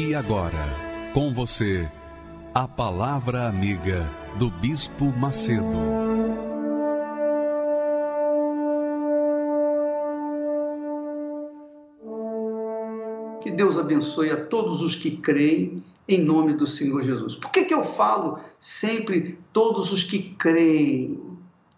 E 0.00 0.14
agora, 0.14 0.64
com 1.12 1.34
você, 1.34 1.90
a 2.54 2.68
Palavra 2.68 3.48
Amiga 3.48 4.08
do 4.38 4.48
Bispo 4.48 5.06
Macedo. 5.06 5.64
Que 13.42 13.50
Deus 13.50 13.76
abençoe 13.76 14.30
a 14.30 14.46
todos 14.46 14.82
os 14.82 14.94
que 14.94 15.16
creem 15.16 15.82
em 16.06 16.22
nome 16.22 16.52
do 16.54 16.64
Senhor 16.64 17.02
Jesus. 17.02 17.34
Por 17.34 17.50
que, 17.50 17.64
que 17.64 17.74
eu 17.74 17.82
falo 17.82 18.38
sempre 18.60 19.36
todos 19.52 19.90
os 19.90 20.04
que 20.04 20.32
creem? 20.38 21.20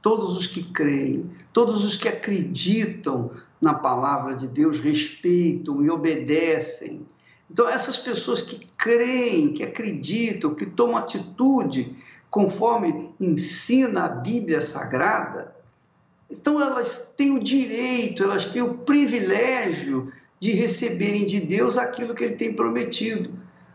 Todos 0.03 0.37
os 0.37 0.47
que 0.47 0.63
creem, 0.63 1.25
todos 1.55 1.87
os 1.87 1.97
que 1.97 2.07
acreditam 2.07 3.31
na 3.59 3.73
palavra 3.73 4.35
de 4.37 4.47
Deus, 4.47 4.79
respeitam 4.79 5.83
e 5.83 5.89
obedecem 5.89 7.07
então, 7.51 7.69
essas 7.69 7.99
pessoas 7.99 8.41
que 8.41 8.67
creem, 8.79 9.53
que 9.53 9.65
acreditam, 9.65 10.55
que 10.55 10.67
tomam 10.67 10.97
atitude 10.97 11.97
conforme 12.31 13.11
ensina 13.19 14.05
a 14.05 14.09
Bíblia 14.09 14.61
Sagrada, 14.61 15.53
então 16.31 16.61
elas 16.61 17.13
têm 17.17 17.37
o 17.37 17.43
direito, 17.43 18.23
elas 18.23 18.47
têm 18.47 18.63
o 18.63 18.75
privilégio 18.79 20.13
de 20.39 20.53
receberem 20.53 21.27
de 21.27 21.41
Deus 21.41 21.77
aquilo 21.77 22.15
que 22.15 22.23
Ele 22.23 22.37
tem 22.37 22.53
prometido. 22.53 23.33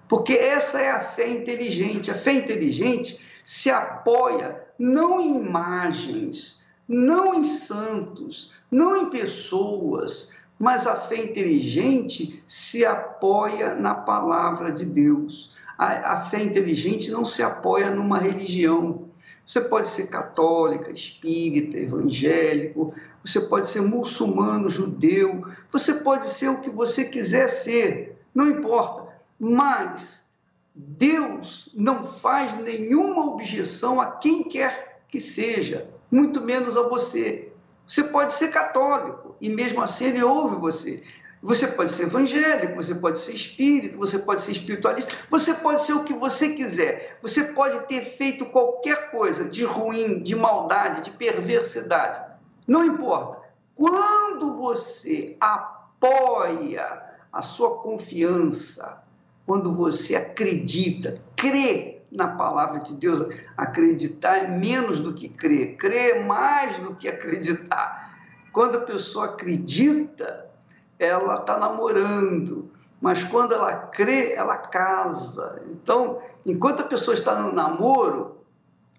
Porque 0.08 0.34
essa 0.34 0.80
é 0.80 0.90
a 0.90 1.02
fé 1.02 1.28
inteligente. 1.28 2.10
A 2.10 2.16
fé 2.16 2.32
inteligente 2.32 3.20
se 3.44 3.70
apoia 3.70 4.64
não 4.80 5.20
em 5.20 5.36
imagens, 5.36 6.62
não 6.88 7.36
em 7.36 7.44
santos, 7.44 8.54
não 8.72 8.96
em 8.96 9.10
pessoas, 9.10 10.32
mas 10.58 10.88
a 10.88 10.96
fé 10.96 11.18
inteligente 11.18 12.42
se 12.48 12.86
apoia 12.86 13.76
na 13.76 13.94
palavra 13.94 14.72
de 14.72 14.86
Deus. 14.86 15.54
A, 15.78 16.14
a, 16.14 16.22
fé 16.26 16.42
inteligente 16.42 17.12
não 17.12 17.26
se 17.26 17.44
apoia 17.44 17.90
numa 17.92 18.18
religião. 18.18 19.10
Você 19.46 19.62
pode 19.62 19.90
ser 19.90 20.08
católica, 20.08 20.92
espírita, 20.92 21.78
evangélico, 21.78 22.94
você 23.24 23.42
pode 23.42 23.68
ser 23.68 23.82
muçulmano, 23.82 24.70
judeu, 24.70 25.46
você 25.72 25.96
pode 25.96 26.30
ser 26.30 26.50
o 26.50 26.62
que 26.62 26.70
você 26.70 27.06
quiser 27.06 27.50
ser, 27.50 28.18
não 28.34 28.50
importa. 28.50 29.14
Mas 29.40 30.26
Deus 30.74 31.70
não 31.76 32.04
faz 32.04 32.58
nenhuma 32.60 33.26
objeção 33.26 34.00
a 34.02 34.12
quem 34.12 34.44
quer 34.44 35.02
que 35.08 35.20
seja, 35.20 35.90
muito 36.10 36.42
menos 36.42 36.76
a 36.76 36.84
você. 36.88 37.52
Você 37.88 38.04
pode 38.06 38.34
ser 38.34 38.50
católico 38.50 39.36
e 39.40 39.50
mesmo 39.50 39.82
assim 39.82 40.06
ele 40.06 40.24
ouve 40.24 40.56
você. 40.56 41.04
Você 41.42 41.68
pode 41.68 41.92
ser 41.92 42.04
evangélico, 42.04 42.76
você 42.76 42.96
pode 42.96 43.20
ser 43.20 43.34
espírito, 43.34 43.98
você 43.98 44.18
pode 44.18 44.42
ser 44.42 44.54
espiritualista, 44.54 45.14
você 45.30 45.54
pode 45.54 45.84
ser 45.84 45.94
o 45.94 46.04
que 46.04 46.14
você 46.14 46.56
quiser. 46.56 47.20
Você 47.22 47.44
pode 47.44 47.82
ter 47.88 48.02
feito 48.02 48.48
qualquer 48.48 49.12
coisa 49.12 49.46
de 49.46 49.64
ruim, 49.64 50.24
de 50.24 50.36
maldade, 50.36 51.02
de 51.04 51.12
perversidade. 51.12 52.20
Não 52.68 52.84
importa. 52.84 53.44
Quando 53.76 54.56
você 54.56 55.38
apoia 55.40 57.04
a 57.32 57.42
sua 57.44 57.78
confiança, 57.78 59.04
quando 59.46 59.72
você 59.72 60.16
acredita, 60.16 61.22
crê 61.36 61.95
na 62.16 62.30
palavra 62.30 62.80
de 62.80 62.94
Deus. 62.94 63.34
Acreditar 63.58 64.38
é 64.38 64.48
menos 64.48 65.00
do 65.00 65.14
que 65.14 65.30
crer, 65.30 65.78
crer 65.78 66.18
é 66.18 66.24
mais 66.24 66.78
do 66.80 66.96
que 66.96 67.08
acreditar. 67.08 68.16
Quando 68.52 68.78
a 68.78 68.82
pessoa 68.82 69.26
acredita, 69.26 70.50
ela 70.98 71.36
está 71.36 71.58
namorando, 71.58 72.72
mas 73.02 73.24
quando 73.24 73.54
ela 73.54 73.76
crê, 73.76 74.34
ela 74.34 74.58
casa. 74.58 75.62
Então, 75.70 76.22
enquanto 76.46 76.82
a 76.82 76.86
pessoa 76.86 77.14
está 77.14 77.36
no 77.36 77.52
namoro, 77.52 78.38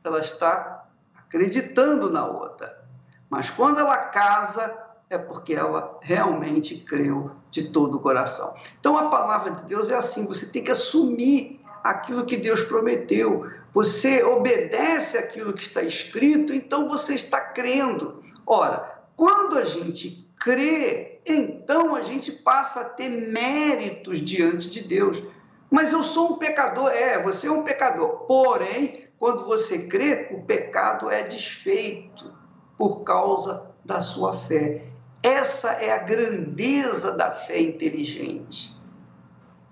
ela 0.04 0.20
está 0.20 0.84
acreditando 1.16 2.10
na 2.10 2.26
outra. 2.26 2.84
Mas 3.28 3.50
quando 3.50 3.80
ela 3.80 3.96
casa, 3.96 4.76
é 5.08 5.18
porque 5.18 5.54
ela 5.54 5.98
realmente 6.00 6.76
creu 6.76 7.30
de 7.50 7.70
todo 7.70 7.96
o 7.96 8.00
coração. 8.00 8.54
Então 8.78 8.96
a 8.96 9.08
palavra 9.08 9.52
de 9.52 9.64
Deus 9.64 9.88
é 9.88 9.94
assim: 9.94 10.26
você 10.26 10.46
tem 10.46 10.62
que 10.62 10.70
assumir 10.70 11.60
aquilo 11.82 12.26
que 12.26 12.36
Deus 12.36 12.62
prometeu. 12.62 13.50
Você 13.72 14.22
obedece 14.22 15.18
aquilo 15.18 15.52
que 15.52 15.62
está 15.62 15.82
escrito, 15.82 16.52
então 16.54 16.88
você 16.88 17.14
está 17.14 17.40
crendo. 17.40 18.22
Ora, 18.46 19.02
quando 19.16 19.58
a 19.58 19.64
gente 19.64 20.26
crê, 20.38 21.20
então 21.26 21.94
a 21.94 22.02
gente 22.02 22.30
passa 22.30 22.80
a 22.80 22.84
ter 22.84 23.08
méritos 23.08 24.20
diante 24.20 24.70
de 24.70 24.82
Deus. 24.82 25.22
Mas 25.70 25.92
eu 25.92 26.02
sou 26.02 26.32
um 26.32 26.38
pecador, 26.38 26.90
é, 26.90 27.20
você 27.22 27.48
é 27.48 27.50
um 27.50 27.62
pecador. 27.62 28.26
Porém, 28.26 29.08
quando 29.18 29.44
você 29.44 29.86
crê, 29.86 30.28
o 30.30 30.42
pecado 30.42 31.10
é 31.10 31.22
desfeito 31.22 32.32
por 32.78 33.02
causa 33.02 33.70
da 33.84 34.00
sua 34.00 34.32
fé. 34.32 34.84
Essa 35.22 35.72
é 35.72 35.90
a 35.90 35.98
grandeza 35.98 37.16
da 37.16 37.32
fé 37.32 37.60
inteligente. 37.60 38.75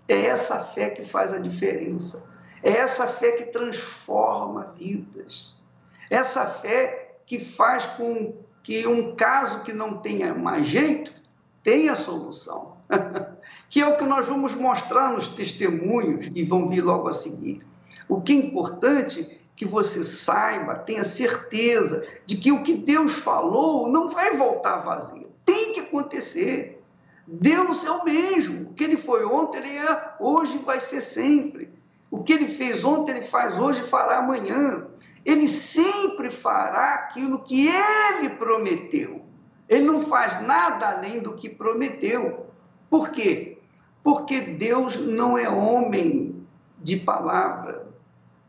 É 0.08 0.26
essa 0.26 0.58
fé 0.58 0.90
que 0.90 1.04
faz 1.04 1.32
a 1.32 1.38
diferença. 1.38 2.24
É 2.62 2.70
essa 2.70 3.06
fé 3.06 3.32
que 3.32 3.44
transforma 3.44 4.74
vidas. 4.78 5.54
Essa 6.10 6.46
fé 6.46 7.16
que 7.26 7.38
faz 7.38 7.86
com 7.86 8.34
que 8.62 8.86
um 8.86 9.14
caso 9.14 9.62
que 9.62 9.72
não 9.72 9.98
tenha 9.98 10.34
mais 10.34 10.66
jeito 10.66 11.12
tenha 11.62 11.94
solução. 11.94 12.76
que 13.68 13.80
é 13.80 13.86
o 13.86 13.96
que 13.96 14.04
nós 14.04 14.26
vamos 14.26 14.54
mostrar 14.54 15.10
nos 15.10 15.28
testemunhos 15.28 16.28
que 16.28 16.44
vão 16.44 16.68
vir 16.68 16.82
logo 16.82 17.08
a 17.08 17.12
seguir. 17.12 17.62
O 18.08 18.20
que 18.20 18.32
é 18.32 18.36
importante 18.36 19.22
é 19.22 19.44
que 19.56 19.64
você 19.64 20.02
saiba, 20.02 20.74
tenha 20.74 21.04
certeza 21.04 22.06
de 22.26 22.36
que 22.36 22.52
o 22.52 22.62
que 22.62 22.74
Deus 22.74 23.14
falou 23.14 23.88
não 23.88 24.08
vai 24.08 24.36
voltar 24.36 24.78
vazio. 24.78 25.30
Tem 25.44 25.72
que 25.72 25.80
acontecer. 25.80 26.82
Deus 27.26 27.84
é 27.84 27.90
o 27.90 28.04
mesmo. 28.04 28.70
O 28.70 28.74
que 28.74 28.84
ele 28.84 28.96
foi 28.96 29.24
ontem, 29.24 29.58
ele 29.58 29.76
é 29.76 30.14
hoje 30.20 30.58
vai 30.58 30.80
ser 30.80 31.00
sempre. 31.00 31.72
O 32.10 32.22
que 32.22 32.32
ele 32.32 32.48
fez 32.48 32.84
ontem, 32.84 33.12
ele 33.12 33.22
faz 33.22 33.58
hoje 33.58 33.80
e 33.80 33.86
fará 33.86 34.18
amanhã. 34.18 34.86
Ele 35.24 35.48
sempre 35.48 36.30
fará 36.30 36.94
aquilo 36.94 37.38
que 37.38 37.66
ele 37.66 38.28
prometeu. 38.30 39.22
Ele 39.68 39.84
não 39.84 40.00
faz 40.02 40.42
nada 40.42 40.90
além 40.90 41.20
do 41.20 41.32
que 41.32 41.48
prometeu. 41.48 42.46
Por 42.90 43.10
quê? 43.10 43.58
Porque 44.02 44.40
Deus 44.40 44.96
não 44.96 45.38
é 45.38 45.48
homem 45.48 46.46
de 46.82 46.96
palavra. 46.96 47.86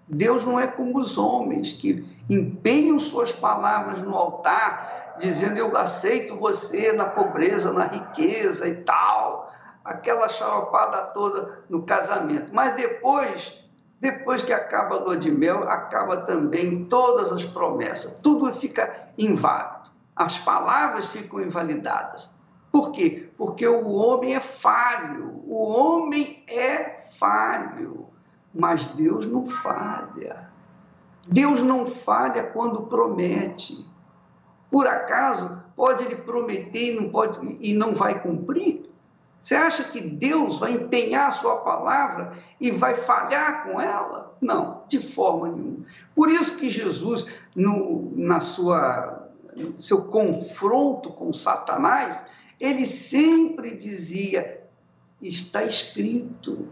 Deus 0.08 0.46
não 0.46 0.59
é 0.59 0.68
como 0.68 1.00
os 1.00 1.18
homens 1.18 1.72
que 1.72 2.06
empenham 2.30 3.00
suas 3.00 3.31
palavras 3.31 4.03
no 4.03 4.14
altar 4.14 5.04
dizendo 5.20 5.58
eu 5.58 5.76
aceito 5.78 6.35
você 6.35 6.91
na 6.94 7.06
pobreza, 7.06 7.72
na 7.72 7.85
riqueza 7.85 8.67
e 8.67 8.76
tal, 8.84 9.52
aquela 9.84 10.28
xaropada 10.28 10.97
toda 11.14 11.64
no 11.70 11.84
casamento. 11.84 12.53
Mas 12.53 12.76
depois, 12.76 13.53
depois 14.00 14.44
que 14.44 14.53
acaba 14.53 14.96
a 14.96 15.00
lua 15.00 15.17
de 15.17 15.32
mel, 15.32 15.70
acaba 15.70 16.17
também 16.17 16.85
todas 16.85 17.32
as 17.32 17.44
promessas, 17.46 18.20
tudo 18.23 18.52
fica 18.53 19.09
inválido, 19.17 19.90
as 20.16 20.38
palavras 20.40 21.06
ficam 21.06 21.41
invalidadas. 21.41 22.29
Por 22.72 22.91
quê? 22.91 23.29
Porque 23.38 23.66
o 23.66 23.94
homem 23.94 24.35
é 24.35 24.40
falho, 24.40 25.41
o 25.47 25.64
homem 25.64 26.44
é 26.47 27.06
falho, 27.17 28.08
mas 28.53 28.85
Deus 28.88 29.26
não 29.26 29.47
falha. 29.47 30.50
Deus 31.28 31.62
não 31.64 31.85
falha 31.85 32.44
quando 32.44 32.84
promete. 32.84 33.85
Por 34.76 34.88
acaso 34.88 35.64
pode 35.74 36.04
ele 36.04 36.18
prometer 36.18 36.92
e 36.92 36.96
não, 37.00 37.10
pode, 37.10 37.58
e 37.62 37.74
não 37.74 37.96
vai 37.96 38.22
cumprir? 38.22 38.92
Você 39.42 39.56
acha 39.56 39.86
que 39.86 40.02
Deus 40.02 40.60
vai 40.60 40.74
empenhar 40.74 41.30
a 41.30 41.32
sua 41.32 41.62
palavra 41.62 42.34
e 42.60 42.72
vai 42.72 42.94
falhar 42.94 43.64
com 43.64 43.80
ela? 43.80 44.36
Não, 44.42 44.84
de 44.90 45.00
forma 45.00 45.48
nenhuma. 45.48 45.86
Por 46.14 46.30
isso 46.30 46.58
que 46.58 46.68
Jesus, 46.68 47.26
no, 47.56 48.12
na 48.18 48.42
sua 48.42 49.30
seu 49.80 50.02
confronto 50.02 51.10
com 51.10 51.32
Satanás, 51.32 52.26
ele 52.60 52.86
sempre 52.86 53.78
dizia: 53.78 54.62
está 55.22 55.64
escrito. 55.64 56.68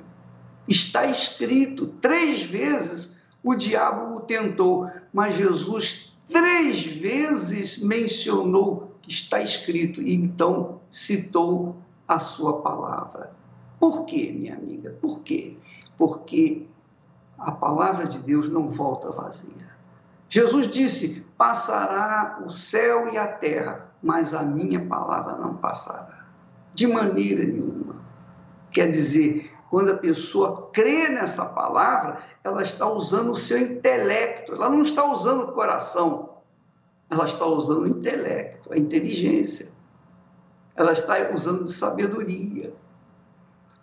Está 0.68 1.06
escrito. 1.06 1.88
Três 2.02 2.42
vezes 2.42 3.18
o 3.42 3.56
diabo 3.56 4.18
o 4.18 4.20
tentou, 4.20 4.92
mas 5.14 5.36
Jesus 5.36 6.13
três 6.32 6.86
vezes 6.86 7.78
mencionou 7.80 8.94
que 9.02 9.12
está 9.12 9.42
escrito 9.42 10.02
e 10.02 10.14
então 10.14 10.80
citou 10.90 11.76
a 12.08 12.20
sua 12.20 12.62
palavra. 12.62 13.32
Por 13.80 14.06
quê, 14.06 14.32
minha 14.34 14.56
amiga? 14.56 14.96
Por 15.02 15.22
quê? 15.22 15.58
Porque 15.98 16.66
a 17.38 17.52
palavra 17.52 18.06
de 18.08 18.20
Deus 18.20 18.50
não 18.50 18.68
volta 18.68 19.12
vazia. 19.12 19.74
Jesus 20.30 20.68
disse: 20.68 21.26
Passará 21.38 22.42
o 22.46 22.50
céu 22.50 23.12
e 23.14 23.18
a 23.18 23.28
terra, 23.28 23.92
mas 24.02 24.34
a 24.34 24.42
minha 24.42 24.84
palavra 24.86 25.38
não 25.38 25.56
passará. 25.58 26.26
De 26.74 26.88
maneira 26.88 27.44
nenhuma. 27.44 27.96
Quer 28.72 28.90
dizer, 28.90 29.53
quando 29.74 29.90
a 29.90 29.98
pessoa 29.98 30.70
crê 30.72 31.10
nessa 31.10 31.46
palavra, 31.46 32.20
ela 32.44 32.62
está 32.62 32.88
usando 32.88 33.32
o 33.32 33.36
seu 33.36 33.58
intelecto, 33.58 34.54
ela 34.54 34.70
não 34.70 34.84
está 34.84 35.04
usando 35.04 35.46
o 35.46 35.52
coração, 35.52 36.30
ela 37.10 37.26
está 37.26 37.44
usando 37.48 37.82
o 37.82 37.88
intelecto, 37.88 38.72
a 38.72 38.78
inteligência, 38.78 39.72
ela 40.76 40.92
está 40.92 41.16
usando 41.34 41.66
de 41.66 41.72
sabedoria. 41.72 42.72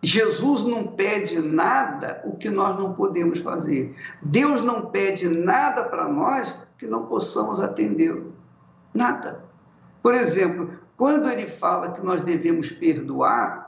Jesus 0.00 0.62
não 0.62 0.86
pede 0.86 1.40
nada 1.40 2.22
o 2.24 2.36
que 2.36 2.48
nós 2.48 2.78
não 2.78 2.92
podemos 2.92 3.40
fazer. 3.40 3.92
Deus 4.22 4.60
não 4.60 4.92
pede 4.92 5.26
nada 5.26 5.82
para 5.82 6.06
nós 6.06 6.56
que 6.78 6.86
não 6.86 7.06
possamos 7.06 7.58
atendê-lo. 7.58 8.32
Nada. 8.94 9.42
Por 10.00 10.14
exemplo, 10.14 10.70
quando 10.96 11.28
ele 11.28 11.46
fala 11.46 11.90
que 11.90 12.00
nós 12.00 12.20
devemos 12.20 12.70
perdoar, 12.70 13.59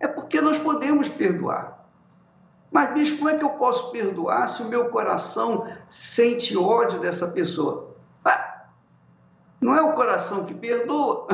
é 0.00 0.06
porque 0.06 0.40
nós 0.40 0.58
podemos 0.58 1.08
perdoar. 1.08 1.86
Mas, 2.70 2.92
bicho, 2.92 3.16
como 3.16 3.30
é 3.30 3.36
que 3.36 3.44
eu 3.44 3.50
posso 3.50 3.90
perdoar 3.90 4.48
se 4.48 4.62
o 4.62 4.68
meu 4.68 4.90
coração 4.90 5.66
sente 5.88 6.56
ódio 6.56 6.98
dessa 6.98 7.28
pessoa? 7.28 7.96
Ah, 8.24 8.66
não 9.60 9.74
é 9.74 9.80
o 9.80 9.94
coração 9.94 10.44
que 10.44 10.54
perdoa. 10.54 11.26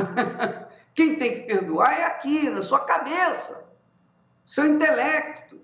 Quem 0.95 1.17
tem 1.17 1.41
que 1.41 1.41
perdoar 1.41 1.99
é 1.99 2.05
aqui, 2.05 2.49
na 2.49 2.61
sua 2.61 2.79
cabeça 2.79 3.63
seu 4.45 4.65
intelecto. 4.65 5.59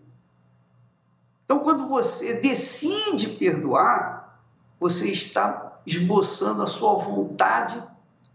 Então, 1.45 1.59
quando 1.59 1.87
você 1.87 2.33
decide 2.35 3.29
perdoar, 3.29 4.39
você 4.79 5.09
está 5.09 5.79
esboçando 5.85 6.63
a 6.63 6.67
sua 6.67 6.95
vontade 6.95 7.81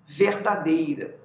verdadeira. 0.03 1.19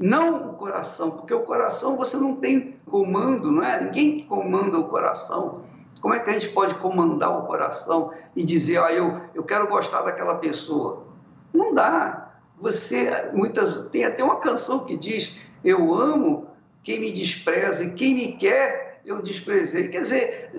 Não 0.00 0.52
o 0.52 0.54
coração, 0.54 1.10
porque 1.10 1.34
o 1.34 1.42
coração 1.42 1.94
você 1.94 2.16
não 2.16 2.36
tem 2.36 2.80
comando, 2.86 3.52
não 3.52 3.62
é? 3.62 3.82
Ninguém 3.82 4.24
comanda 4.24 4.78
o 4.78 4.88
coração. 4.88 5.62
Como 6.00 6.14
é 6.14 6.18
que 6.18 6.30
a 6.30 6.32
gente 6.32 6.48
pode 6.48 6.74
comandar 6.76 7.38
o 7.38 7.46
coração 7.46 8.10
e 8.34 8.42
dizer, 8.42 8.78
ah, 8.78 8.90
eu, 8.90 9.20
eu 9.34 9.44
quero 9.44 9.68
gostar 9.68 10.00
daquela 10.00 10.36
pessoa? 10.36 11.06
Não 11.52 11.74
dá. 11.74 12.32
Você, 12.58 13.30
muitas, 13.34 13.88
tem 13.88 14.06
até 14.06 14.24
uma 14.24 14.36
canção 14.36 14.86
que 14.86 14.96
diz, 14.96 15.38
eu 15.62 15.92
amo 15.92 16.46
quem 16.82 16.98
me 16.98 17.12
despreza 17.12 17.84
e 17.84 17.92
quem 17.92 18.14
me 18.14 18.32
quer, 18.32 19.02
eu 19.04 19.20
desprezei. 19.20 19.88
Quer 19.88 20.00
dizer, 20.00 20.50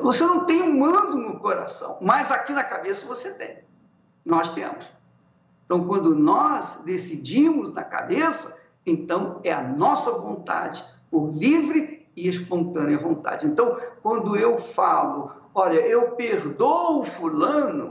você 0.00 0.24
não 0.24 0.44
tem 0.44 0.62
um 0.62 0.78
mando 0.78 1.16
no 1.16 1.40
coração, 1.40 1.98
mas 2.00 2.30
aqui 2.30 2.52
na 2.52 2.62
cabeça 2.62 3.04
você 3.04 3.32
tem. 3.34 3.58
Nós 4.24 4.50
temos. 4.50 4.86
Então, 5.68 5.86
quando 5.86 6.14
nós 6.14 6.80
decidimos 6.86 7.70
na 7.74 7.84
cabeça, 7.84 8.58
então 8.86 9.38
é 9.44 9.52
a 9.52 9.60
nossa 9.62 10.10
vontade, 10.12 10.82
por 11.10 11.30
livre 11.30 12.08
e 12.16 12.26
espontânea 12.26 12.96
vontade. 12.96 13.46
Então, 13.46 13.76
quando 14.02 14.34
eu 14.34 14.56
falo, 14.56 15.30
olha, 15.54 15.78
eu 15.80 16.12
perdoo 16.12 17.04
fulano, 17.04 17.90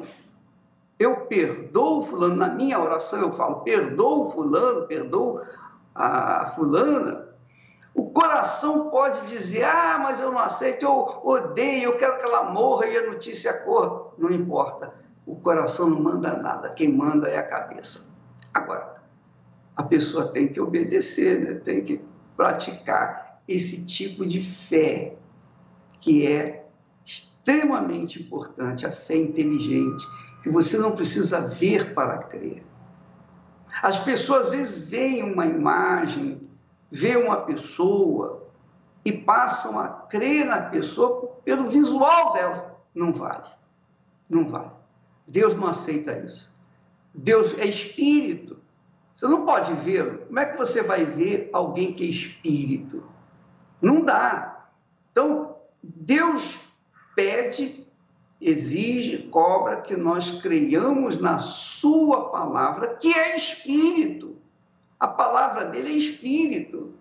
eu 0.98 1.28
perdoo 1.28 2.02
fulano, 2.02 2.36
na 2.36 2.50
minha 2.50 2.80
oração 2.80 3.22
eu 3.22 3.32
falo, 3.32 3.58
perdoo 3.58 4.32
fulano, 4.32 4.88
perdoo 4.88 5.42
a 5.94 6.48
fulana, 6.56 7.28
o 7.94 8.10
coração 8.10 8.90
pode 8.90 9.22
dizer: 9.28 9.66
ah, 9.66 10.00
mas 10.02 10.20
eu 10.20 10.32
não 10.32 10.40
aceito, 10.40 10.84
eu 10.84 11.22
odeio, 11.24 11.92
eu 11.92 11.98
quero 11.98 12.18
que 12.18 12.26
ela 12.26 12.50
morra 12.50 12.88
e 12.88 12.98
a 12.98 13.06
notícia 13.06 13.54
corra. 13.54 14.14
Não 14.18 14.32
importa. 14.32 14.94
O 15.28 15.36
coração 15.36 15.90
não 15.90 16.02
manda 16.02 16.38
nada, 16.38 16.70
quem 16.70 16.92
manda 16.92 17.28
é 17.28 17.38
a 17.38 17.44
cabeça. 17.44 18.08
Agora, 18.54 19.04
a 19.76 19.84
pessoa 19.84 20.32
tem 20.32 20.48
que 20.48 20.60
obedecer, 20.62 21.40
né? 21.42 21.54
tem 21.56 21.84
que 21.84 22.02
praticar 22.38 23.42
esse 23.46 23.86
tipo 23.86 24.26
de 24.26 24.40
fé, 24.40 25.18
que 26.00 26.26
é 26.26 26.66
extremamente 27.06 28.22
importante, 28.22 28.86
a 28.86 28.92
fé 28.92 29.18
inteligente, 29.18 30.08
que 30.42 30.50
você 30.50 30.78
não 30.78 30.96
precisa 30.96 31.42
ver 31.42 31.94
para 31.94 32.20
crer. 32.20 32.64
As 33.84 34.00
pessoas 34.00 34.46
às 34.46 34.52
vezes 34.52 34.82
veem 34.88 35.24
uma 35.24 35.46
imagem, 35.46 36.50
veem 36.90 37.18
uma 37.18 37.42
pessoa 37.42 38.48
e 39.04 39.12
passam 39.12 39.78
a 39.78 39.90
crer 39.90 40.46
na 40.46 40.62
pessoa 40.62 41.38
pelo 41.44 41.70
visual 41.70 42.32
dela. 42.32 42.80
Não 42.96 43.12
vale. 43.12 43.44
Não 44.30 44.48
vale. 44.48 44.77
Deus 45.28 45.54
não 45.54 45.68
aceita 45.68 46.18
isso. 46.20 46.52
Deus 47.14 47.58
é 47.58 47.66
espírito. 47.66 48.58
Você 49.14 49.28
não 49.28 49.46
pode 49.46 49.74
vê-lo. 49.74 50.20
Como 50.28 50.40
é 50.40 50.46
que 50.46 50.58
você 50.58 50.82
vai 50.82 51.06
ver 51.06 51.50
alguém 51.52 51.94
que 51.94 52.04
é 52.04 52.08
espírito? 52.08 53.04
Não 53.82 54.02
dá. 54.02 54.70
Então, 55.12 55.58
Deus 55.84 56.58
pede 57.16 57.88
exige, 58.40 59.24
cobra 59.30 59.82
que 59.82 59.96
nós 59.96 60.42
creiamos 60.42 61.20
na 61.20 61.40
Sua 61.40 62.30
palavra, 62.30 62.96
que 62.96 63.14
é 63.14 63.36
Espírito. 63.36 64.38
A 65.00 65.08
palavra 65.08 65.66
dele 65.66 65.94
é 65.94 65.98
Espírito. 65.98 66.94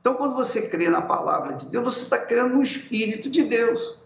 Então, 0.00 0.14
quando 0.14 0.34
você 0.34 0.68
crê 0.68 0.88
na 0.88 1.02
palavra 1.02 1.54
de 1.54 1.66
Deus, 1.66 1.84
você 1.84 2.02
está 2.02 2.18
crendo 2.18 2.56
no 2.56 2.62
Espírito 2.62 3.30
de 3.30 3.44
Deus. 3.44 3.98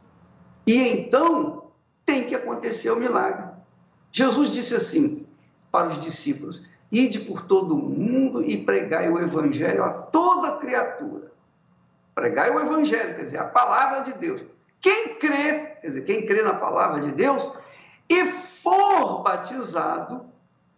E 0.66 0.76
então 0.76 1.70
tem 2.04 2.24
que 2.24 2.34
acontecer 2.34 2.90
o 2.90 2.96
milagre. 2.96 3.45
Jesus 4.16 4.48
disse 4.48 4.74
assim 4.74 5.26
para 5.70 5.88
os 5.88 6.00
discípulos: 6.00 6.62
Ide 6.90 7.20
por 7.20 7.42
todo 7.42 7.74
o 7.74 7.79
mundo 7.79 8.43
e 8.43 8.56
pregai 8.64 9.10
o 9.10 9.19
Evangelho 9.19 9.84
a 9.84 9.91
toda 9.91 10.56
criatura. 10.56 11.31
Pregai 12.14 12.50
o 12.50 12.58
Evangelho, 12.58 13.14
quer 13.14 13.22
dizer, 13.24 13.36
a 13.36 13.44
palavra 13.44 14.00
de 14.00 14.14
Deus. 14.14 14.41
Quem 14.81 15.19
crê, 15.19 15.76
quer 15.82 15.86
dizer, 15.88 16.02
quem 16.05 16.24
crê 16.24 16.41
na 16.41 16.55
palavra 16.55 17.02
de 17.02 17.12
Deus 17.12 17.52
e 18.08 18.24
for 18.24 19.22
batizado, 19.22 20.24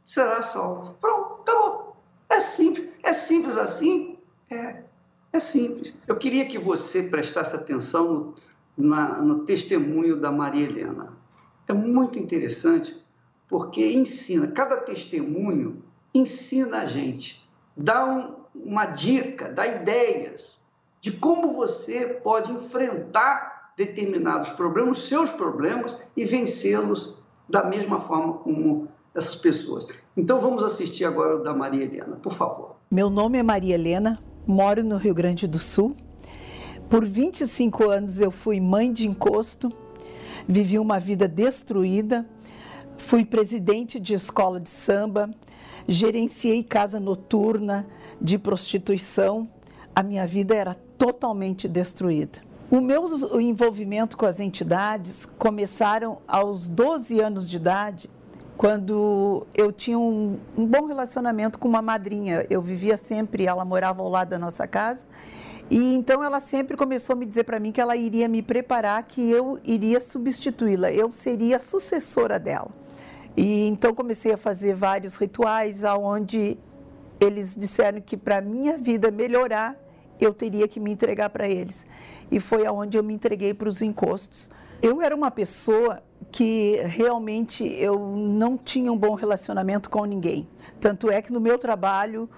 será 0.05 0.43
salvo. 0.43 0.95
Pronto, 1.01 1.43
acabou. 1.43 1.97
É 2.29 2.41
simples. 2.41 2.89
É 3.05 3.13
simples 3.13 3.57
assim? 3.57 4.19
É. 4.51 4.83
É 5.33 5.39
simples. 5.39 5.95
Eu 6.09 6.17
queria 6.17 6.45
que 6.47 6.59
você 6.59 7.05
prestasse 7.05 7.55
atenção 7.55 8.35
no, 8.77 8.89
na, 8.89 9.23
no 9.23 9.45
testemunho 9.45 10.17
da 10.17 10.33
Maria 10.33 10.65
Helena. 10.65 11.17
É 11.69 11.73
muito 11.73 12.19
interessante 12.19 13.07
porque 13.49 13.93
ensina, 13.93 14.49
cada 14.49 14.77
testemunho 14.77 15.83
ensina 16.15 16.83
a 16.83 16.87
gente, 16.87 17.47
dá 17.77 18.05
um, 18.05 18.35
uma 18.55 18.87
dica, 18.87 19.51
dá 19.51 19.67
ideias 19.67 20.59
de 21.01 21.13
como 21.13 21.53
você 21.53 22.07
pode 22.07 22.53
enfrentar 22.53 23.73
determinados 23.77 24.51
problemas, 24.51 25.01
seus 25.01 25.31
problemas, 25.31 25.97
e 26.17 26.25
vencê-los 26.25 27.15
da 27.49 27.65
mesma 27.65 28.01
forma 28.01 28.35
como 28.35 28.89
essas 29.15 29.37
pessoas. 29.37 29.87
Então 30.17 30.41
vamos 30.41 30.63
assistir 30.65 31.05
agora 31.05 31.37
o 31.37 31.43
da 31.43 31.55
Maria 31.55 31.85
Helena, 31.85 32.17
por 32.17 32.33
favor. 32.33 32.77
Meu 32.91 33.09
nome 33.09 33.39
é 33.39 33.43
Maria 33.43 33.75
Helena, 33.75 34.19
moro 34.47 34.83
no 34.83 34.97
Rio 34.97 35.15
Grande 35.15 35.47
do 35.47 35.59
Sul. 35.59 35.95
Por 36.91 37.05
25 37.05 37.89
anos 37.89 38.21
eu 38.21 38.31
fui 38.31 38.61
mãe 38.61 38.93
de 38.93 39.07
encosto, 39.07 39.71
vivi 40.47 40.79
uma 40.79 40.99
vida 40.99 41.29
destruída, 41.29 42.27
fui 42.99 43.25
presidente 43.25 43.99
de 43.99 44.13
escola 44.13 44.61
de 44.61 44.69
samba, 44.69 45.31
gerenciei 45.87 46.63
casa 46.63 47.01
noturna 47.01 47.87
de 48.21 48.37
prostituição. 48.37 49.49
A 49.95 50.03
minha 50.03 50.27
vida 50.27 50.55
era 50.55 50.75
totalmente 50.99 51.67
destruída. 51.67 52.41
O 52.71 52.83
meu 52.83 53.07
envolvimento 53.41 54.15
com 54.15 54.27
as 54.27 54.41
entidades 54.41 55.25
começaram 55.39 56.19
aos 56.29 56.69
12 56.69 57.19
anos 57.19 57.49
de 57.49 57.57
idade, 57.57 58.11
quando 58.59 59.47
eu 59.55 59.73
tinha 59.73 59.99
um, 59.99 60.37
um, 60.55 60.67
bom 60.67 60.85
relacionamento 60.87 61.59
com 61.59 61.67
uma 61.67 61.81
madrinha. 61.81 62.45
Eu 62.51 62.61
vivia 62.61 62.99
sempre, 62.99 63.47
ela 63.47 63.65
morava 63.65 64.03
ao 64.03 64.09
lado 64.11 64.29
da 64.31 64.39
nossa 64.39 64.67
casa, 64.67 65.07
e 65.71 65.95
então 65.95 66.25
ela 66.25 66.41
sempre 66.41 66.77
começou 66.77 67.15
a 67.15 67.17
me 67.17 67.27
dizer 67.27 67.45
para 67.45 67.61
mim 67.61 67.73
que 67.73 67.81
ela 67.81 67.97
iria 67.97 68.27
me 68.27 68.43
preparar, 68.43 69.03
que 69.03 69.31
eu 69.31 69.59
iria 69.65 70.01
substituí-la, 70.01 70.91
eu 70.91 71.11
seria 71.11 71.59
a 71.59 71.61
sucessora 71.61 72.39
dela. 72.39 72.71
E 73.37 73.69
então 73.69 73.95
comecei 73.95 74.33
a 74.33 74.37
fazer 74.37 74.75
vários 74.75 75.17
rituais, 75.17 75.85
aonde 75.85 76.59
eles 77.21 77.55
disseram 77.55 78.01
que 78.01 78.17
para 78.17 78.41
minha 78.41 78.79
vida 78.79 79.11
melhorar, 79.11 79.77
eu 80.21 80.33
teria 80.33 80.67
que 80.67 80.81
me 80.81 80.91
entregar 80.91 81.31
para 81.31 81.49
eles. 81.49 81.87
E 82.31 82.41
foi 82.41 82.67
aonde 82.67 82.97
eu 82.97 83.05
me 83.05 83.15
entreguei 83.15 83.55
para 83.55 83.69
os 83.69 83.83
encostos. 83.83 84.51
Eu 84.83 85.03
era 85.03 85.15
uma 85.15 85.31
pessoa 85.31 86.03
que 86.31 86.81
realmente 86.85 87.65
eu 87.65 87.99
não 87.99 88.57
tinha 88.57 88.93
um 88.93 88.99
bom 88.99 89.15
relacionamento 89.15 89.89
com 89.89 90.05
ninguém. 90.05 90.49
Tanto 90.81 91.11
é 91.11 91.23
que 91.23 91.33
no 91.33 91.41
meu 91.41 91.59
trabalho 91.59 92.29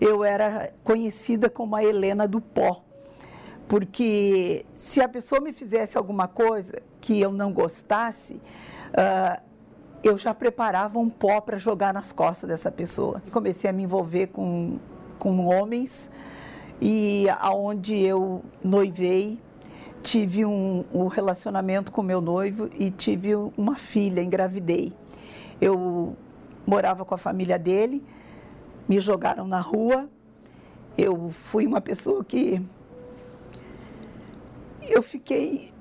eu 0.00 0.24
era 0.24 0.72
conhecida 0.84 1.50
como 1.50 1.74
a 1.76 1.82
Helena 1.82 2.26
do 2.26 2.40
pó. 2.40 2.82
Porque 3.66 4.64
se 4.74 5.00
a 5.00 5.08
pessoa 5.08 5.40
me 5.40 5.52
fizesse 5.52 5.98
alguma 5.98 6.26
coisa 6.26 6.80
que 7.00 7.20
eu 7.20 7.30
não 7.30 7.52
gostasse, 7.52 8.34
uh, 8.34 9.40
eu 10.02 10.16
já 10.16 10.32
preparava 10.32 10.98
um 10.98 11.10
pó 11.10 11.40
para 11.40 11.58
jogar 11.58 11.92
nas 11.92 12.12
costas 12.12 12.48
dessa 12.48 12.70
pessoa. 12.70 13.22
Comecei 13.30 13.68
a 13.68 13.72
me 13.72 13.82
envolver 13.82 14.28
com, 14.28 14.78
com 15.18 15.46
homens 15.46 16.10
e 16.80 17.26
aonde 17.40 17.98
eu 17.98 18.42
noivei, 18.62 19.38
tive 20.02 20.44
um, 20.44 20.84
um 20.92 21.06
relacionamento 21.08 21.90
com 21.90 22.02
meu 22.02 22.20
noivo 22.20 22.70
e 22.78 22.90
tive 22.90 23.34
uma 23.34 23.74
filha, 23.74 24.22
engravidei. 24.22 24.92
Eu 25.60 26.16
morava 26.66 27.04
com 27.04 27.14
a 27.14 27.18
família 27.18 27.58
dele, 27.58 28.04
me 28.88 28.98
jogaram 29.00 29.46
na 29.46 29.60
rua. 29.60 30.08
Eu 30.96 31.30
fui 31.30 31.66
uma 31.66 31.80
pessoa 31.80 32.24
que 32.24 32.60
eu 34.82 35.02
fiquei 35.02 35.72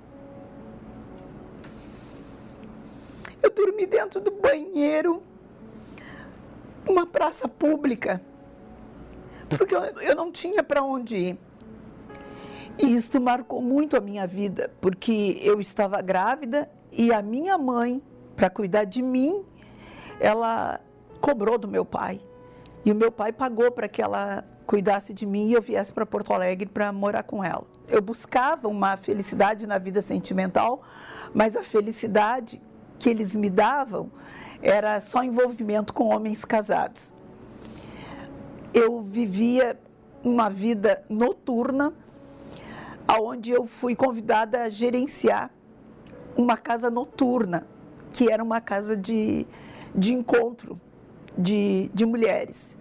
eu 3.42 3.50
dormi 3.50 3.86
dentro 3.86 4.20
do 4.20 4.32
banheiro 4.32 5.24
numa 6.86 7.06
praça 7.06 7.48
pública 7.48 8.22
porque 9.50 9.76
eu, 9.76 9.82
eu 9.82 10.16
não 10.16 10.32
tinha 10.32 10.64
para 10.64 10.84
onde 10.84 11.16
ir. 11.16 11.38
E 12.78 12.96
isso 12.96 13.20
marcou 13.20 13.62
muito 13.62 13.98
a 13.98 14.00
minha 14.00 14.28
vida, 14.28 14.72
porque 14.80 15.40
eu 15.42 15.60
estava 15.60 16.02
grávida 16.02 16.70
e 16.92 17.12
a 17.12 17.22
minha 17.22 17.58
mãe, 17.58 18.02
para 18.36 18.50
cuidar 18.50 18.84
de 18.84 19.02
mim, 19.02 19.44
ela 20.20 20.80
cobrou 21.20 21.58
do 21.58 21.68
meu 21.68 21.84
pai. 21.84 22.22
E 22.88 22.92
o 22.94 22.96
meu 22.96 23.12
pai 23.12 23.34
pagou 23.34 23.70
para 23.70 23.90
que 23.90 24.02
ela 24.02 24.46
cuidasse 24.66 25.14
de 25.14 25.26
mim 25.26 25.50
e 25.50 25.54
eu 25.54 25.62
viesse 25.62 25.92
para 25.92 26.06
Porto 26.06 26.32
Alegre 26.32 26.70
para 26.70 26.90
morar 26.94 27.24
com 27.24 27.44
ela. 27.44 27.66
Eu 27.86 28.02
buscava 28.02 28.70
uma 28.70 28.96
felicidade 28.96 29.68
na 29.68 29.78
vida 29.78 30.02
sentimental, 30.02 30.82
mas 31.34 31.58
a 31.58 31.64
felicidade 31.64 32.62
que 32.98 33.10
eles 33.10 33.36
me 33.36 33.50
davam 33.50 34.10
era 34.62 35.02
só 35.02 35.22
envolvimento 35.22 35.92
com 35.92 36.06
homens 36.06 36.46
casados. 36.46 37.14
Eu 38.74 39.02
vivia 39.02 39.78
uma 40.24 40.50
vida 40.50 41.04
noturna 41.10 41.92
aonde 43.06 43.52
eu 43.52 43.68
fui 43.68 43.98
convidada 43.98 44.64
a 44.64 44.70
gerenciar 44.70 45.52
uma 46.38 46.56
casa 46.56 46.90
noturna, 46.90 47.68
que 48.14 48.32
era 48.32 48.42
uma 48.42 48.62
casa 48.62 48.96
de, 48.96 49.46
de 49.94 50.14
encontro 50.14 50.80
de, 51.38 51.90
de 51.94 52.06
mulheres. 52.06 52.78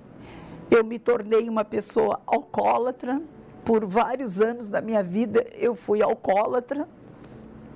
Eu 0.70 0.82
me 0.82 0.98
tornei 0.98 1.48
uma 1.48 1.64
pessoa 1.64 2.20
alcoólatra, 2.26 3.20
por 3.64 3.84
vários 3.84 4.40
anos 4.40 4.68
da 4.68 4.80
minha 4.80 5.02
vida 5.02 5.44
eu 5.54 5.74
fui 5.74 6.00
alcoólatra. 6.00 6.88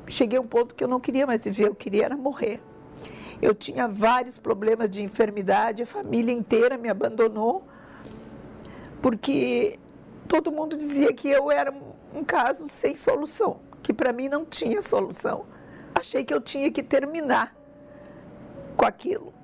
Cheguei 0.07 0.39
a 0.39 0.41
um 0.41 0.47
ponto 0.47 0.75
que 0.75 0.83
eu 0.83 0.89
não 0.89 1.01
queria 1.01 1.27
mais 1.27 1.45
viver, 1.45 1.67
eu 1.67 1.75
queria 1.75 2.07
era 2.07 2.17
morrer. 2.17 2.61
Eu 3.43 3.55
tinha 3.55 3.89
vários 3.89 4.39
problemas 4.39 4.91
de 4.91 5.03
enfermidade, 5.03 5.83
a 5.83 5.87
família 5.87 6.33
inteira 6.33 6.77
me 6.77 6.89
abandonou, 6.89 7.65
porque 9.01 9.79
todo 10.29 10.53
mundo 10.53 10.77
dizia 10.77 11.13
que 11.13 11.29
eu 11.29 11.51
era 11.51 11.75
um 12.15 12.23
caso 12.23 12.69
sem 12.69 12.95
solução, 12.95 13.61
que 13.83 13.93
para 13.93 14.13
mim 14.13 14.29
não 14.29 14.45
tinha 14.45 14.83
solução. 14.83 15.47
Achei 15.95 16.25
que 16.25 16.35
eu 16.35 16.41
tinha 16.41 16.71
que 16.71 16.83
terminar 16.83 17.57
com 18.77 18.85
aquilo. 18.85 19.40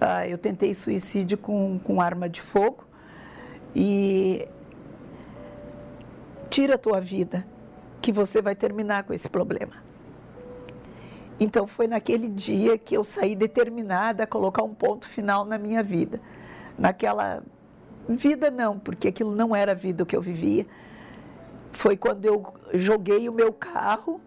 Ah, 0.00 0.26
eu 0.26 0.38
tentei 0.38 0.74
suicídio 0.74 1.36
com, 1.36 1.78
com 1.78 2.00
arma 2.00 2.28
de 2.28 2.40
fogo 2.40 2.86
e 3.74 4.48
tira 6.48 6.76
a 6.76 6.78
tua 6.78 7.00
vida, 7.00 7.46
que 8.00 8.10
você 8.10 8.40
vai 8.40 8.54
terminar 8.54 9.04
com 9.04 9.12
esse 9.12 9.28
problema. 9.28 9.74
Então 11.38 11.66
foi 11.66 11.86
naquele 11.86 12.28
dia 12.28 12.78
que 12.78 12.96
eu 12.96 13.04
saí 13.04 13.36
determinada 13.36 14.24
a 14.24 14.26
colocar 14.26 14.62
um 14.62 14.74
ponto 14.74 15.06
final 15.06 15.44
na 15.44 15.58
minha 15.58 15.82
vida. 15.82 16.20
Naquela 16.78 17.42
vida 18.08 18.50
não, 18.50 18.78
porque 18.78 19.08
aquilo 19.08 19.34
não 19.34 19.54
era 19.54 19.72
a 19.72 19.74
vida 19.74 20.04
que 20.04 20.16
eu 20.16 20.22
vivia, 20.22 20.66
foi 21.72 21.96
quando 21.96 22.24
eu 22.24 22.42
joguei 22.74 23.28
o 23.28 23.32
meu 23.32 23.52
carro 23.52 24.20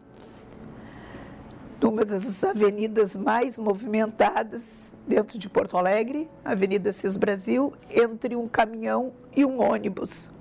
numa 1.83 2.05
das 2.05 2.41
avenidas 2.45 3.13
mais 3.13 3.57
movimentadas 3.57 4.95
dentro 5.05 5.37
de 5.37 5.49
Porto 5.49 5.77
Alegre, 5.77 6.29
Avenida 6.45 6.93
Cis 6.93 7.17
Brasil, 7.17 7.73
entre 7.91 8.37
um 8.37 8.47
caminhão 8.47 9.11
e 9.35 9.43
um 9.43 9.61
ônibus. 9.61 10.31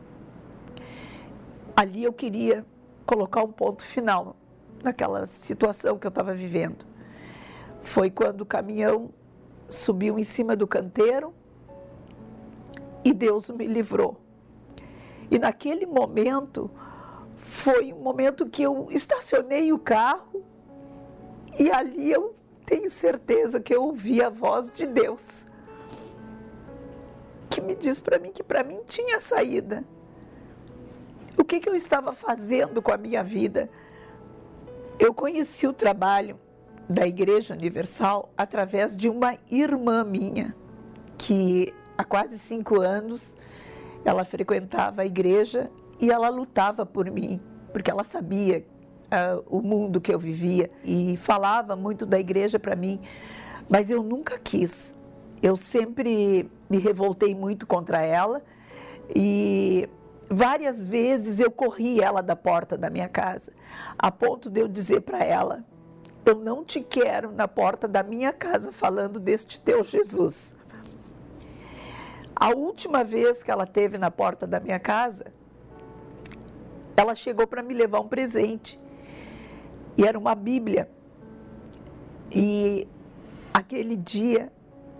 Ali 1.74 2.04
eu 2.04 2.12
queria 2.12 2.64
colocar 3.04 3.42
um 3.42 3.50
ponto 3.50 3.82
final 3.82 4.36
naquela 4.84 5.26
situação 5.26 5.98
que 5.98 6.06
eu 6.06 6.10
estava 6.10 6.32
vivendo. 6.32 6.86
Foi 7.82 8.08
quando 8.08 8.42
o 8.42 8.46
caminhão 8.46 9.10
subiu 9.68 10.20
em 10.20 10.24
cima 10.24 10.54
do 10.54 10.68
canteiro 10.68 11.34
e 13.04 13.12
Deus 13.12 13.50
me 13.50 13.66
livrou. 13.66 14.20
E 15.28 15.40
naquele 15.40 15.86
momento, 15.86 16.70
foi 17.36 17.92
um 17.92 17.98
momento 17.98 18.48
que 18.48 18.62
eu 18.62 18.86
estacionei 18.92 19.72
o 19.72 19.78
carro 19.78 20.51
e 21.58 21.70
ali 21.70 22.10
eu 22.10 22.34
tenho 22.64 22.88
certeza 22.90 23.60
que 23.60 23.74
eu 23.74 23.82
ouvi 23.82 24.22
a 24.22 24.28
voz 24.28 24.70
de 24.70 24.86
Deus 24.86 25.46
que 27.52 27.60
me 27.60 27.74
diz 27.74 28.00
para 28.00 28.18
mim 28.18 28.32
que 28.32 28.42
para 28.42 28.64
mim 28.64 28.80
tinha 28.86 29.20
saída. 29.20 29.84
O 31.36 31.44
que, 31.44 31.60
que 31.60 31.68
eu 31.68 31.74
estava 31.74 32.12
fazendo 32.12 32.80
com 32.80 32.92
a 32.92 32.96
minha 32.96 33.22
vida? 33.22 33.68
Eu 34.98 35.12
conheci 35.12 35.66
o 35.66 35.72
trabalho 35.72 36.40
da 36.88 37.06
Igreja 37.06 37.52
Universal 37.52 38.32
através 38.36 38.96
de 38.96 39.08
uma 39.08 39.36
irmã 39.50 40.02
minha, 40.02 40.54
que 41.18 41.74
há 41.96 42.04
quase 42.04 42.38
cinco 42.38 42.80
anos 42.80 43.36
ela 44.04 44.24
frequentava 44.24 45.02
a 45.02 45.06
igreja 45.06 45.70
e 46.00 46.10
ela 46.10 46.28
lutava 46.28 46.84
por 46.84 47.10
mim, 47.10 47.40
porque 47.72 47.90
ela 47.90 48.02
sabia 48.02 48.64
uh, 49.12 49.44
o 49.46 49.60
mundo 49.60 50.00
que 50.00 50.12
eu 50.12 50.18
vivia 50.18 50.70
e 50.84 51.16
falava 51.16 51.76
muito 51.76 52.06
da 52.06 52.18
igreja 52.18 52.58
para 52.58 52.74
mim, 52.74 53.00
mas 53.68 53.90
eu 53.90 54.02
nunca 54.02 54.38
quis. 54.38 54.94
Eu 55.42 55.56
sempre 55.56 56.50
me 56.70 56.78
revoltei 56.78 57.34
muito 57.34 57.66
contra 57.66 58.00
ela 58.02 58.42
e 59.14 59.88
várias 60.28 60.84
vezes 60.84 61.38
eu 61.38 61.50
corri 61.50 62.00
ela 62.00 62.22
da 62.22 62.34
porta 62.34 62.78
da 62.78 62.88
minha 62.88 63.08
casa, 63.08 63.52
a 63.98 64.10
ponto 64.10 64.48
de 64.48 64.60
eu 64.60 64.68
dizer 64.68 65.02
para 65.02 65.22
ela: 65.22 65.64
Eu 66.24 66.36
não 66.36 66.64
te 66.64 66.80
quero 66.80 67.32
na 67.32 67.46
porta 67.46 67.86
da 67.86 68.02
minha 68.02 68.32
casa 68.32 68.72
falando 68.72 69.20
deste 69.20 69.60
teu 69.60 69.84
Jesus. 69.84 70.54
A 72.34 72.50
última 72.50 73.04
vez 73.04 73.42
que 73.42 73.50
ela 73.50 73.66
teve 73.66 73.98
na 73.98 74.10
porta 74.10 74.46
da 74.46 74.58
minha 74.58 74.80
casa, 74.80 75.26
ela 76.96 77.14
chegou 77.14 77.46
para 77.46 77.62
me 77.62 77.74
levar 77.74 78.00
um 78.00 78.08
presente. 78.08 78.80
E 79.96 80.04
era 80.04 80.18
uma 80.18 80.34
Bíblia. 80.34 80.88
E 82.30 82.88
aquele 83.52 83.96
dia 83.96 84.50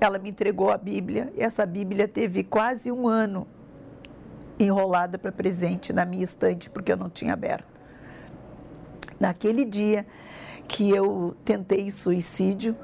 ela 0.01 0.19
me 0.19 0.31
entregou 0.31 0.71
a 0.71 0.77
Bíblia. 0.77 1.33
E 1.37 1.41
essa 1.43 1.65
Bíblia 1.65 2.09
teve 2.09 2.45
quase 2.45 2.91
um 2.91 3.09
ano 3.09 3.47
enrolada 4.59 5.19
para 5.19 5.33
presente 5.33 5.93
na 5.93 6.05
minha 6.05 6.25
estante, 6.25 6.71
porque 6.71 6.93
eu 6.93 6.97
não 6.97 7.09
tinha 7.09 7.33
aberto. 7.33 7.67
Naquele 9.19 9.65
dia 9.65 10.07
que 10.69 10.91
eu 10.91 11.37
tentei 11.45 11.91
suicídio, 11.91 12.77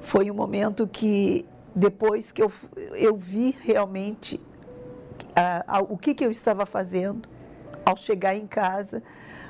foi 0.00 0.30
um 0.30 0.34
momento 0.34 0.86
que, 0.86 1.44
depois 1.74 2.32
que 2.32 2.42
eu, 2.42 2.50
eu 2.94 3.16
vi 3.16 3.56
realmente 3.60 4.40
o 5.88 5.96
que, 5.96 6.14
que 6.14 6.24
eu 6.24 6.30
estava 6.30 6.66
fazendo, 6.66 7.28
ao 7.84 7.96
chegar 7.96 8.34
em 8.34 8.46
casa, 8.46 9.02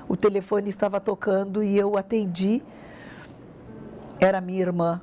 o 0.09 0.17
telefone 0.17 0.69
estava 0.69 1.01
tocando 1.01 1.63
e 1.63 1.77
eu 1.77 1.97
atendi. 1.97 2.63
Era 4.19 4.41
minha 4.41 4.61
irmã. 4.61 5.01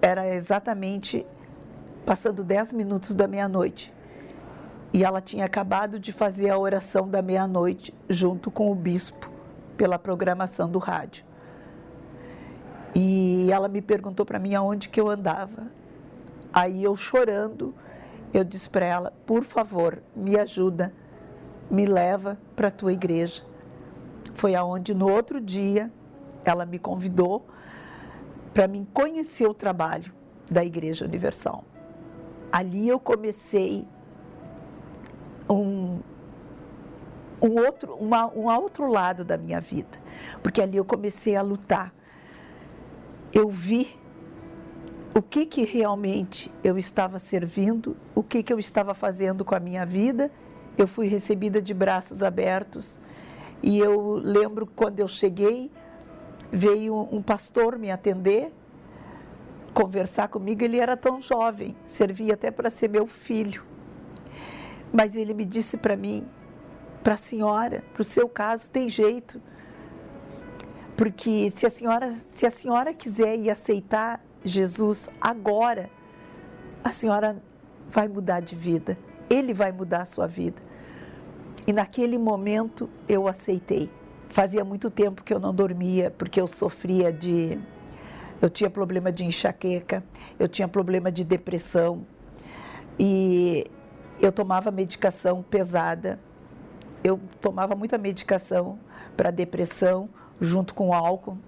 Era 0.00 0.28
exatamente 0.28 1.26
passando 2.04 2.44
10 2.44 2.72
minutos 2.72 3.14
da 3.14 3.26
meia-noite. 3.26 3.92
E 4.92 5.02
ela 5.02 5.20
tinha 5.20 5.44
acabado 5.44 5.98
de 5.98 6.12
fazer 6.12 6.50
a 6.50 6.58
oração 6.58 7.08
da 7.08 7.22
meia-noite 7.22 7.92
junto 8.08 8.50
com 8.50 8.70
o 8.70 8.74
bispo 8.74 9.30
pela 9.76 9.98
programação 9.98 10.70
do 10.70 10.78
rádio. 10.78 11.24
E 12.94 13.50
ela 13.50 13.66
me 13.66 13.82
perguntou 13.82 14.24
para 14.24 14.38
mim 14.38 14.54
aonde 14.54 14.88
que 14.88 15.00
eu 15.00 15.08
andava. 15.08 15.66
Aí 16.52 16.84
eu 16.84 16.94
chorando, 16.94 17.74
eu 18.32 18.44
disse 18.44 18.70
para 18.70 18.86
ela: 18.86 19.12
"Por 19.26 19.42
favor, 19.42 20.00
me 20.14 20.38
ajuda 20.38 20.92
me 21.70 21.86
leva 21.86 22.38
para 22.54 22.68
a 22.68 22.70
tua 22.70 22.92
igreja. 22.92 23.42
Foi 24.34 24.54
aonde 24.54 24.94
no 24.94 25.10
outro 25.10 25.40
dia 25.40 25.90
ela 26.44 26.66
me 26.66 26.78
convidou 26.78 27.46
para 28.52 28.68
mim 28.68 28.86
conhecer 28.92 29.46
o 29.46 29.54
trabalho 29.54 30.12
da 30.50 30.64
Igreja 30.64 31.04
Universal. 31.04 31.64
Ali 32.52 32.88
eu 32.88 33.00
comecei 33.00 33.86
um, 35.50 36.00
um 37.42 37.58
outro, 37.58 37.94
uma, 37.94 38.26
um 38.32 38.46
outro 38.46 38.90
lado 38.90 39.24
da 39.24 39.36
minha 39.36 39.60
vida, 39.60 39.98
porque 40.42 40.62
ali 40.62 40.76
eu 40.76 40.84
comecei 40.84 41.36
a 41.36 41.42
lutar. 41.42 41.92
Eu 43.32 43.48
vi 43.48 43.96
o 45.14 45.22
que, 45.22 45.46
que 45.46 45.64
realmente 45.64 46.52
eu 46.62 46.78
estava 46.78 47.18
servindo, 47.18 47.96
o 48.14 48.22
que, 48.22 48.42
que 48.42 48.52
eu 48.52 48.58
estava 48.58 48.94
fazendo 48.94 49.44
com 49.44 49.54
a 49.54 49.60
minha 49.60 49.84
vida. 49.84 50.30
Eu 50.76 50.86
fui 50.86 51.06
recebida 51.06 51.62
de 51.62 51.72
braços 51.74 52.22
abertos 52.22 53.00
e 53.66 53.78
eu 53.78 54.20
lembro 54.22 54.66
quando 54.66 55.00
eu 55.00 55.08
cheguei, 55.08 55.72
veio 56.52 57.08
um 57.10 57.22
pastor 57.22 57.78
me 57.78 57.90
atender, 57.90 58.52
conversar 59.72 60.28
comigo. 60.28 60.62
Ele 60.62 60.78
era 60.78 60.98
tão 60.98 61.18
jovem, 61.18 61.74
servia 61.82 62.34
até 62.34 62.50
para 62.50 62.68
ser 62.68 62.90
meu 62.90 63.06
filho. 63.06 63.64
Mas 64.92 65.16
ele 65.16 65.32
me 65.32 65.46
disse 65.46 65.78
para 65.78 65.96
mim, 65.96 66.28
para 67.02 67.14
a 67.14 67.16
senhora, 67.16 67.82
para 67.94 68.02
o 68.02 68.04
seu 68.04 68.28
caso 68.28 68.70
tem 68.70 68.86
jeito. 68.86 69.40
Porque 70.94 71.50
se 71.56 71.64
a 71.64 71.70
senhora, 71.70 72.12
se 72.12 72.44
a 72.44 72.50
senhora 72.50 72.92
quiser 72.92 73.34
ir 73.34 73.48
aceitar 73.48 74.22
Jesus 74.44 75.08
agora, 75.18 75.88
a 76.84 76.92
senhora 76.92 77.42
vai 77.88 78.08
mudar 78.08 78.40
de 78.40 78.54
vida. 78.54 78.98
Ele 79.30 79.54
vai 79.54 79.72
mudar 79.72 80.02
a 80.02 80.04
sua 80.04 80.26
vida. 80.26 80.73
E 81.66 81.72
naquele 81.72 82.18
momento 82.18 82.88
eu 83.08 83.26
aceitei. 83.26 83.90
Fazia 84.28 84.64
muito 84.64 84.90
tempo 84.90 85.22
que 85.22 85.32
eu 85.32 85.38
não 85.38 85.54
dormia 85.54 86.10
porque 86.10 86.40
eu 86.40 86.48
sofria 86.48 87.12
de 87.12 87.58
eu 88.42 88.50
tinha 88.50 88.68
problema 88.68 89.10
de 89.10 89.24
enxaqueca, 89.24 90.04
eu 90.38 90.48
tinha 90.48 90.68
problema 90.68 91.10
de 91.10 91.24
depressão 91.24 92.04
e 92.98 93.66
eu 94.20 94.30
tomava 94.30 94.70
medicação 94.70 95.42
pesada. 95.42 96.18
Eu 97.02 97.20
tomava 97.40 97.74
muita 97.74 97.96
medicação 97.96 98.78
para 99.16 99.30
depressão 99.30 100.08
junto 100.40 100.74
com 100.74 100.92
álcool. 100.92 101.38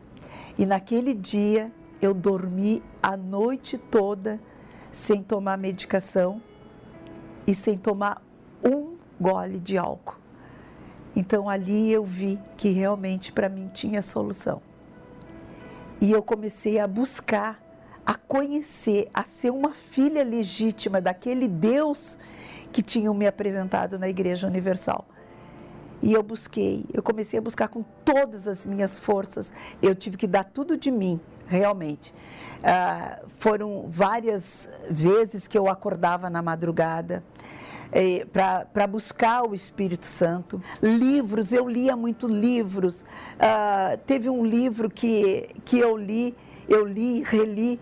E 0.59 0.65
naquele 0.65 1.13
dia 1.13 1.71
eu 2.01 2.15
dormi 2.15 2.83
a 3.03 3.17
noite 3.17 3.77
toda 3.77 4.41
sem 4.91 5.23
tomar 5.23 5.59
medicação 5.59 6.41
e 7.47 7.55
sem 7.55 7.77
tomar 7.77 8.23
um 8.65 8.96
gole 9.21 9.59
de 9.59 9.77
álcool. 9.77 10.17
Então 11.15 11.49
ali 11.49 11.91
eu 11.91 12.05
vi 12.05 12.39
que 12.57 12.71
realmente 12.71 13.33
para 13.33 13.49
mim 13.49 13.71
tinha 13.73 14.03
solução. 14.03 14.61
E 16.01 16.13
eu 16.13 16.23
comecei 16.23 16.79
a 16.79 16.87
buscar, 16.87 17.61
a 18.05 18.15
conhecer, 18.15 19.09
a 19.15 19.25
ser 19.25 19.51
uma 19.51 19.71
filha 19.71 20.23
legítima 20.23 21.01
daquele 21.01 21.49
Deus 21.49 22.19
que 22.71 22.83
tinham 22.83 23.15
me 23.15 23.27
apresentado 23.27 23.99
na 23.99 24.09
Igreja 24.09 24.47
Universal. 24.47 25.07
E 26.03 26.13
eu 26.13 26.23
busquei, 26.23 26.85
eu 26.93 27.03
comecei 27.03 27.39
a 27.39 27.43
buscar 27.43 27.69
com 27.69 27.83
todas 28.05 28.47
as 28.47 28.67
minhas 28.67 28.99
forças. 28.99 29.51
Eu 29.81 29.95
tive 29.95 30.19
que 30.19 30.27
dar 30.27 30.45
tudo 30.45 30.77
de 30.77 30.91
mim 30.91 31.19
realmente. 31.47 32.15
Ah, 32.63 33.21
foram 33.39 33.87
várias 33.89 34.69
vezes 34.91 35.49
que 35.49 35.57
eu 35.57 35.69
acordava 35.69 36.29
na 36.29 36.43
madrugada 36.43 37.23
eh, 37.93 38.27
para 38.33 38.87
buscar 38.87 39.43
o 39.43 39.55
Espírito 39.55 40.07
Santo. 40.07 40.61
Livros, 40.83 41.53
eu 41.53 41.69
lia 41.69 41.97
muito 41.97 42.27
livros. 42.27 43.05
Ah, 43.39 43.99
teve 44.07 44.29
um 44.29 44.45
livro 44.45 44.91
que, 44.91 45.49
que 45.65 45.79
eu 45.79 45.97
li, 45.97 46.35
eu 46.69 46.87
li, 46.87 47.23
reli, 47.23 47.81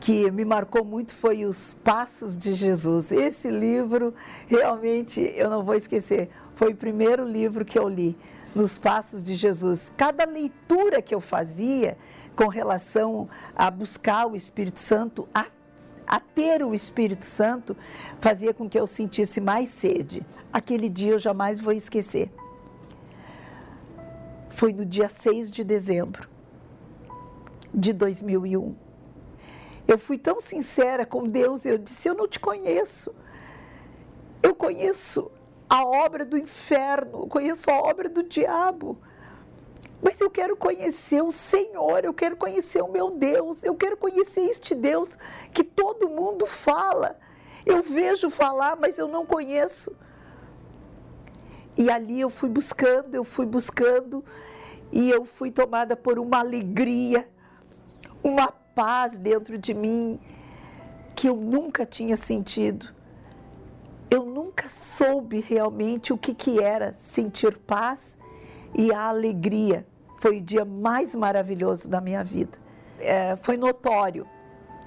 que 0.00 0.30
me 0.30 0.44
marcou 0.44 0.84
muito 0.84 1.14
foi 1.14 1.44
Os 1.44 1.74
Passos 1.82 2.36
de 2.36 2.52
Jesus. 2.52 3.10
Esse 3.10 3.50
livro, 3.50 4.14
realmente, 4.46 5.20
eu 5.34 5.50
não 5.50 5.62
vou 5.62 5.74
esquecer, 5.74 6.30
foi 6.54 6.72
o 6.72 6.76
primeiro 6.76 7.26
livro 7.26 7.64
que 7.64 7.78
eu 7.78 7.88
li, 7.88 8.16
Nos 8.54 8.76
Passos 8.78 9.22
de 9.22 9.34
Jesus. 9.34 9.90
Cada 9.96 10.24
leitura 10.24 11.00
que 11.00 11.14
eu 11.14 11.20
fazia, 11.20 11.96
com 12.36 12.48
relação 12.48 13.28
a 13.56 13.70
buscar 13.70 14.26
o 14.26 14.36
Espírito 14.36 14.78
Santo, 14.78 15.26
a, 15.34 15.46
a 16.06 16.20
ter 16.20 16.62
o 16.62 16.74
Espírito 16.74 17.24
Santo, 17.24 17.76
fazia 18.20 18.54
com 18.54 18.68
que 18.68 18.78
eu 18.78 18.86
sentisse 18.86 19.40
mais 19.40 19.68
sede. 19.70 20.24
Aquele 20.52 20.88
dia 20.88 21.12
eu 21.12 21.18
jamais 21.18 21.60
vou 21.60 21.72
esquecer. 21.72 22.30
Foi 24.50 24.72
no 24.72 24.86
dia 24.86 25.08
6 25.08 25.50
de 25.50 25.64
dezembro 25.64 26.28
de 27.74 27.92
2001. 27.92 28.74
Eu 29.86 29.98
fui 29.98 30.18
tão 30.18 30.40
sincera 30.40 31.04
com 31.04 31.24
Deus, 31.24 31.66
eu 31.66 31.78
disse: 31.78 32.08
Eu 32.08 32.14
não 32.14 32.26
te 32.26 32.40
conheço. 32.40 33.14
Eu 34.42 34.54
conheço 34.54 35.30
a 35.68 35.84
obra 35.84 36.24
do 36.24 36.38
inferno, 36.38 37.20
eu 37.22 37.26
conheço 37.26 37.70
a 37.70 37.78
obra 37.78 38.08
do 38.08 38.22
diabo. 38.22 38.98
Mas 40.02 40.20
eu 40.20 40.30
quero 40.30 40.56
conhecer 40.56 41.22
o 41.22 41.32
Senhor, 41.32 42.04
eu 42.04 42.12
quero 42.12 42.36
conhecer 42.36 42.82
o 42.82 42.88
meu 42.88 43.10
Deus, 43.10 43.64
eu 43.64 43.74
quero 43.74 43.96
conhecer 43.96 44.42
este 44.42 44.74
Deus 44.74 45.16
que 45.52 45.64
todo 45.64 46.08
mundo 46.08 46.46
fala. 46.46 47.18
Eu 47.64 47.82
vejo 47.82 48.30
falar, 48.30 48.76
mas 48.76 48.98
eu 48.98 49.08
não 49.08 49.24
conheço. 49.24 49.94
E 51.76 51.90
ali 51.90 52.20
eu 52.20 52.30
fui 52.30 52.48
buscando, 52.48 53.14
eu 53.14 53.24
fui 53.24 53.44
buscando, 53.44 54.24
e 54.92 55.10
eu 55.10 55.24
fui 55.24 55.50
tomada 55.50 55.96
por 55.96 56.18
uma 56.18 56.38
alegria, 56.38 57.28
uma 58.22 58.48
paz 58.48 59.18
dentro 59.18 59.58
de 59.58 59.74
mim 59.74 60.20
que 61.14 61.28
eu 61.28 61.36
nunca 61.36 61.84
tinha 61.84 62.16
sentido. 62.16 62.94
Eu 64.10 64.24
nunca 64.24 64.68
soube 64.68 65.40
realmente 65.40 66.12
o 66.12 66.18
que, 66.18 66.32
que 66.32 66.62
era 66.62 66.92
sentir 66.92 67.56
paz 67.58 68.16
e 68.76 68.92
a 68.92 69.08
alegria. 69.08 69.86
Foi 70.18 70.38
o 70.38 70.40
dia 70.40 70.64
mais 70.64 71.14
maravilhoso 71.14 71.88
da 71.88 72.00
minha 72.00 72.22
vida. 72.22 72.58
É, 72.98 73.36
foi 73.36 73.56
notório, 73.56 74.26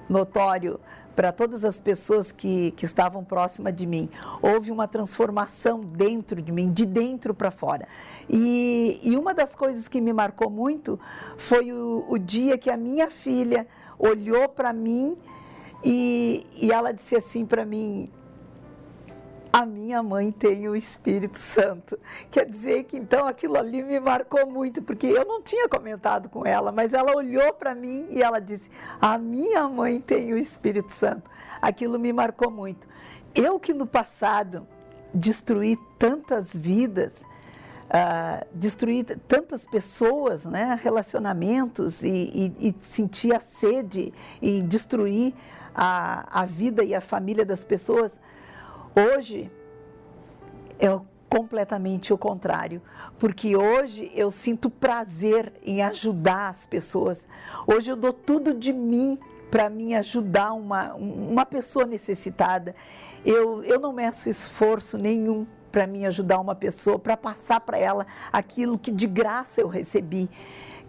notório 0.08 0.80
para 1.14 1.32
todas 1.32 1.64
as 1.64 1.78
pessoas 1.78 2.32
que, 2.32 2.70
que 2.72 2.84
estavam 2.84 3.24
próximas 3.24 3.74
de 3.74 3.86
mim. 3.86 4.08
Houve 4.40 4.70
uma 4.70 4.88
transformação 4.88 5.80
dentro 5.80 6.40
de 6.40 6.50
mim, 6.50 6.72
de 6.72 6.86
dentro 6.86 7.34
para 7.34 7.50
fora. 7.50 7.86
E, 8.28 8.98
e, 9.02 9.16
uma 9.16 9.34
das 9.34 9.54
coisas 9.54 9.88
que 9.88 10.00
me 10.00 10.12
marcou 10.12 10.48
muito 10.48 10.98
foi 11.36 11.72
o, 11.72 12.06
o 12.08 12.18
dia 12.18 12.56
que 12.56 12.70
a 12.70 12.76
minha 12.76 13.10
filha 13.10 13.66
olhou 13.98 14.48
para 14.48 14.72
mim 14.72 15.16
e, 15.84 16.46
e 16.56 16.72
ela 16.72 16.92
disse 16.92 17.16
assim 17.16 17.44
para 17.44 17.64
mim: 17.64 18.10
a 19.52 19.66
minha 19.66 20.02
mãe 20.02 20.30
tem 20.30 20.68
o 20.68 20.76
Espírito 20.76 21.38
Santo. 21.38 21.98
Quer 22.30 22.46
dizer 22.46 22.84
que 22.84 22.96
então 22.96 23.26
aquilo 23.26 23.56
ali 23.56 23.82
me 23.82 23.98
marcou 23.98 24.46
muito, 24.46 24.80
porque 24.80 25.06
eu 25.06 25.24
não 25.24 25.42
tinha 25.42 25.68
comentado 25.68 26.28
com 26.28 26.46
ela, 26.46 26.70
mas 26.70 26.92
ela 26.92 27.16
olhou 27.16 27.52
para 27.54 27.74
mim 27.74 28.06
e 28.10 28.22
ela 28.22 28.38
disse: 28.38 28.70
A 29.00 29.18
minha 29.18 29.68
mãe 29.68 30.00
tem 30.00 30.32
o 30.32 30.38
Espírito 30.38 30.92
Santo. 30.92 31.30
Aquilo 31.60 31.98
me 31.98 32.12
marcou 32.12 32.50
muito. 32.50 32.86
Eu 33.34 33.58
que 33.58 33.74
no 33.74 33.86
passado 33.86 34.66
destruí 35.12 35.76
tantas 35.98 36.54
vidas, 36.54 37.22
uh, 37.86 38.46
destruí 38.52 39.02
tantas 39.02 39.64
pessoas, 39.64 40.44
né, 40.44 40.78
relacionamentos, 40.80 42.02
e, 42.02 42.54
e, 42.60 42.74
e 43.24 43.32
a 43.32 43.40
sede 43.40 44.14
em 44.40 44.64
destruir 44.64 45.34
a, 45.74 46.42
a 46.42 46.44
vida 46.44 46.84
e 46.84 46.94
a 46.94 47.00
família 47.00 47.44
das 47.44 47.64
pessoas 47.64 48.18
Hoje 48.94 49.50
é 50.78 50.88
completamente 51.28 52.12
o 52.12 52.18
contrário, 52.18 52.82
porque 53.18 53.54
hoje 53.56 54.10
eu 54.14 54.30
sinto 54.30 54.68
prazer 54.68 55.52
em 55.64 55.80
ajudar 55.80 56.48
as 56.48 56.66
pessoas. 56.66 57.28
Hoje 57.66 57.90
eu 57.90 57.96
dou 57.96 58.12
tudo 58.12 58.52
de 58.52 58.72
mim 58.72 59.18
para 59.48 59.70
me 59.70 59.94
ajudar 59.94 60.52
uma, 60.52 60.94
uma 60.94 61.46
pessoa 61.46 61.84
necessitada. 61.84 62.74
Eu, 63.24 63.62
eu 63.62 63.78
não 63.78 63.92
meço 63.92 64.28
esforço 64.28 64.98
nenhum 64.98 65.46
para 65.70 65.86
me 65.86 66.04
ajudar 66.04 66.40
uma 66.40 66.54
pessoa, 66.56 66.98
para 66.98 67.16
passar 67.16 67.60
para 67.60 67.78
ela 67.78 68.06
aquilo 68.32 68.76
que 68.76 68.90
de 68.90 69.06
graça 69.06 69.60
eu 69.60 69.68
recebi, 69.68 70.28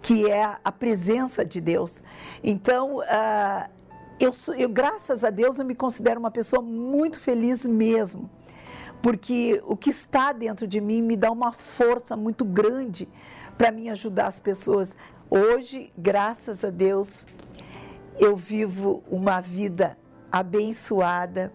que 0.01 0.27
é 0.29 0.57
a 0.63 0.71
presença 0.71 1.45
de 1.45 1.61
Deus. 1.61 2.03
Então, 2.43 2.97
uh, 2.97 3.80
eu, 4.21 4.33
eu, 4.55 4.69
graças 4.69 5.23
a 5.23 5.31
Deus, 5.31 5.57
eu 5.57 5.65
me 5.65 5.73
considero 5.73 6.19
uma 6.19 6.29
pessoa 6.29 6.61
muito 6.61 7.19
feliz 7.19 7.65
mesmo, 7.65 8.29
porque 9.01 9.61
o 9.65 9.75
que 9.75 9.89
está 9.89 10.31
dentro 10.31 10.67
de 10.67 10.79
mim 10.79 11.01
me 11.01 11.17
dá 11.17 11.31
uma 11.31 11.51
força 11.51 12.15
muito 12.15 12.45
grande 12.45 13.09
para 13.57 13.71
me 13.71 13.89
ajudar 13.89 14.27
as 14.27 14.39
pessoas. 14.39 14.95
Hoje, 15.29 15.91
graças 15.97 16.63
a 16.63 16.69
Deus, 16.69 17.25
eu 18.19 18.35
vivo 18.35 19.03
uma 19.09 19.41
vida 19.41 19.97
abençoada, 20.31 21.51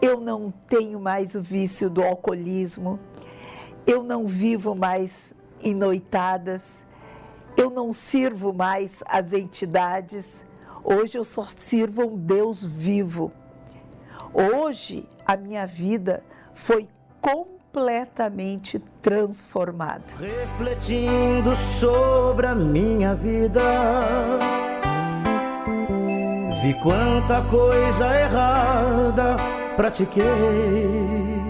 eu 0.00 0.20
não 0.20 0.52
tenho 0.68 1.00
mais 1.00 1.34
o 1.34 1.40
vício 1.40 1.88
do 1.88 2.02
alcoolismo, 2.02 3.00
eu 3.86 4.02
não 4.02 4.26
vivo 4.26 4.74
mais 4.74 5.34
em 5.62 5.74
noitadas, 5.74 6.84
eu 7.56 7.70
não 7.70 7.92
sirvo 7.92 8.52
mais 8.52 9.02
as 9.06 9.32
entidades, 9.32 10.44
hoje 10.84 11.16
eu 11.16 11.24
só 11.24 11.46
sirvo 11.56 12.02
um 12.02 12.16
Deus 12.16 12.64
vivo. 12.64 13.32
Hoje 14.32 15.06
a 15.26 15.36
minha 15.36 15.66
vida 15.66 16.22
foi 16.54 16.88
completamente 17.20 18.78
transformada. 19.00 20.04
Refletindo 20.18 21.54
sobre 21.54 22.46
a 22.46 22.54
minha 22.54 23.14
vida, 23.14 23.62
vi 26.62 26.74
quanta 26.82 27.42
coisa 27.42 28.18
errada 28.18 29.36
pratiquei 29.76 31.42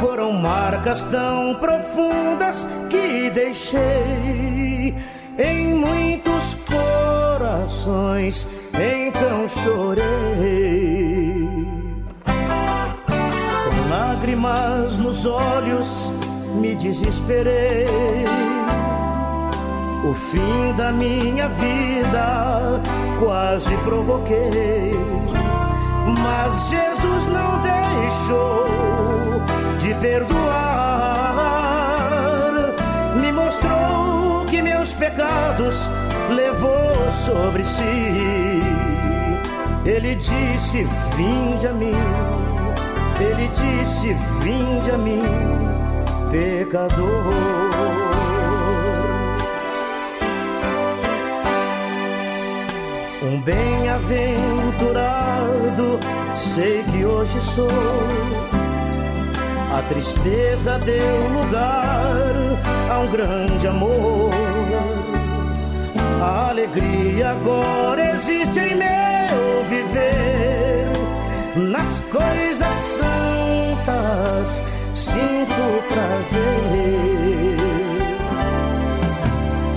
foram 0.00 0.32
marcas 0.32 1.02
tão 1.04 1.54
profundas 1.54 2.66
que 2.90 3.30
deixei 3.30 4.94
em 5.38 5.74
muitos 5.74 6.54
corações, 7.54 8.46
então 8.72 9.48
chorei. 9.48 10.04
Com 12.24 13.90
lágrimas 13.90 14.98
nos 14.98 15.24
olhos, 15.24 16.12
me 16.60 16.74
desesperei. 16.74 17.86
O 20.04 20.12
fim 20.12 20.74
da 20.76 20.90
minha 20.92 21.48
vida 21.48 22.80
quase 23.18 23.74
provoquei, 23.78 24.92
mas 26.22 26.68
Jesus 26.68 27.26
não 27.28 27.62
deixou 27.62 28.66
de 29.78 29.94
perdoar. 29.94 30.74
Me 33.20 33.32
mostrou 33.32 34.44
que 34.46 34.60
meus 34.60 34.92
pecados 34.92 35.88
levou 36.30 37.10
sobre 37.10 37.64
si. 37.64 38.60
Ele 39.84 40.14
disse: 40.14 40.86
Vinde 41.16 41.66
a 41.66 41.72
mim. 41.72 41.90
Ele 43.20 43.48
disse: 43.48 44.14
Vinde 44.40 44.90
a 44.90 44.98
mim, 44.98 45.22
pecador. 46.30 47.34
Um 53.22 53.40
bem-aventurado 53.40 55.98
sei 56.36 56.84
que 56.84 57.04
hoje 57.04 57.40
sou 57.40 57.68
a 59.74 59.82
tristeza 59.82 60.78
deu 60.78 61.28
lugar 61.30 62.32
a 62.88 62.98
um 63.00 63.08
grande 63.08 63.66
amor. 63.66 64.30
A 66.24 66.48
alegria 66.48 67.32
agora 67.32 68.14
existe 68.14 68.58
em 68.58 68.74
meu 68.76 69.62
viver. 69.68 70.90
Nas 71.54 72.00
coisas 72.00 72.74
santas 72.98 74.64
sinto 74.94 75.84
prazer. 75.92 77.58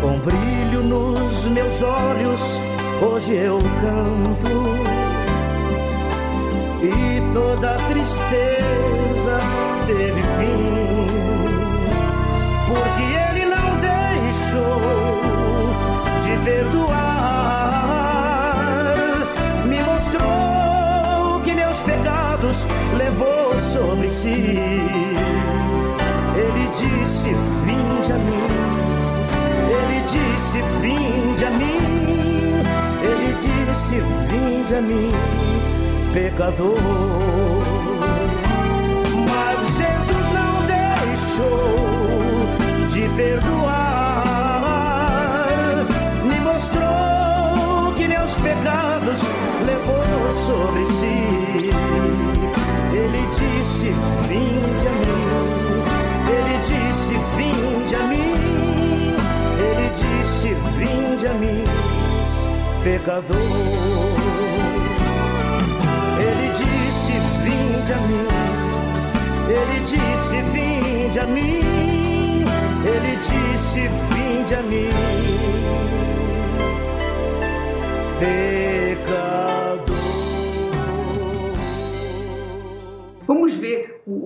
Com 0.01 0.19
brilho 0.19 0.83
nos 0.83 1.47
meus 1.47 1.81
olhos, 1.81 2.41
hoje 3.01 3.33
eu 3.33 3.59
canto. 3.81 4.87
E 6.81 7.33
toda 7.33 7.75
tristeza 7.89 9.41
teve 9.85 10.21
fim, 10.37 11.07
porque 12.69 13.03
ele 13.03 13.45
não 13.47 13.77
deixou 13.81 15.16
de 16.27 16.37
perdoar. 16.43 17.71
Me 19.65 19.81
mostrou 19.81 21.39
que 21.43 21.53
meus 21.53 21.79
pecados 21.79 22.67
levou 22.97 23.53
sobre 23.73 24.09
si. 24.09 24.59
Ele 26.43 26.69
disse: 26.75 27.29
Vinde 27.63 28.11
a 28.11 28.17
mim. 28.17 28.47
Ele 29.77 30.01
disse: 30.01 30.61
Vinde 30.81 31.45
a 31.45 31.49
mim. 31.51 32.61
Ele 33.01 33.33
disse: 33.39 33.95
Vinde 34.29 34.75
a 34.75 34.81
mim, 34.81 35.11
pecador. 36.13 36.77
deixou 41.17 41.67
de 42.89 43.07
perdoar. 43.15 43.86
Sobre 50.45 50.85
si. 50.85 51.15
Ele 52.93 53.21
disse: 53.37 53.89
Vinde 54.27 54.87
a 54.87 54.93
mim. 55.03 55.27
Ele 56.35 56.55
disse: 56.69 57.13
Vinde 57.35 57.95
a 57.95 58.03
mim. 58.11 58.33
Ele 59.59 59.87
disse: 60.01 60.49
Vinde 60.77 61.27
a 61.27 61.33
mim, 61.33 61.63
pecador. 62.83 63.37
Ele 66.19 66.47
disse: 66.53 67.13
Vinde 67.43 67.93
a 67.93 67.99
mim. 68.07 68.27
Ele 69.49 69.79
disse: 69.81 70.37
Vinde 70.53 71.19
a 71.19 71.25
mim. 71.25 72.45
Ele 72.85 73.13
disse: 73.27 73.81
Vinde 74.09 74.55
a 74.55 74.61
mim, 74.61 74.91
pecador. 78.19 78.76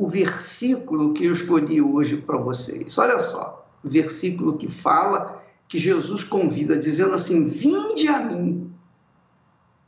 O, 0.01 0.09
versículo 0.09 1.13
que 1.13 1.25
eu 1.25 1.31
escolhi 1.31 1.81
hoje 1.81 2.17
para 2.17 2.37
vocês. 2.37 2.97
Olha 2.97 3.19
só, 3.19 3.69
o 3.83 3.89
versículo 3.89 4.57
que 4.57 4.69
fala 4.69 5.43
que 5.67 5.77
Jesus 5.77 6.23
convida, 6.23 6.77
dizendo 6.77 7.13
assim: 7.13 7.45
Vinde 7.45 8.07
a 8.07 8.19
mim, 8.19 8.73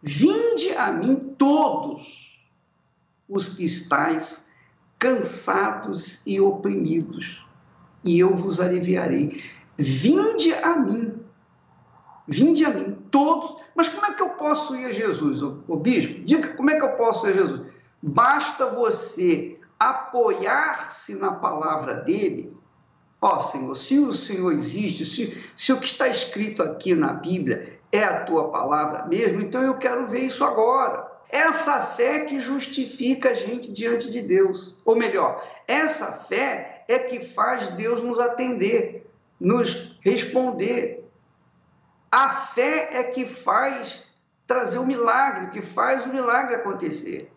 vinde 0.01 0.69
a 0.77 0.91
mim 0.91 1.15
todos 1.37 2.45
os 3.27 3.49
que 3.49 3.65
estáis 3.65 4.47
cansados 4.99 6.21
e 6.25 6.39
oprimidos, 6.39 7.43
e 8.03 8.19
eu 8.19 8.35
vos 8.35 8.59
aliviarei. 8.59 9.41
Vinde 9.77 10.53
a 10.53 10.77
mim, 10.77 11.13
vinde 12.27 12.63
a 12.63 12.69
mim, 12.69 12.97
todos. 13.09 13.61
Mas 13.75 13.89
como 13.89 14.05
é 14.05 14.13
que 14.13 14.21
eu 14.21 14.29
posso 14.29 14.75
ir 14.75 14.85
a 14.85 14.91
Jesus, 14.91 15.41
o 15.41 15.75
bispo? 15.75 16.23
Diga 16.23 16.49
como 16.49 16.69
é 16.69 16.75
que 16.75 16.85
eu 16.85 16.91
posso 16.91 17.25
ir 17.27 17.31
a 17.31 17.33
Jesus. 17.33 17.61
Basta 18.01 18.69
você 18.69 19.59
apoiar-se 19.89 21.15
na 21.15 21.31
palavra 21.31 21.95
dele. 21.95 22.55
Ó 23.21 23.37
oh, 23.37 23.41
Senhor, 23.41 23.75
se 23.75 23.99
o 23.99 24.11
Senhor 24.11 24.51
existe, 24.51 25.05
se, 25.05 25.41
se 25.55 25.71
o 25.71 25.79
que 25.79 25.85
está 25.85 26.07
escrito 26.07 26.61
aqui 26.61 26.93
na 26.93 27.13
Bíblia 27.13 27.79
é 27.91 28.03
a 28.03 28.23
tua 28.23 28.49
palavra 28.49 29.05
mesmo, 29.05 29.41
então 29.41 29.61
eu 29.61 29.77
quero 29.77 30.05
ver 30.07 30.21
isso 30.21 30.43
agora. 30.43 31.11
Essa 31.29 31.79
fé 31.79 32.21
que 32.21 32.39
justifica 32.39 33.29
a 33.29 33.33
gente 33.33 33.71
diante 33.71 34.11
de 34.11 34.21
Deus. 34.21 34.79
Ou 34.85 34.95
melhor, 34.95 35.43
essa 35.67 36.11
fé 36.11 36.83
é 36.87 36.99
que 36.99 37.21
faz 37.21 37.69
Deus 37.69 38.03
nos 38.03 38.19
atender, 38.19 39.09
nos 39.39 39.97
responder. 40.01 41.09
A 42.11 42.29
fé 42.29 42.89
é 42.91 43.03
que 43.03 43.25
faz 43.25 44.07
trazer 44.45 44.77
o 44.77 44.81
um 44.81 44.85
milagre, 44.85 45.49
que 45.51 45.61
faz 45.61 46.05
o 46.05 46.09
milagre 46.09 46.55
acontecer. 46.55 47.31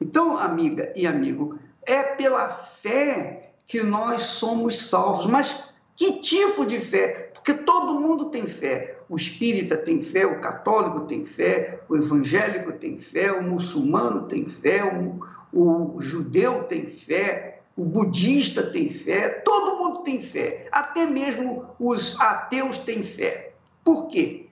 Então, 0.00 0.36
amiga 0.36 0.92
e 0.94 1.06
amigo, 1.06 1.58
é 1.86 2.02
pela 2.02 2.48
fé 2.48 3.52
que 3.66 3.82
nós 3.82 4.22
somos 4.22 4.78
salvos. 4.88 5.26
Mas 5.26 5.72
que 5.96 6.20
tipo 6.20 6.66
de 6.66 6.80
fé? 6.80 7.30
Porque 7.34 7.54
todo 7.54 8.00
mundo 8.00 8.26
tem 8.26 8.46
fé 8.46 9.02
o 9.12 9.16
espírita 9.16 9.76
tem 9.76 10.02
fé, 10.02 10.24
o 10.24 10.40
católico 10.40 11.00
tem 11.02 11.22
fé, 11.22 11.80
o 11.86 11.94
evangélico 11.94 12.72
tem 12.72 12.96
fé, 12.96 13.30
o 13.30 13.42
muçulmano 13.42 14.26
tem 14.26 14.46
fé, 14.46 14.82
o, 14.82 15.20
o 15.52 16.00
judeu 16.00 16.64
tem 16.64 16.86
fé, 16.86 17.60
o 17.76 17.84
budista 17.84 18.62
tem 18.62 18.88
fé, 18.88 19.28
todo 19.28 19.76
mundo 19.76 19.98
tem 20.02 20.22
fé, 20.22 20.66
até 20.72 21.04
mesmo 21.04 21.66
os 21.78 22.18
ateus 22.18 22.78
têm 22.78 23.02
fé. 23.02 23.52
Por 23.84 24.08
quê? 24.08 24.46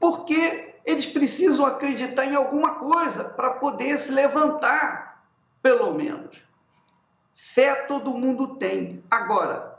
Porque 0.00 0.72
eles 0.86 1.04
precisam 1.04 1.66
acreditar 1.66 2.24
em 2.24 2.34
alguma 2.34 2.76
coisa 2.76 3.24
para 3.24 3.50
poder 3.50 3.98
se 3.98 4.10
levantar, 4.10 5.22
pelo 5.62 5.92
menos. 5.92 6.38
Fé 7.54 7.74
todo 7.86 8.14
mundo 8.14 8.56
tem. 8.56 9.02
Agora, 9.10 9.78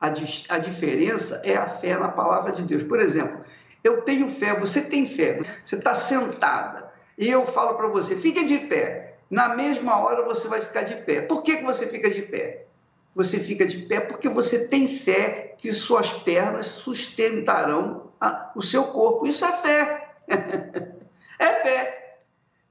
a, 0.00 0.06
a 0.06 0.58
diferença 0.58 1.42
é 1.44 1.56
a 1.56 1.66
fé 1.66 1.98
na 1.98 2.08
palavra 2.08 2.52
de 2.52 2.62
Deus. 2.62 2.82
Por 2.84 3.00
exemplo, 3.00 3.44
eu 3.82 4.02
tenho 4.02 4.30
fé, 4.30 4.58
você 4.58 4.82
tem 4.82 5.06
fé, 5.06 5.40
você 5.62 5.76
está 5.76 5.94
sentada 5.94 6.90
e 7.18 7.28
eu 7.28 7.44
falo 7.44 7.74
para 7.74 7.88
você, 7.88 8.16
fique 8.16 8.44
de 8.44 8.58
pé. 8.58 9.18
Na 9.28 9.54
mesma 9.54 9.98
hora 9.98 10.24
você 10.24 10.48
vai 10.48 10.60
ficar 10.60 10.82
de 10.82 10.96
pé. 10.96 11.22
Por 11.22 11.42
que, 11.42 11.56
que 11.58 11.64
você 11.64 11.86
fica 11.86 12.10
de 12.10 12.22
pé? 12.22 12.66
você 13.14 13.38
fica 13.38 13.66
de 13.66 13.78
pé 13.78 14.00
porque 14.00 14.28
você 14.28 14.68
tem 14.68 14.86
fé 14.86 15.54
que 15.58 15.72
suas 15.72 16.12
pernas 16.12 16.66
sustentarão 16.66 18.12
a, 18.20 18.52
o 18.54 18.62
seu 18.62 18.84
corpo. 18.84 19.26
Isso 19.26 19.44
é 19.44 19.52
fé. 19.52 20.14
é 21.38 21.46
fé. 21.46 22.18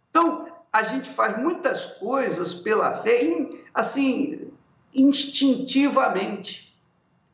Então, 0.09 0.48
a 0.71 0.83
gente 0.83 1.09
faz 1.09 1.37
muitas 1.37 1.85
coisas 1.85 2.53
pela 2.53 2.93
fé, 2.93 3.47
assim, 3.73 4.51
instintivamente. 4.93 6.69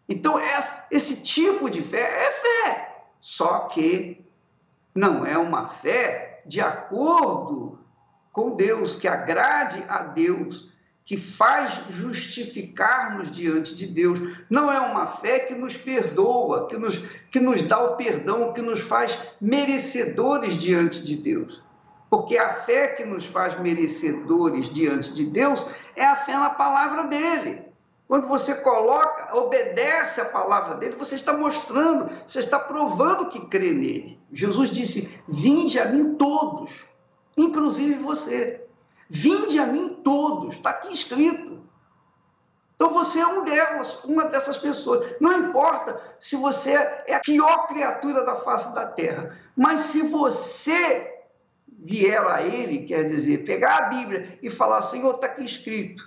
Então, 0.08 0.36
esse 0.91 1.24
tipo 1.24 1.69
de 1.69 1.82
fé 1.82 2.28
é 2.28 2.32
fé, 2.32 3.06
só 3.19 3.62
que 3.62 4.24
não 4.93 5.26
é 5.26 5.38
uma 5.38 5.67
fé 5.67 6.41
de 6.45 6.62
acordo 6.62 7.80
com 8.32 8.56
Deus, 8.56 8.95
que 8.95 9.08
agrade 9.08 9.84
a 9.88 10.04
Deus, 10.04 10.69
que 11.04 11.17
faz 11.17 11.82
justificar-nos 11.89 13.32
diante 13.32 13.76
de 13.76 13.88
Deus. 13.88 14.19
Não 14.50 14.71
é 14.71 14.80
uma 14.80 15.08
fé 15.08 15.39
que 15.39 15.54
nos 15.56 15.76
perdoa, 15.76 16.67
que 16.67 16.78
nos, 16.78 16.98
que 17.32 17.39
nos 17.39 17.62
dá 17.62 17.80
o 17.80 17.95
perdão, 17.95 18.54
que 18.54 18.62
nos 18.62 18.82
faz 18.82 19.17
merecedores 19.39 20.56
diante 20.58 21.02
de 21.02 21.15
Deus. 21.15 21.64
Porque 22.10 22.38
a 22.38 22.54
fé 22.54 22.89
que 22.89 23.04
nos 23.04 23.26
faz 23.26 23.60
merecedores 23.60 24.70
diante 24.70 25.13
de 25.13 25.26
Deus 25.26 25.65
é 25.96 26.06
a 26.06 26.15
fé 26.15 26.34
na 26.34 26.50
palavra 26.50 27.06
dele. 27.06 27.65
Quando 28.08 28.28
você 28.28 28.54
coloca, 28.56 29.36
obedece 29.36 30.22
a 30.22 30.26
palavra 30.26 30.76
dele, 30.76 30.96
você 30.96 31.15
está 31.15 31.34
mostrando, 31.34 32.10
você 32.26 32.39
está 32.39 32.60
provando 32.60 33.30
que 33.30 33.48
crê 33.48 33.72
nele. 33.72 34.20
Jesus 34.32 34.70
disse: 34.70 35.20
Vinde 35.28 35.80
a 35.80 35.86
mim 35.86 36.15
todos, 36.15 36.86
inclusive 37.36 37.96
você. 37.96 38.63
Vinde 39.10 39.60
a 39.60 39.65
mim 39.65 40.00
todos, 40.04 40.56
está 40.56 40.72
aqui 40.72 40.94
escrito. 40.94 41.56
Então 42.76 42.89
você 42.89 43.20
é 43.20 43.26
um 43.28 43.44
delas, 43.44 44.04
uma 44.04 44.26
dessas 44.26 44.58
pessoas. 44.58 45.15
Não 45.20 45.48
importa 45.48 46.00
se 46.20 46.36
você 46.36 46.74
é 46.74 47.15
a 47.15 47.22
pior 47.22 47.68
criatura 47.68 48.24
da 48.24 48.36
face 48.36 48.74
da 48.76 48.86
terra, 48.86 49.36
mas 49.56 49.82
se 49.82 50.04
você 50.04 51.14
vier 51.86 52.26
a 52.28 52.41
ele, 52.41 52.80
quer 52.80 53.04
dizer, 53.04 53.45
pegar 53.45 53.78
a 53.78 53.82
Bíblia 53.89 54.38
e 54.41 54.50
falar: 54.50 54.82
Senhor, 54.82 55.15
está 55.15 55.28
aqui 55.28 55.45
escrito 55.45 56.04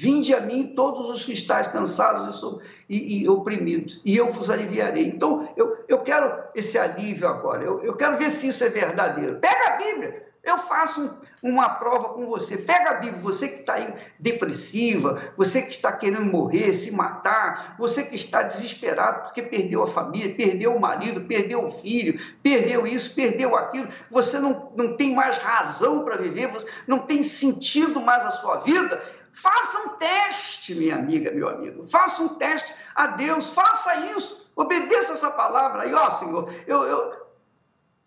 Vinde 0.00 0.32
a 0.32 0.40
mim 0.40 0.74
todos 0.76 1.08
os 1.08 1.24
que 1.24 1.32
estáis 1.32 1.66
cansados 1.66 2.40
e, 2.88 2.96
e, 2.96 3.22
e, 3.24 3.28
oprimidos, 3.28 4.00
e 4.04 4.16
eu 4.16 4.28
vos 4.28 4.48
aliviarei. 4.48 5.06
Então, 5.06 5.48
eu, 5.56 5.76
eu 5.88 5.98
quero 5.98 6.40
esse 6.54 6.78
alívio 6.78 7.26
agora, 7.26 7.64
eu, 7.64 7.82
eu 7.82 7.96
quero 7.96 8.16
ver 8.16 8.30
se 8.30 8.46
isso 8.46 8.62
é 8.62 8.68
verdadeiro. 8.68 9.40
Pega 9.40 9.74
a 9.74 9.76
Bíblia, 9.76 10.27
eu 10.42 10.56
faço 10.58 11.18
uma 11.42 11.68
prova 11.68 12.10
com 12.10 12.26
você. 12.26 12.56
Pega 12.56 12.90
a 12.90 12.94
Bíblia, 12.94 13.20
você 13.20 13.48
que 13.48 13.60
está 13.60 13.74
aí 13.74 13.94
depressiva, 14.18 15.32
você 15.36 15.62
que 15.62 15.70
está 15.70 15.92
querendo 15.92 16.24
morrer, 16.24 16.72
se 16.72 16.90
matar, 16.90 17.76
você 17.78 18.04
que 18.04 18.16
está 18.16 18.42
desesperado 18.42 19.22
porque 19.22 19.42
perdeu 19.42 19.82
a 19.82 19.86
família, 19.86 20.34
perdeu 20.34 20.74
o 20.74 20.80
marido, 20.80 21.26
perdeu 21.26 21.66
o 21.66 21.70
filho, 21.70 22.18
perdeu 22.42 22.86
isso, 22.86 23.14
perdeu 23.14 23.56
aquilo, 23.56 23.88
você 24.10 24.38
não, 24.38 24.72
não 24.74 24.96
tem 24.96 25.14
mais 25.14 25.38
razão 25.38 26.04
para 26.04 26.16
viver, 26.16 26.48
você 26.48 26.66
não 26.86 27.00
tem 27.00 27.22
sentido 27.22 28.00
mais 28.00 28.24
a 28.24 28.30
sua 28.30 28.58
vida. 28.58 29.02
Faça 29.30 29.78
um 29.80 29.88
teste, 29.90 30.74
minha 30.74 30.96
amiga, 30.96 31.30
meu 31.30 31.48
amigo. 31.48 31.84
Faça 31.86 32.22
um 32.22 32.28
teste 32.28 32.74
a 32.94 33.08
Deus. 33.08 33.52
Faça 33.52 33.94
isso. 34.16 34.50
Obedeça 34.56 35.12
essa 35.12 35.30
palavra 35.30 35.82
aí, 35.82 35.94
ó, 35.94 36.10
Senhor. 36.12 36.52
Eu, 36.66 36.82
eu... 36.82 37.28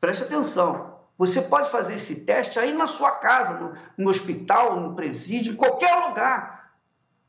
Preste 0.01 0.23
atenção. 0.23 0.90
Você 1.21 1.39
pode 1.39 1.69
fazer 1.69 1.93
esse 1.93 2.21
teste 2.21 2.57
aí 2.57 2.73
na 2.73 2.87
sua 2.87 3.11
casa, 3.11 3.53
no, 3.53 3.73
no 3.95 4.09
hospital, 4.09 4.79
no 4.79 4.95
presídio, 4.95 5.53
em 5.53 5.55
qualquer 5.55 5.93
lugar. 6.07 6.71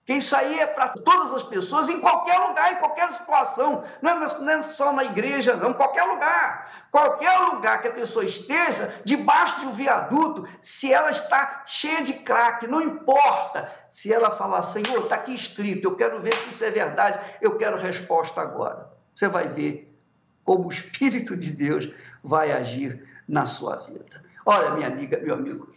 Que 0.07 0.15
isso 0.15 0.35
aí 0.35 0.61
é 0.61 0.67
para 0.67 0.89
todas 0.89 1.35
as 1.35 1.43
pessoas, 1.43 1.91
em 1.91 2.01
qualquer 2.01 2.39
lugar, 2.39 2.73
em 2.73 2.77
qualquer 2.77 3.13
situação. 3.13 3.85
Não 4.01 4.11
é, 4.11 4.39
não 4.39 4.51
é 4.51 4.63
só 4.63 4.95
na 4.95 5.05
igreja, 5.05 5.57
não, 5.57 5.75
qualquer 5.75 6.05
lugar. 6.05 6.87
Qualquer 6.91 7.39
lugar 7.53 7.83
que 7.83 7.89
a 7.89 7.93
pessoa 7.93 8.25
esteja, 8.25 8.99
debaixo 9.05 9.61
de 9.61 9.67
um 9.67 9.73
viaduto, 9.73 10.49
se 10.63 10.91
ela 10.91 11.11
está 11.11 11.63
cheia 11.67 12.01
de 12.01 12.15
crack, 12.15 12.67
não 12.67 12.81
importa. 12.81 13.71
Se 13.91 14.11
ela 14.11 14.31
falar, 14.31 14.63
Senhor, 14.63 15.03
está 15.03 15.17
aqui 15.17 15.35
escrito, 15.35 15.85
eu 15.85 15.97
quero 15.97 16.19
ver 16.23 16.33
se 16.33 16.49
isso 16.49 16.65
é 16.65 16.71
verdade, 16.71 17.21
eu 17.43 17.59
quero 17.59 17.77
resposta 17.77 18.41
agora. 18.41 18.91
Você 19.15 19.29
vai 19.29 19.49
ver 19.49 19.95
como 20.43 20.69
o 20.69 20.73
Espírito 20.73 21.37
de 21.37 21.51
Deus 21.51 21.91
vai 22.25 22.53
agir 22.53 23.12
na 23.33 23.47
sua 23.47 23.77
vida. 23.77 24.23
Olha, 24.45 24.75
minha 24.75 24.89
amiga, 24.89 25.19
meu 25.19 25.35
amigo, 25.35 25.73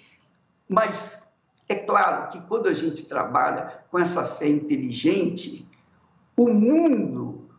mas 0.68 1.26
é 1.70 1.76
claro 1.76 2.30
que 2.30 2.41
quando 2.41 2.68
a 2.68 2.74
gente 2.74 3.06
trabalha 3.06 3.86
com 3.89 3.98
essa 3.98 4.26
fé 4.26 4.50
inteligente, 4.50 5.65
o 6.36 6.50
mundo, 6.50 7.50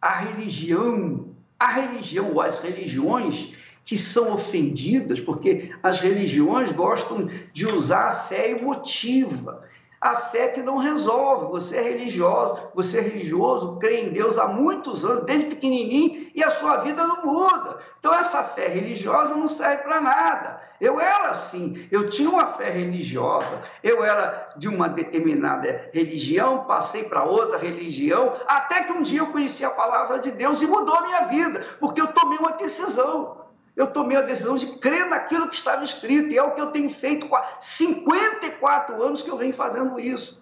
a 0.00 0.20
religião, 0.20 1.30
a 1.58 1.66
religião 1.66 2.30
ou 2.32 2.40
as 2.40 2.60
religiões 2.60 3.52
que 3.84 3.98
são 3.98 4.32
ofendidas, 4.32 5.18
porque 5.18 5.74
as 5.82 5.98
religiões 5.98 6.70
gostam 6.70 7.28
de 7.52 7.66
usar 7.66 8.10
a 8.10 8.14
fé 8.14 8.50
emotiva 8.52 9.63
a 10.04 10.16
fé 10.16 10.48
que 10.48 10.60
não 10.60 10.76
resolve. 10.76 11.46
Você 11.46 11.78
é 11.78 11.80
religioso, 11.80 12.68
você 12.74 12.98
é 12.98 13.00
religioso, 13.00 13.78
crê 13.78 14.02
em 14.02 14.10
Deus 14.10 14.38
há 14.38 14.46
muitos 14.46 15.02
anos, 15.02 15.24
desde 15.24 15.46
pequenininho, 15.46 16.30
e 16.34 16.44
a 16.44 16.50
sua 16.50 16.76
vida 16.76 17.06
não 17.06 17.24
muda. 17.24 17.78
Então 17.98 18.12
essa 18.12 18.42
fé 18.42 18.68
religiosa 18.68 19.34
não 19.34 19.48
serve 19.48 19.82
para 19.84 20.02
nada. 20.02 20.60
Eu 20.78 21.00
era 21.00 21.30
assim, 21.30 21.88
eu 21.90 22.10
tinha 22.10 22.28
uma 22.28 22.46
fé 22.46 22.68
religiosa, 22.68 23.62
eu 23.82 24.04
era 24.04 24.50
de 24.58 24.68
uma 24.68 24.90
determinada 24.90 25.88
religião, 25.94 26.64
passei 26.66 27.04
para 27.04 27.24
outra 27.24 27.56
religião, 27.56 28.34
até 28.46 28.82
que 28.82 28.92
um 28.92 29.00
dia 29.00 29.20
eu 29.20 29.28
conheci 29.28 29.64
a 29.64 29.70
palavra 29.70 30.18
de 30.18 30.30
Deus 30.32 30.60
e 30.60 30.66
mudou 30.66 30.94
a 30.96 31.06
minha 31.06 31.20
vida, 31.28 31.60
porque 31.80 32.02
eu 32.02 32.08
tomei 32.08 32.36
uma 32.36 32.52
decisão 32.52 33.43
eu 33.76 33.88
tomei 33.88 34.16
a 34.16 34.22
decisão 34.22 34.56
de 34.56 34.66
crer 34.78 35.06
naquilo 35.08 35.48
que 35.48 35.56
estava 35.56 35.84
escrito, 35.84 36.32
e 36.32 36.38
é 36.38 36.42
o 36.42 36.52
que 36.52 36.60
eu 36.60 36.70
tenho 36.70 36.88
feito 36.88 37.32
há 37.34 37.56
54 37.58 39.02
anos 39.02 39.22
que 39.22 39.30
eu 39.30 39.36
venho 39.36 39.52
fazendo 39.52 39.98
isso. 39.98 40.40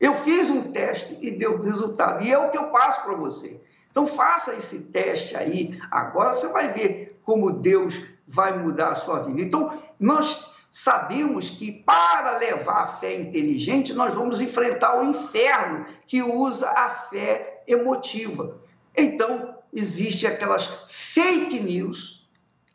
Eu 0.00 0.14
fiz 0.14 0.48
um 0.48 0.72
teste 0.72 1.18
e 1.20 1.30
deu 1.30 1.60
resultado, 1.60 2.24
e 2.24 2.32
é 2.32 2.38
o 2.38 2.50
que 2.50 2.58
eu 2.58 2.70
passo 2.70 3.02
para 3.02 3.14
você. 3.14 3.60
Então 3.90 4.06
faça 4.06 4.54
esse 4.54 4.84
teste 4.84 5.36
aí, 5.36 5.78
agora 5.90 6.32
você 6.32 6.48
vai 6.48 6.72
ver 6.72 7.20
como 7.24 7.50
Deus 7.50 8.00
vai 8.26 8.58
mudar 8.58 8.90
a 8.90 8.94
sua 8.94 9.20
vida. 9.20 9.40
Então, 9.40 9.78
nós 10.00 10.50
sabemos 10.70 11.50
que 11.50 11.70
para 11.70 12.38
levar 12.38 12.82
a 12.82 12.86
fé 12.86 13.14
inteligente, 13.14 13.92
nós 13.92 14.14
vamos 14.14 14.40
enfrentar 14.40 14.98
o 14.98 15.04
inferno 15.04 15.84
que 16.06 16.22
usa 16.22 16.70
a 16.70 16.88
fé 16.88 17.62
emotiva. 17.66 18.58
Então, 18.96 19.54
existe 19.72 20.26
aquelas 20.26 20.66
fake 20.88 21.60
news 21.60 22.21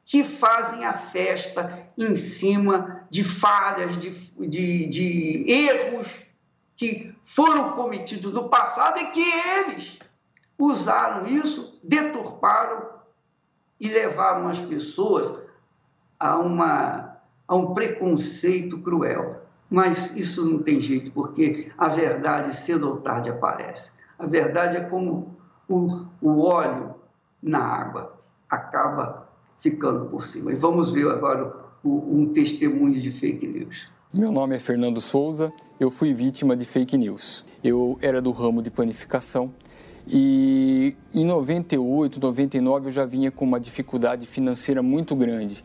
que 0.08 0.24
fazem 0.24 0.86
a 0.86 0.94
festa 0.94 1.86
em 1.98 2.16
cima 2.16 3.06
de 3.10 3.26
falhas, 3.26 3.98
de, 3.98 4.12
de, 4.48 4.90
de 4.90 5.52
erros 5.52 6.22
que 6.78 7.14
foram 7.22 7.74
cometidos 7.74 8.34
no 8.34 8.48
passado 8.48 9.00
e 9.00 9.08
que 9.08 9.22
eles 9.22 10.00
usaram 10.58 11.28
isso, 11.28 11.78
deturparam 11.84 12.88
e 13.78 13.90
levaram 13.90 14.48
as 14.48 14.60
pessoas 14.60 15.44
a, 16.18 16.38
uma, 16.38 17.18
a 17.46 17.56
um 17.56 17.74
preconceito 17.74 18.80
cruel. 18.80 19.42
Mas 19.70 20.16
isso 20.16 20.50
não 20.50 20.64
tem 20.64 20.80
jeito, 20.80 21.12
porque 21.12 21.70
a 21.78 21.90
verdade 21.90 22.56
cedo 22.56 22.88
ou 22.90 23.02
tarde 23.02 23.30
aparece. 23.30 23.92
A 24.18 24.26
verdade 24.26 24.78
é 24.78 24.82
como 24.82 25.36
o, 25.68 26.06
o 26.22 26.40
óleo 26.40 26.96
na 27.44 27.60
água 27.60 28.18
acaba 28.50 29.27
ficando 29.58 30.06
por 30.06 30.24
cima. 30.24 30.52
E 30.52 30.56
vamos 30.56 30.92
ver 30.92 31.10
agora 31.10 31.54
um 31.84 32.28
testemunho 32.34 33.00
de 33.00 33.12
fake 33.12 33.48
news. 33.48 33.88
Meu 34.14 34.32
nome 34.32 34.56
é 34.56 34.60
Fernando 34.60 35.02
Souza, 35.02 35.52
eu 35.80 35.92
fui 35.92 36.14
vítima 36.14 36.56
de 36.56 36.66
fake 36.66 36.98
news. 36.98 37.46
Eu 37.64 37.98
era 38.02 38.22
do 38.22 38.32
ramo 38.32 38.62
de 38.62 38.72
panificação 38.72 39.52
e 40.08 40.96
em 41.14 41.26
98, 41.26 42.20
99 42.20 42.88
eu 42.88 42.92
já 42.92 43.06
vinha 43.06 43.30
com 43.30 43.44
uma 43.44 43.60
dificuldade 43.60 44.26
financeira 44.26 44.82
muito 44.82 45.16
grande. 45.16 45.64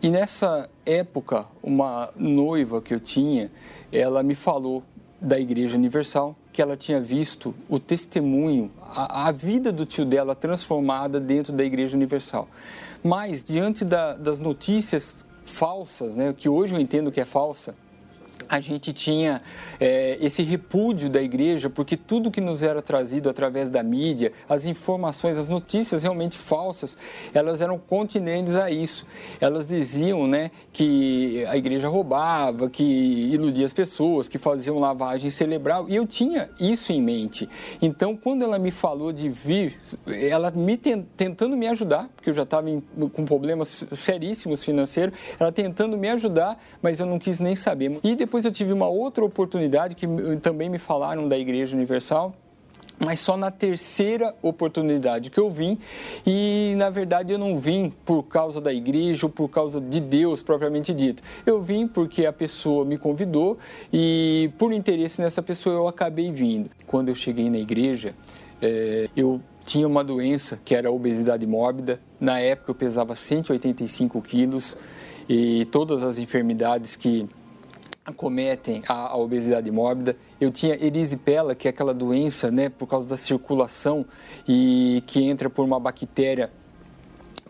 E 0.00 0.10
nessa 0.10 0.70
época, 0.86 1.46
uma 1.62 2.10
noiva 2.16 2.80
que 2.80 2.94
eu 2.94 3.00
tinha, 3.00 3.50
ela 3.92 4.22
me 4.22 4.34
falou 4.34 4.82
da 5.20 5.38
Igreja 5.38 5.76
Universal, 5.76 6.36
que 6.52 6.62
ela 6.62 6.76
tinha 6.76 7.00
visto 7.00 7.54
o 7.68 7.78
testemunho, 7.78 8.70
a, 8.80 9.28
a 9.28 9.32
vida 9.32 9.70
do 9.70 9.84
tio 9.84 10.04
dela 10.04 10.34
transformada 10.34 11.20
dentro 11.20 11.52
da 11.52 11.64
Igreja 11.64 11.96
Universal. 11.96 12.48
Mas, 13.02 13.42
diante 13.42 13.84
da, 13.84 14.14
das 14.14 14.38
notícias 14.38 15.24
falsas, 15.44 16.14
né, 16.14 16.34
que 16.36 16.48
hoje 16.48 16.74
eu 16.74 16.80
entendo 16.80 17.10
que 17.10 17.20
é 17.20 17.24
falsa, 17.24 17.74
a 18.48 18.60
gente 18.60 18.92
tinha 18.92 19.42
é, 19.78 20.18
esse 20.20 20.42
repúdio 20.42 21.10
da 21.10 21.20
igreja, 21.20 21.68
porque 21.68 21.96
tudo 21.96 22.30
que 22.30 22.40
nos 22.40 22.62
era 22.62 22.80
trazido 22.80 23.28
através 23.28 23.70
da 23.70 23.82
mídia, 23.82 24.32
as 24.48 24.66
informações, 24.66 25.36
as 25.36 25.48
notícias 25.48 26.02
realmente 26.02 26.36
falsas, 26.36 26.96
elas 27.34 27.60
eram 27.60 27.78
continentes 27.78 28.54
a 28.54 28.70
isso. 28.70 29.06
Elas 29.40 29.66
diziam 29.66 30.26
né, 30.26 30.50
que 30.72 31.44
a 31.46 31.56
igreja 31.56 31.88
roubava, 31.88 32.70
que 32.70 32.82
iludia 32.82 33.66
as 33.66 33.72
pessoas, 33.72 34.28
que 34.28 34.38
faziam 34.38 34.78
lavagem 34.78 35.30
cerebral, 35.30 35.86
e 35.88 35.96
eu 35.96 36.06
tinha 36.06 36.50
isso 36.58 36.92
em 36.92 37.02
mente. 37.02 37.48
Então, 37.80 38.16
quando 38.16 38.42
ela 38.42 38.58
me 38.58 38.70
falou 38.70 39.12
de 39.12 39.28
vir, 39.28 39.76
ela 40.06 40.50
me 40.50 40.76
tentando 40.76 41.56
me 41.56 41.66
ajudar, 41.68 42.08
porque 42.14 42.30
eu 42.30 42.34
já 42.34 42.42
estava 42.42 42.68
com 43.12 43.24
problemas 43.24 43.84
seríssimos 43.92 44.64
financeiros, 44.64 45.18
ela 45.38 45.52
tentando 45.52 45.96
me 45.96 46.08
ajudar, 46.08 46.58
mas 46.82 47.00
eu 47.00 47.06
não 47.06 47.18
quis 47.18 47.40
nem 47.40 47.54
saber. 47.54 47.98
E 48.02 48.14
depois 48.14 48.37
depois 48.38 48.44
eu 48.44 48.52
tive 48.52 48.72
uma 48.72 48.86
outra 48.86 49.24
oportunidade 49.24 49.96
que 49.96 50.06
também 50.40 50.68
me 50.68 50.78
falaram 50.78 51.26
da 51.28 51.36
Igreja 51.36 51.74
Universal, 51.74 52.32
mas 52.96 53.18
só 53.18 53.36
na 53.36 53.50
terceira 53.50 54.32
oportunidade 54.40 55.28
que 55.28 55.40
eu 55.40 55.50
vim 55.50 55.76
e 56.24 56.74
na 56.76 56.88
verdade 56.88 57.32
eu 57.32 57.38
não 57.38 57.56
vim 57.56 57.92
por 58.04 58.22
causa 58.22 58.60
da 58.60 58.72
igreja 58.72 59.26
ou 59.26 59.30
por 59.30 59.48
causa 59.48 59.80
de 59.80 59.98
Deus 59.98 60.40
propriamente 60.40 60.94
dito. 60.94 61.20
Eu 61.44 61.60
vim 61.60 61.88
porque 61.88 62.26
a 62.26 62.32
pessoa 62.32 62.84
me 62.84 62.96
convidou 62.96 63.58
e 63.92 64.52
por 64.56 64.72
interesse 64.72 65.20
nessa 65.20 65.42
pessoa 65.42 65.74
eu 65.74 65.88
acabei 65.88 66.30
vindo. 66.30 66.70
Quando 66.86 67.08
eu 67.08 67.16
cheguei 67.16 67.50
na 67.50 67.58
igreja, 67.58 68.14
é, 68.62 69.08
eu 69.16 69.40
tinha 69.66 69.86
uma 69.86 70.04
doença 70.04 70.60
que 70.64 70.76
era 70.76 70.88
a 70.88 70.92
obesidade 70.92 71.44
mórbida. 71.44 72.00
Na 72.20 72.38
época 72.38 72.70
eu 72.70 72.74
pesava 72.76 73.16
185 73.16 74.22
quilos 74.22 74.76
e 75.28 75.66
todas 75.66 76.02
as 76.02 76.18
enfermidades 76.18 76.96
que 76.96 77.28
acometem 78.08 78.82
a, 78.88 79.12
a, 79.12 79.16
obesidade 79.16 79.70
mórbida. 79.70 80.16
Eu 80.40 80.50
tinha 80.50 80.74
erisipela, 80.74 81.54
que 81.54 81.68
é 81.68 81.70
aquela 81.70 81.92
doença, 81.92 82.50
né, 82.50 82.68
por 82.68 82.86
causa 82.86 83.08
da 83.08 83.16
circulação 83.16 84.04
e 84.46 85.02
que 85.06 85.22
entra 85.22 85.50
por 85.50 85.64
uma 85.64 85.78
bactéria 85.78 86.50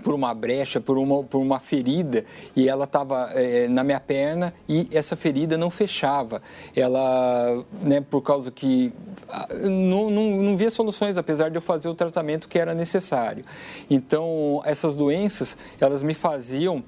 por 0.03 0.15
uma 0.15 0.33
brecha, 0.33 0.81
por 0.81 0.97
uma, 0.97 1.25
por 1.25 1.39
uma 1.39 1.59
ferida, 1.59 2.25
e 2.55 2.69
ela 2.69 2.85
estava 2.85 3.31
é, 3.33 3.67
na 3.67 3.83
minha 3.83 3.99
perna 3.99 4.55
e 4.69 4.89
essa 4.93 5.17
ferida 5.17 5.59
não 5.59 5.73
fechava. 5.73 6.41
Ela, 6.75 7.65
né, 7.83 8.01
por 8.01 8.23
causa 8.23 8.53
que 8.53 8.93
ah, 9.29 9.49
não, 9.69 10.09
não, 10.09 10.37
não 10.37 10.57
via 10.57 10.71
soluções, 10.71 11.19
apesar 11.19 11.51
de 11.51 11.57
eu 11.57 11.61
fazer 11.61 11.89
o 11.89 11.95
tratamento 11.97 12.49
que 12.49 12.61
era 12.61 12.75
necessário. 12.75 13.45
Então, 13.91 14.63
essas 14.65 14.95
doenças, 14.95 15.59
elas 15.81 16.01
me 16.01 16.15
faziam 16.15 16.85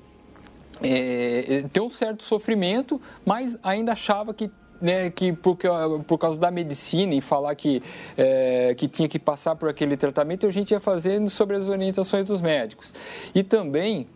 é, 0.83 1.57
é, 1.57 1.63
ter 1.73 1.81
um 1.81 1.91
certo 1.91 2.23
sofrimento, 2.23 3.01
mas 3.25 3.59
ainda 3.63 3.93
achava 3.93 4.33
que 4.33 4.51
né, 4.81 5.11
que 5.11 5.31
por, 5.33 5.59
por 6.07 6.17
causa 6.17 6.41
da 6.41 6.51
medicina 6.51 7.15
e 7.15 7.21
falar 7.21 7.55
que, 7.55 7.83
é, 8.17 8.75
que 8.75 8.89
tinha 8.89 9.07
que 9.07 9.19
passar 9.19 9.55
por 9.55 9.69
aquele 9.69 9.95
tratamento, 9.95 10.47
a 10.47 10.51
gente 10.51 10.71
ia 10.71 10.81
fazendo 10.81 11.29
sobre 11.29 11.57
as 11.57 11.69
orientações 11.69 12.25
dos 12.25 12.41
médicos. 12.41 12.95
E 13.35 13.43
também 13.43 14.09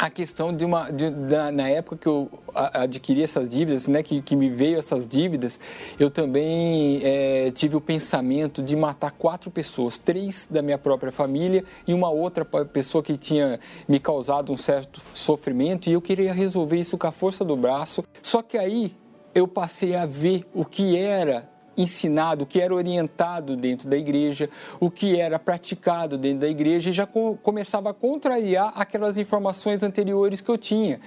a 0.00 0.08
questão 0.08 0.50
de 0.50 0.64
uma 0.64 0.90
de, 0.90 1.10
da, 1.10 1.52
na 1.52 1.68
época 1.68 1.98
que 1.98 2.08
eu 2.08 2.30
adquiri 2.54 3.22
essas 3.22 3.46
dívidas 3.46 3.86
né 3.86 4.02
que, 4.02 4.22
que 4.22 4.34
me 4.34 4.48
veio 4.48 4.78
essas 4.78 5.06
dívidas 5.06 5.60
eu 5.98 6.08
também 6.08 7.00
é, 7.02 7.50
tive 7.50 7.76
o 7.76 7.80
pensamento 7.82 8.62
de 8.62 8.74
matar 8.74 9.10
quatro 9.10 9.50
pessoas 9.50 9.98
três 9.98 10.48
da 10.50 10.62
minha 10.62 10.78
própria 10.78 11.12
família 11.12 11.62
e 11.86 11.92
uma 11.92 12.08
outra 12.08 12.46
pessoa 12.46 13.04
que 13.04 13.14
tinha 13.18 13.60
me 13.86 14.00
causado 14.00 14.50
um 14.50 14.56
certo 14.56 15.02
sofrimento 15.12 15.90
e 15.90 15.92
eu 15.92 16.00
queria 16.00 16.32
resolver 16.32 16.78
isso 16.78 16.96
com 16.96 17.06
a 17.06 17.12
força 17.12 17.44
do 17.44 17.56
braço. 17.56 18.02
Só 18.22 18.40
que 18.40 18.56
aí 18.56 18.94
eu 19.34 19.46
passei 19.46 19.94
a 19.94 20.06
ver 20.06 20.44
o 20.54 20.64
que 20.64 20.96
era 20.96 21.49
ensinado, 21.76 22.44
o 22.44 22.46
que 22.46 22.60
era 22.60 22.74
orientado 22.74 23.56
dentro 23.56 23.88
da 23.88 23.96
igreja, 23.96 24.48
o 24.78 24.90
que 24.90 25.18
era 25.20 25.38
praticado 25.38 26.18
dentro 26.18 26.40
da 26.40 26.48
igreja 26.48 26.90
e 26.90 26.92
já 26.92 27.06
começava 27.06 27.90
a 27.90 27.94
contrariar 27.94 28.72
aquelas 28.74 29.16
informações 29.16 29.82
anteriores 29.82 30.40
que 30.40 30.50
eu 30.50 30.58
tinha. 30.58 31.00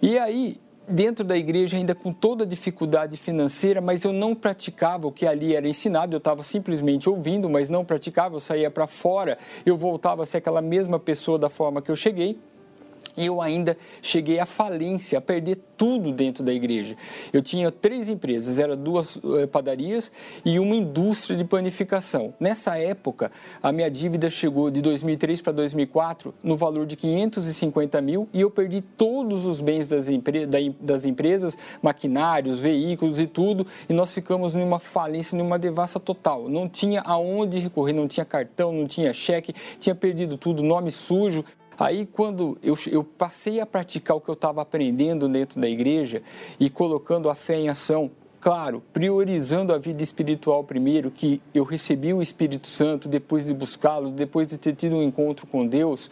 E 0.00 0.18
aí, 0.18 0.60
dentro 0.88 1.24
da 1.24 1.36
igreja, 1.36 1.76
ainda 1.76 1.94
com 1.94 2.12
toda 2.12 2.44
a 2.44 2.46
dificuldade 2.46 3.16
financeira, 3.16 3.80
mas 3.80 4.04
eu 4.04 4.12
não 4.12 4.34
praticava 4.34 5.06
o 5.06 5.12
que 5.12 5.26
ali 5.26 5.54
era 5.54 5.68
ensinado, 5.68 6.14
eu 6.14 6.18
estava 6.18 6.42
simplesmente 6.42 7.08
ouvindo, 7.08 7.48
mas 7.50 7.68
não 7.68 7.84
praticava, 7.84 8.36
eu 8.36 8.40
saía 8.40 8.70
para 8.70 8.86
fora, 8.86 9.36
eu 9.66 9.76
voltava 9.76 10.22
a 10.22 10.26
ser 10.26 10.38
aquela 10.38 10.62
mesma 10.62 10.98
pessoa 10.98 11.38
da 11.38 11.50
forma 11.50 11.82
que 11.82 11.90
eu 11.90 11.96
cheguei 11.96 12.38
eu 13.18 13.40
ainda 13.40 13.76
cheguei 14.00 14.38
à 14.38 14.46
falência, 14.46 15.18
a 15.18 15.20
perder 15.20 15.58
tudo 15.76 16.12
dentro 16.12 16.42
da 16.42 16.52
igreja. 16.52 16.96
Eu 17.32 17.40
tinha 17.40 17.70
três 17.70 18.08
empresas, 18.08 18.58
eram 18.58 18.76
duas 18.76 19.18
eh, 19.38 19.46
padarias 19.46 20.10
e 20.44 20.58
uma 20.58 20.74
indústria 20.74 21.36
de 21.36 21.44
panificação. 21.44 22.34
Nessa 22.40 22.76
época, 22.76 23.30
a 23.62 23.70
minha 23.72 23.90
dívida 23.90 24.28
chegou 24.28 24.70
de 24.70 24.80
2003 24.80 25.40
para 25.40 25.52
2004 25.52 26.34
no 26.42 26.56
valor 26.56 26.84
de 26.84 26.96
550 26.96 28.00
mil 28.00 28.28
e 28.32 28.40
eu 28.40 28.50
perdi 28.50 28.80
todos 28.80 29.46
os 29.46 29.60
bens 29.60 29.86
das, 29.86 30.08
empre 30.08 30.46
das 30.80 31.04
empresas, 31.04 31.56
maquinários, 31.80 32.58
veículos 32.58 33.20
e 33.20 33.26
tudo, 33.26 33.66
e 33.88 33.92
nós 33.92 34.12
ficamos 34.12 34.54
numa 34.54 34.78
falência, 34.78 35.36
numa 35.38 35.58
devassa 35.58 36.00
total. 36.00 36.48
Não 36.48 36.68
tinha 36.68 37.00
aonde 37.02 37.58
recorrer, 37.58 37.92
não 37.92 38.08
tinha 38.08 38.24
cartão, 38.24 38.72
não 38.72 38.86
tinha 38.86 39.12
cheque, 39.12 39.54
tinha 39.78 39.94
perdido 39.94 40.36
tudo, 40.36 40.62
nome 40.62 40.90
sujo. 40.90 41.44
Aí, 41.78 42.04
quando 42.04 42.58
eu, 42.60 42.76
eu 42.90 43.04
passei 43.04 43.60
a 43.60 43.66
praticar 43.66 44.16
o 44.16 44.20
que 44.20 44.28
eu 44.28 44.34
estava 44.34 44.60
aprendendo 44.60 45.28
dentro 45.28 45.60
da 45.60 45.68
igreja 45.68 46.22
e 46.58 46.68
colocando 46.68 47.30
a 47.30 47.36
fé 47.36 47.56
em 47.56 47.68
ação, 47.68 48.10
claro, 48.40 48.82
priorizando 48.92 49.72
a 49.72 49.78
vida 49.78 50.02
espiritual 50.02 50.64
primeiro, 50.64 51.08
que 51.08 51.40
eu 51.54 51.62
recebi 51.62 52.12
o 52.12 52.20
Espírito 52.20 52.66
Santo 52.66 53.08
depois 53.08 53.46
de 53.46 53.54
buscá-lo, 53.54 54.10
depois 54.10 54.48
de 54.48 54.58
ter 54.58 54.74
tido 54.74 54.96
um 54.96 55.02
encontro 55.02 55.46
com 55.46 55.64
Deus, 55.64 56.10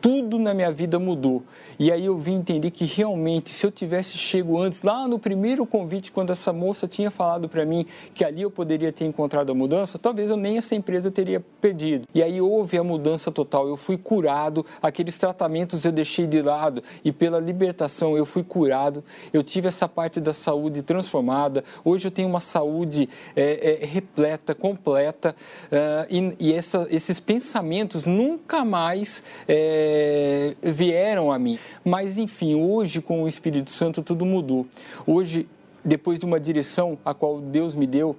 tudo 0.00 0.38
na 0.38 0.54
minha 0.54 0.70
vida 0.70 0.98
mudou. 0.98 1.42
E 1.78 1.90
aí 1.90 2.04
eu 2.04 2.16
vim 2.16 2.34
entender 2.34 2.70
que 2.70 2.84
realmente, 2.84 3.50
se 3.50 3.66
eu 3.66 3.70
tivesse 3.70 4.16
chego 4.16 4.60
antes, 4.60 4.82
lá 4.82 5.06
no 5.06 5.18
primeiro 5.18 5.66
convite, 5.66 6.12
quando 6.12 6.30
essa 6.30 6.52
moça 6.52 6.86
tinha 6.86 7.10
falado 7.10 7.48
para 7.48 7.64
mim 7.64 7.86
que 8.14 8.24
ali 8.24 8.42
eu 8.42 8.50
poderia 8.50 8.92
ter 8.92 9.04
encontrado 9.04 9.50
a 9.50 9.54
mudança, 9.54 9.98
talvez 9.98 10.30
eu 10.30 10.36
nem 10.36 10.58
essa 10.58 10.74
empresa 10.74 11.10
teria 11.10 11.44
perdido. 11.60 12.06
E 12.14 12.22
aí 12.22 12.40
houve 12.40 12.78
a 12.78 12.84
mudança 12.84 13.30
total. 13.30 13.68
Eu 13.68 13.76
fui 13.76 13.96
curado, 13.96 14.64
aqueles 14.80 15.18
tratamentos 15.18 15.84
eu 15.84 15.92
deixei 15.92 16.26
de 16.26 16.40
lado 16.42 16.82
e 17.04 17.12
pela 17.12 17.38
libertação 17.38 18.16
eu 18.16 18.26
fui 18.26 18.42
curado. 18.42 19.02
Eu 19.32 19.42
tive 19.42 19.68
essa 19.68 19.88
parte 19.88 20.20
da 20.20 20.32
saúde 20.32 20.82
transformada. 20.82 21.64
Hoje 21.84 22.08
eu 22.08 22.10
tenho 22.10 22.28
uma 22.28 22.40
saúde 22.40 23.08
é, 23.34 23.82
é, 23.82 23.86
repleta, 23.86 24.54
completa. 24.54 25.34
Uh, 25.66 26.34
e, 26.38 26.48
e 26.48 26.52
essa, 26.52 26.86
esses 26.90 27.20
pensamentos 27.20 28.04
nunca 28.04 28.64
mais. 28.64 29.22
É, 29.48 29.85
é, 29.86 30.72
vieram 30.72 31.30
a 31.30 31.38
mim. 31.38 31.58
Mas, 31.84 32.18
enfim, 32.18 32.54
hoje 32.54 33.00
com 33.00 33.22
o 33.22 33.28
Espírito 33.28 33.70
Santo 33.70 34.02
tudo 34.02 34.24
mudou. 34.24 34.66
Hoje, 35.06 35.48
depois 35.84 36.18
de 36.18 36.24
uma 36.24 36.40
direção 36.40 36.98
a 37.04 37.14
qual 37.14 37.40
Deus 37.40 37.74
me 37.74 37.86
deu, 37.86 38.16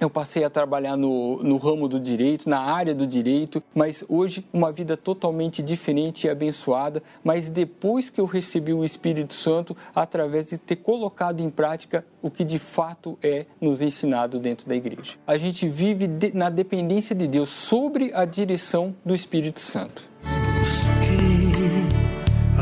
eu 0.00 0.10
passei 0.10 0.42
a 0.42 0.50
trabalhar 0.50 0.96
no, 0.96 1.42
no 1.42 1.56
ramo 1.56 1.86
do 1.86 2.00
direito, 2.00 2.48
na 2.48 2.60
área 2.60 2.94
do 2.94 3.06
direito, 3.06 3.62
mas 3.74 4.04
hoje 4.08 4.44
uma 4.52 4.72
vida 4.72 4.96
totalmente 4.96 5.62
diferente 5.62 6.26
e 6.26 6.30
abençoada. 6.30 7.02
Mas 7.22 7.48
depois 7.48 8.10
que 8.10 8.20
eu 8.20 8.26
recebi 8.26 8.72
o 8.72 8.84
Espírito 8.84 9.34
Santo, 9.34 9.76
através 9.94 10.46
de 10.46 10.58
ter 10.58 10.76
colocado 10.76 11.40
em 11.40 11.50
prática 11.50 12.04
o 12.20 12.30
que 12.30 12.42
de 12.42 12.58
fato 12.58 13.18
é 13.22 13.46
nos 13.60 13.80
ensinado 13.80 14.38
dentro 14.38 14.68
da 14.68 14.74
igreja. 14.74 15.16
A 15.26 15.36
gente 15.36 15.68
vive 15.68 16.06
de, 16.06 16.32
na 16.34 16.48
dependência 16.50 17.14
de 17.14 17.28
Deus 17.28 17.50
sobre 17.50 18.12
a 18.14 18.24
direção 18.24 18.94
do 19.04 19.14
Espírito 19.14 19.60
Santo 19.60 20.11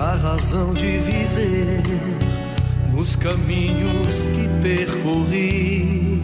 a 0.01 0.15
razão 0.15 0.73
de 0.73 0.99
viver 0.99 1.83
nos 2.91 3.15
caminhos 3.17 4.27
que 4.35 4.49
percorri. 4.63 6.23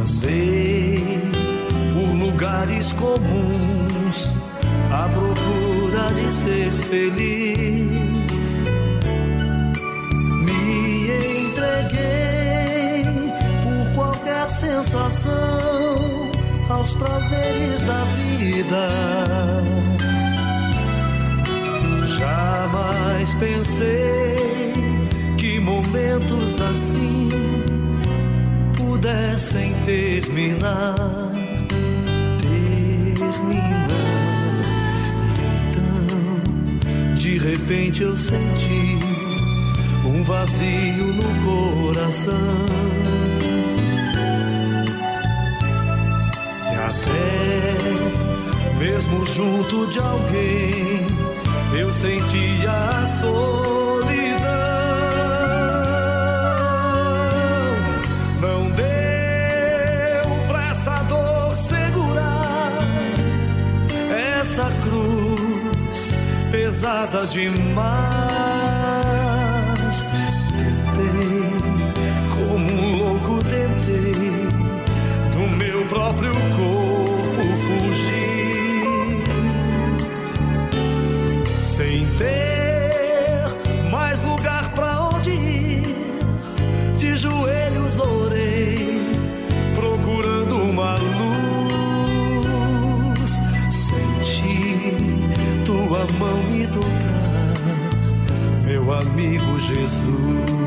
Andei 0.00 1.20
por 1.92 2.12
lugares 2.16 2.92
comuns 2.94 4.38
à 4.90 5.08
procura 5.08 6.12
de 6.16 6.32
ser 6.32 6.70
feliz. 6.72 7.84
Me 10.44 11.10
entreguei 11.46 13.04
por 13.62 13.94
qualquer 13.94 14.48
sensação 14.50 15.32
aos 16.68 16.92
prazeres 16.94 17.84
da 17.84 18.04
vida 18.16 19.73
Jamais 22.24 23.34
pensei 23.34 24.72
que 25.36 25.60
momentos 25.60 26.58
assim 26.58 27.28
pudessem 28.78 29.74
terminar. 29.84 30.94
Terminar. 32.40 33.88
Então, 35.68 37.14
de 37.14 37.36
repente 37.36 38.02
eu 38.02 38.16
senti 38.16 38.98
um 40.06 40.22
vazio 40.22 41.12
no 41.12 41.28
coração. 41.44 42.32
E 46.72 46.74
até 46.74 47.34
mesmo 48.78 49.26
junto 49.26 49.86
de 49.88 49.98
alguém 49.98 51.03
eu 51.76 51.92
sentia 51.92 52.70
a 52.70 53.06
solidão. 53.06 54.44
Não 58.40 58.70
deu 58.70 60.46
pra 60.48 60.68
essa 60.70 61.02
dor 61.08 61.56
segurar 61.56 62.72
essa 64.10 64.70
cruz 64.82 66.14
pesada 66.50 67.26
demais. 67.26 68.24
próprio 75.94 76.32
corpo 76.56 76.93
Jesus. 99.64 100.64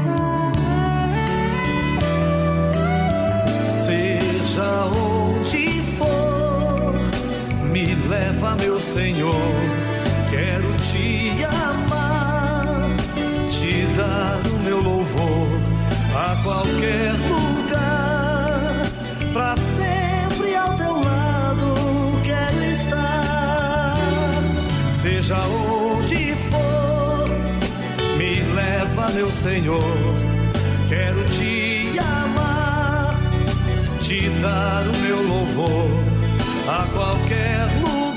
leva, 8.08 8.56
meu 8.56 8.80
Senhor. 8.80 9.34
Quero 10.30 10.74
te 10.92 11.46
amar, 11.46 12.90
te 13.50 13.86
dar 13.96 14.42
o 14.48 14.60
meu 14.64 14.82
louvor 14.82 15.48
a 16.14 16.36
qualquer 16.44 17.14
lugar, 17.30 18.82
para 19.34 19.56
sempre 19.58 20.56
ao 20.56 20.74
teu 20.74 21.04
lado 21.04 21.74
quero 22.26 22.64
estar. 22.72 23.98
Seja 25.02 25.40
onde 25.46 25.67
meu 29.14 29.32
Senhor. 29.32 29.82
Quero 30.90 31.24
te 31.30 32.00
amar, 32.00 33.16
te 34.00 34.30
dar 34.42 34.84
o 34.88 34.98
meu 35.02 35.22
louvor 35.22 35.90
a 36.68 36.86
qualquer 36.94 37.66
lugar 37.82 38.08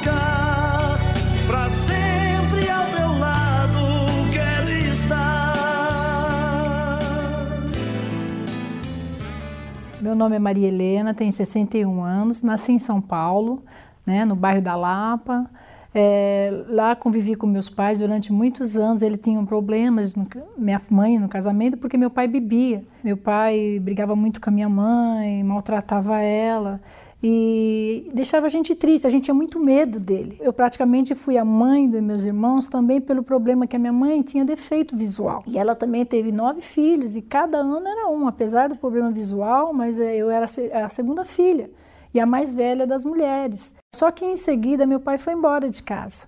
Meu 10.01 10.15
nome 10.15 10.35
é 10.35 10.39
Maria 10.39 10.67
Helena, 10.67 11.13
tenho 11.13 11.31
61 11.31 12.03
anos, 12.03 12.43
nasci 12.43 12.73
em 12.73 12.79
São 12.79 13.03
Paulo, 13.03 13.63
né, 14.07 14.25
no 14.25 14.35
bairro 14.35 14.63
da 14.63 14.75
Lapa. 14.75 15.49
É, 15.95 16.65
lá 16.69 16.95
convivi 16.95 17.35
com 17.35 17.47
meus 17.47 17.69
pais 17.69 17.99
durante 17.99 18.33
muitos 18.33 18.77
anos. 18.77 19.03
Ele 19.03 19.17
tinha 19.17 19.43
problemas, 19.45 20.15
no, 20.15 20.27
minha 20.57 20.81
mãe 20.91 21.19
no 21.19 21.29
casamento, 21.29 21.77
porque 21.77 21.97
meu 21.97 22.11
pai 22.11 22.29
bebia. 22.29 22.85
Meu 23.03 23.17
pai 23.17 23.79
brigava 23.81 24.15
muito 24.15 24.41
com 24.41 24.51
a 24.51 24.53
minha 24.53 24.69
mãe, 24.69 25.43
maltratava 25.43 26.21
ela 26.21 26.81
e 27.23 28.09
deixava 28.15 28.47
a 28.47 28.49
gente 28.49 28.75
triste, 28.75 29.07
a 29.07 29.11
gente 29.11 29.25
tinha 29.25 29.35
muito 29.35 29.61
medo 29.61 30.01
dele. 30.01 30.39
Eu 30.41 30.53
praticamente 30.53 31.15
fui 31.15 31.37
a 31.37 31.45
mãe 31.45 31.89
dos 31.89 32.01
meus 32.01 32.25
irmãos 32.25 32.67
também 32.69 33.01
pelo 33.01 33.23
problema 33.23 33.67
que 33.67 33.77
a 33.77 33.79
minha 33.79 33.93
mãe 33.93 34.23
tinha 34.23 34.45
defeito 34.45 34.97
visual. 34.97 35.43
E 35.47 35.59
ela 35.59 35.75
também 35.75 36.05
teve 36.05 36.33
nove 36.33 36.63
filhos 36.63 37.17
e 37.17 37.23
cada 37.23 37.59
ano 37.59 37.87
era 37.87 38.09
um, 38.09 38.27
apesar 38.27 38.69
do 38.69 38.77
problema 38.77 39.11
visual, 39.11 39.75
mas 39.75 40.01
eh, 40.01 40.17
eu 40.17 40.31
era 40.31 40.47
a 40.83 40.89
segunda 40.89 41.25
filha 41.25 41.71
e 42.15 42.19
a 42.19 42.25
mais 42.25 42.55
velha 42.55 42.87
das 42.87 43.05
mulheres. 43.05 43.75
Só 43.95 44.11
que 44.11 44.25
em 44.25 44.37
seguida 44.37 44.87
meu 44.87 45.01
pai 45.01 45.19
foi 45.19 45.33
embora 45.33 45.69
de 45.69 45.83
casa. 45.83 46.27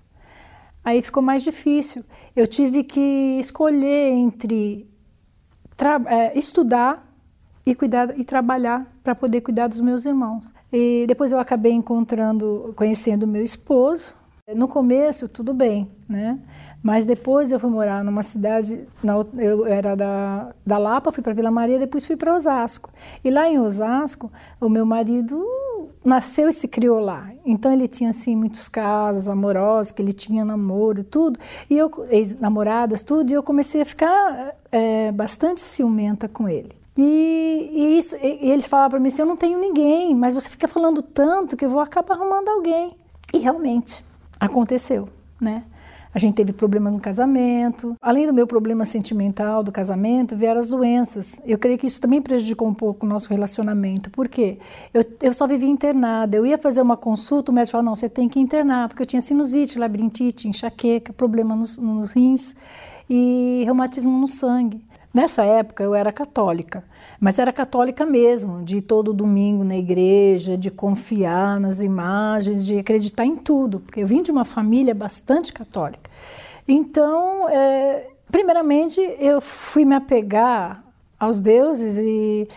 Aí 0.85 1.01
ficou 1.01 1.23
mais 1.23 1.43
difícil. 1.43 2.05
Eu 2.35 2.47
tive 2.47 2.83
que 2.83 3.39
escolher 3.39 4.11
entre 4.11 4.91
é, 6.07 6.37
estudar 6.39 7.09
e 7.65 7.75
cuidar 7.75 8.19
e 8.19 8.25
trabalhar 8.25 8.87
para 9.03 9.15
poder 9.15 9.41
cuidar 9.41 9.69
dos 9.69 9.81
meus 9.81 10.05
irmãos. 10.05 10.53
E 10.73 11.05
depois 11.07 11.31
eu 11.31 11.39
acabei 11.39 11.73
encontrando, 11.73 12.73
conhecendo 12.75 13.27
meu 13.27 13.45
esposo. 13.45 14.15
No 14.55 14.67
começo 14.67 15.29
tudo 15.29 15.55
bem, 15.55 15.89
né? 16.09 16.41
Mas 16.83 17.07
depois 17.07 17.53
eu 17.53 17.61
fui 17.61 17.71
morar 17.71 18.03
numa 18.03 18.25
cidade, 18.25 18.89
na, 19.05 19.15
eu 19.39 19.65
era 19.65 19.95
da, 19.95 20.53
da 20.67 20.79
Lapa, 20.79 21.13
fui 21.13 21.23
para 21.23 21.33
Vila 21.33 21.51
Maria, 21.51 21.79
depois 21.79 22.05
fui 22.05 22.17
para 22.17 22.35
Osasco. 22.35 22.91
E 23.23 23.31
lá 23.31 23.49
em 23.49 23.61
Osasco, 23.61 24.33
o 24.61 24.69
meu 24.69 24.85
marido 24.85 25.47
nasceu 26.05 26.49
e 26.49 26.53
se 26.53 26.67
criou 26.69 27.01
lá. 27.01 27.31
Então 27.45 27.73
ele 27.73 27.89
tinha 27.89 28.11
assim 28.11 28.35
muitos 28.37 28.69
casos 28.69 29.29
amorosos, 29.29 29.93
que 29.93 30.03
ele 30.03 30.13
tinha 30.13 30.45
namoro, 30.45 31.05
tudo, 31.05 31.39
e 31.69 31.77
eu 31.77 31.91
namoradas, 32.41 33.03
tudo, 33.03 33.31
e 33.31 33.35
eu 33.35 33.43
comecei 33.43 33.83
a 33.83 33.85
ficar 33.85 34.55
é, 34.71 35.13
bastante 35.13 35.61
ciumenta 35.61 36.29
com 36.29 36.49
ele. 36.49 36.71
E, 36.97 37.71
e, 37.73 37.99
isso, 37.99 38.17
e, 38.17 38.51
eles 38.51 38.67
falavam 38.67 38.91
para 38.91 39.01
mim 39.01 39.09
assim: 39.09 39.23
eu 39.23 39.27
não 39.27 39.37
tenho 39.37 39.59
ninguém, 39.59 40.15
mas 40.15 40.35
você 40.35 40.51
fica 40.51 40.69
falando 40.69 41.03
tanto 41.03 41.57
que 41.57 41.65
eu 41.65 41.71
vou 41.71 41.81
acabar 41.81 42.15
arrumando 42.15 42.49
alguém. 42.49 42.97
E 43.33 43.39
realmente 43.39 44.05
aconteceu, 44.39 45.09
né? 45.41 45.65
A 46.15 46.19
gente 46.19 46.35
teve 46.35 46.53
problemas 46.53 46.93
no 46.93 47.01
casamento. 47.01 47.97
Além 48.01 48.27
do 48.27 48.35
meu 48.35 48.47
problema 48.47 48.85
sentimental 48.85 49.63
do 49.63 49.73
casamento, 49.73 50.37
vieram 50.37 50.61
as 50.61 50.69
doenças. 50.69 51.41
Eu 51.45 51.59
creio 51.59 51.79
que 51.79 51.87
isso 51.87 52.01
também 52.01 52.21
prejudicou 52.21 52.69
um 52.69 52.75
pouco 52.75 53.07
o 53.07 53.09
nosso 53.09 53.31
relacionamento. 53.31 54.11
Por 54.11 54.29
quê? 54.29 54.59
Eu, 54.93 55.05
eu 55.23 55.33
só 55.33 55.47
vivia 55.47 55.69
internada. 55.69 56.37
Eu 56.37 56.45
ia 56.45 56.59
fazer 56.59 56.83
uma 56.83 56.97
consulta, 56.97 57.51
o 57.51 57.55
médico 57.55 57.73
falou: 57.73 57.87
não, 57.87 57.95
você 57.95 58.09
tem 58.09 58.29
que 58.29 58.39
internar, 58.39 58.89
porque 58.89 59.03
eu 59.03 59.07
tinha 59.07 59.23
sinusite, 59.23 59.79
labirintite, 59.79 60.47
enxaqueca, 60.49 61.13
problema 61.13 61.57
nos, 61.57 61.79
nos 61.79 62.13
rins 62.13 62.55
e 63.09 63.63
reumatismo 63.65 64.19
no 64.19 64.29
sangue. 64.29 64.83
Nessa 65.13 65.45
época 65.45 65.85
eu 65.85 65.95
era 65.95 66.11
católica, 66.11 66.83
mas 67.21 67.39
era 67.39 67.53
católica 67.53 68.07
mesmo, 68.07 68.65
de 68.65 68.79
ir 68.79 68.83
todo 68.83 69.13
domingo 69.13 69.63
na 69.63 69.77
igreja, 69.77 70.57
de 70.57 70.71
confiar 70.71 71.61
nas 71.61 71.83
imagens, 71.83 72.65
de 72.65 72.79
acreditar 72.79 73.27
em 73.27 73.37
tudo, 73.37 73.81
porque 73.81 74.01
eu 74.01 74.07
vim 74.07 74.23
de 74.23 74.31
uma 74.31 74.45
família 74.45 74.95
bastante 74.95 75.53
católica. 75.53 76.11
Então, 76.67 77.49
é, 77.51 78.09
primeiramente, 78.31 79.01
eu 79.19 79.41
fui 79.41 79.85
me 79.85 79.95
apegar 79.95 80.83
aos 81.21 81.41
deuses 81.41 81.99
e 81.99 82.49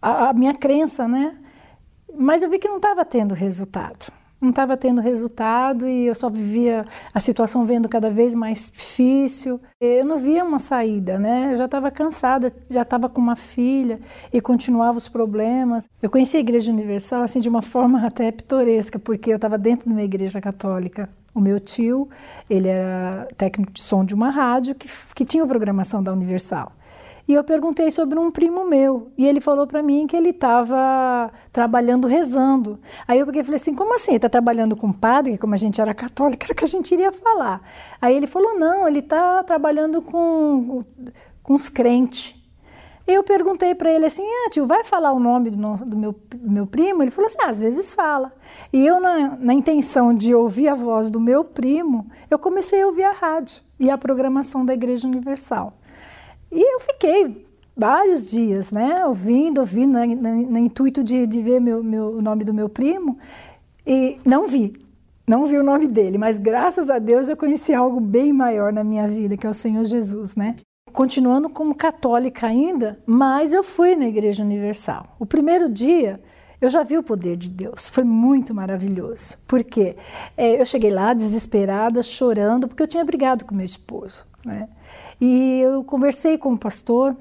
a 0.00 0.32
minha 0.32 0.54
crença, 0.54 1.06
né? 1.06 1.36
Mas 2.16 2.42
eu 2.42 2.48
vi 2.48 2.58
que 2.58 2.68
não 2.68 2.76
estava 2.76 3.04
tendo 3.04 3.34
resultado 3.34 4.17
não 4.40 4.50
estava 4.50 4.76
tendo 4.76 5.00
resultado 5.00 5.88
e 5.88 6.06
eu 6.06 6.14
só 6.14 6.30
vivia 6.30 6.86
a 7.12 7.20
situação 7.20 7.64
vendo 7.64 7.88
cada 7.88 8.10
vez 8.10 8.34
mais 8.34 8.70
difícil. 8.70 9.60
Eu 9.80 10.04
não 10.04 10.16
via 10.16 10.44
uma 10.44 10.58
saída, 10.58 11.18
né? 11.18 11.52
Eu 11.52 11.58
já 11.58 11.64
estava 11.64 11.90
cansada, 11.90 12.52
já 12.70 12.82
estava 12.82 13.08
com 13.08 13.20
uma 13.20 13.36
filha 13.36 14.00
e 14.32 14.40
continuava 14.40 14.96
os 14.96 15.08
problemas. 15.08 15.88
Eu 16.00 16.10
conheci 16.10 16.36
a 16.36 16.40
Igreja 16.40 16.72
Universal 16.72 17.22
assim 17.22 17.40
de 17.40 17.48
uma 17.48 17.62
forma 17.62 18.06
até 18.06 18.30
pitoresca, 18.30 18.98
porque 18.98 19.30
eu 19.30 19.36
estava 19.36 19.58
dentro 19.58 19.88
de 19.88 19.94
uma 19.94 20.02
igreja 20.02 20.40
católica. 20.40 21.08
O 21.34 21.40
meu 21.40 21.60
tio, 21.60 22.08
ele 22.48 22.68
era 22.68 23.28
técnico 23.36 23.72
de 23.72 23.82
som 23.82 24.04
de 24.04 24.14
uma 24.14 24.30
rádio 24.30 24.74
que, 24.74 24.88
que 25.14 25.24
tinha 25.24 25.46
programação 25.46 26.02
da 26.02 26.12
Universal. 26.12 26.72
E 27.28 27.34
eu 27.34 27.44
perguntei 27.44 27.90
sobre 27.90 28.18
um 28.18 28.30
primo 28.30 28.64
meu. 28.64 29.12
E 29.16 29.26
ele 29.26 29.38
falou 29.38 29.66
para 29.66 29.82
mim 29.82 30.06
que 30.06 30.16
ele 30.16 30.30
estava 30.30 31.30
trabalhando 31.52 32.08
rezando. 32.08 32.80
Aí 33.06 33.18
eu 33.18 33.26
peguei 33.26 33.42
e 33.42 33.44
falei 33.44 33.60
assim: 33.60 33.74
como 33.74 33.94
assim? 33.94 34.12
Ele 34.12 34.16
está 34.16 34.30
trabalhando 34.30 34.74
com 34.74 34.90
padre? 34.90 35.36
Como 35.36 35.52
a 35.52 35.58
gente 35.58 35.78
era 35.78 35.92
católica, 35.92 36.46
era 36.48 36.54
que 36.54 36.64
a 36.64 36.68
gente 36.68 36.90
iria 36.92 37.12
falar. 37.12 37.60
Aí 38.00 38.16
ele 38.16 38.26
falou: 38.26 38.58
não, 38.58 38.88
ele 38.88 39.00
está 39.00 39.44
trabalhando 39.44 40.00
com, 40.00 40.82
com 41.42 41.54
os 41.54 41.68
crentes. 41.68 42.34
Eu 43.06 43.22
perguntei 43.22 43.74
para 43.74 43.90
ele 43.90 44.06
assim: 44.06 44.22
ah, 44.22 44.48
tio, 44.50 44.66
vai 44.66 44.82
falar 44.82 45.12
o 45.12 45.20
nome 45.20 45.50
do, 45.50 45.56
do, 45.84 45.96
meu, 45.98 46.12
do 46.34 46.50
meu 46.50 46.66
primo? 46.66 47.02
Ele 47.02 47.10
falou 47.10 47.26
assim: 47.26 47.38
ah, 47.42 47.50
às 47.50 47.60
vezes 47.60 47.92
fala. 47.92 48.32
E 48.72 48.86
eu, 48.86 48.98
na, 49.00 49.36
na 49.36 49.52
intenção 49.52 50.14
de 50.14 50.34
ouvir 50.34 50.68
a 50.68 50.74
voz 50.74 51.10
do 51.10 51.20
meu 51.20 51.44
primo, 51.44 52.06
eu 52.30 52.38
comecei 52.38 52.80
a 52.80 52.86
ouvir 52.86 53.04
a 53.04 53.12
rádio 53.12 53.60
e 53.78 53.90
a 53.90 53.98
programação 53.98 54.64
da 54.64 54.72
Igreja 54.72 55.06
Universal. 55.06 55.74
E 56.50 56.60
eu 56.60 56.80
fiquei 56.80 57.46
vários 57.76 58.28
dias, 58.28 58.72
né, 58.72 59.04
ouvindo, 59.06 59.60
ouvindo, 59.60 59.92
no, 59.98 60.06
no 60.50 60.58
intuito 60.58 61.04
de, 61.04 61.26
de 61.26 61.42
ver 61.42 61.60
meu, 61.60 61.82
meu, 61.82 62.16
o 62.16 62.22
nome 62.22 62.42
do 62.44 62.52
meu 62.52 62.68
primo, 62.68 63.18
e 63.86 64.18
não 64.24 64.48
vi, 64.48 64.76
não 65.26 65.46
vi 65.46 65.58
o 65.58 65.62
nome 65.62 65.86
dele, 65.86 66.18
mas 66.18 66.38
graças 66.38 66.90
a 66.90 66.98
Deus 66.98 67.28
eu 67.28 67.36
conheci 67.36 67.72
algo 67.72 68.00
bem 68.00 68.32
maior 68.32 68.72
na 68.72 68.82
minha 68.82 69.06
vida, 69.06 69.36
que 69.36 69.46
é 69.46 69.50
o 69.50 69.54
Senhor 69.54 69.84
Jesus, 69.84 70.34
né? 70.34 70.56
continuando 70.92 71.48
como 71.48 71.74
católica 71.74 72.46
ainda, 72.46 72.98
mas 73.06 73.52
eu 73.52 73.62
fui 73.62 73.94
na 73.94 74.06
Igreja 74.06 74.42
Universal. 74.42 75.04
O 75.18 75.26
primeiro 75.26 75.68
dia 75.68 76.20
eu 76.60 76.70
já 76.70 76.82
vi 76.82 76.98
o 76.98 77.02
poder 77.02 77.36
de 77.36 77.48
Deus, 77.48 77.88
foi 77.88 78.02
muito 78.02 78.52
maravilhoso. 78.52 79.36
Porque 79.46 79.96
é, 80.36 80.60
eu 80.60 80.66
cheguei 80.66 80.90
lá 80.90 81.14
desesperada, 81.14 82.02
chorando, 82.02 82.66
porque 82.66 82.82
eu 82.82 82.88
tinha 82.88 83.04
brigado 83.04 83.44
com 83.44 83.54
meu 83.54 83.64
esposo. 83.64 84.26
Né? 84.44 84.68
E 85.20 85.60
eu 85.60 85.82
conversei 85.82 86.38
com 86.38 86.52
o 86.52 86.58
pastor 86.58 87.16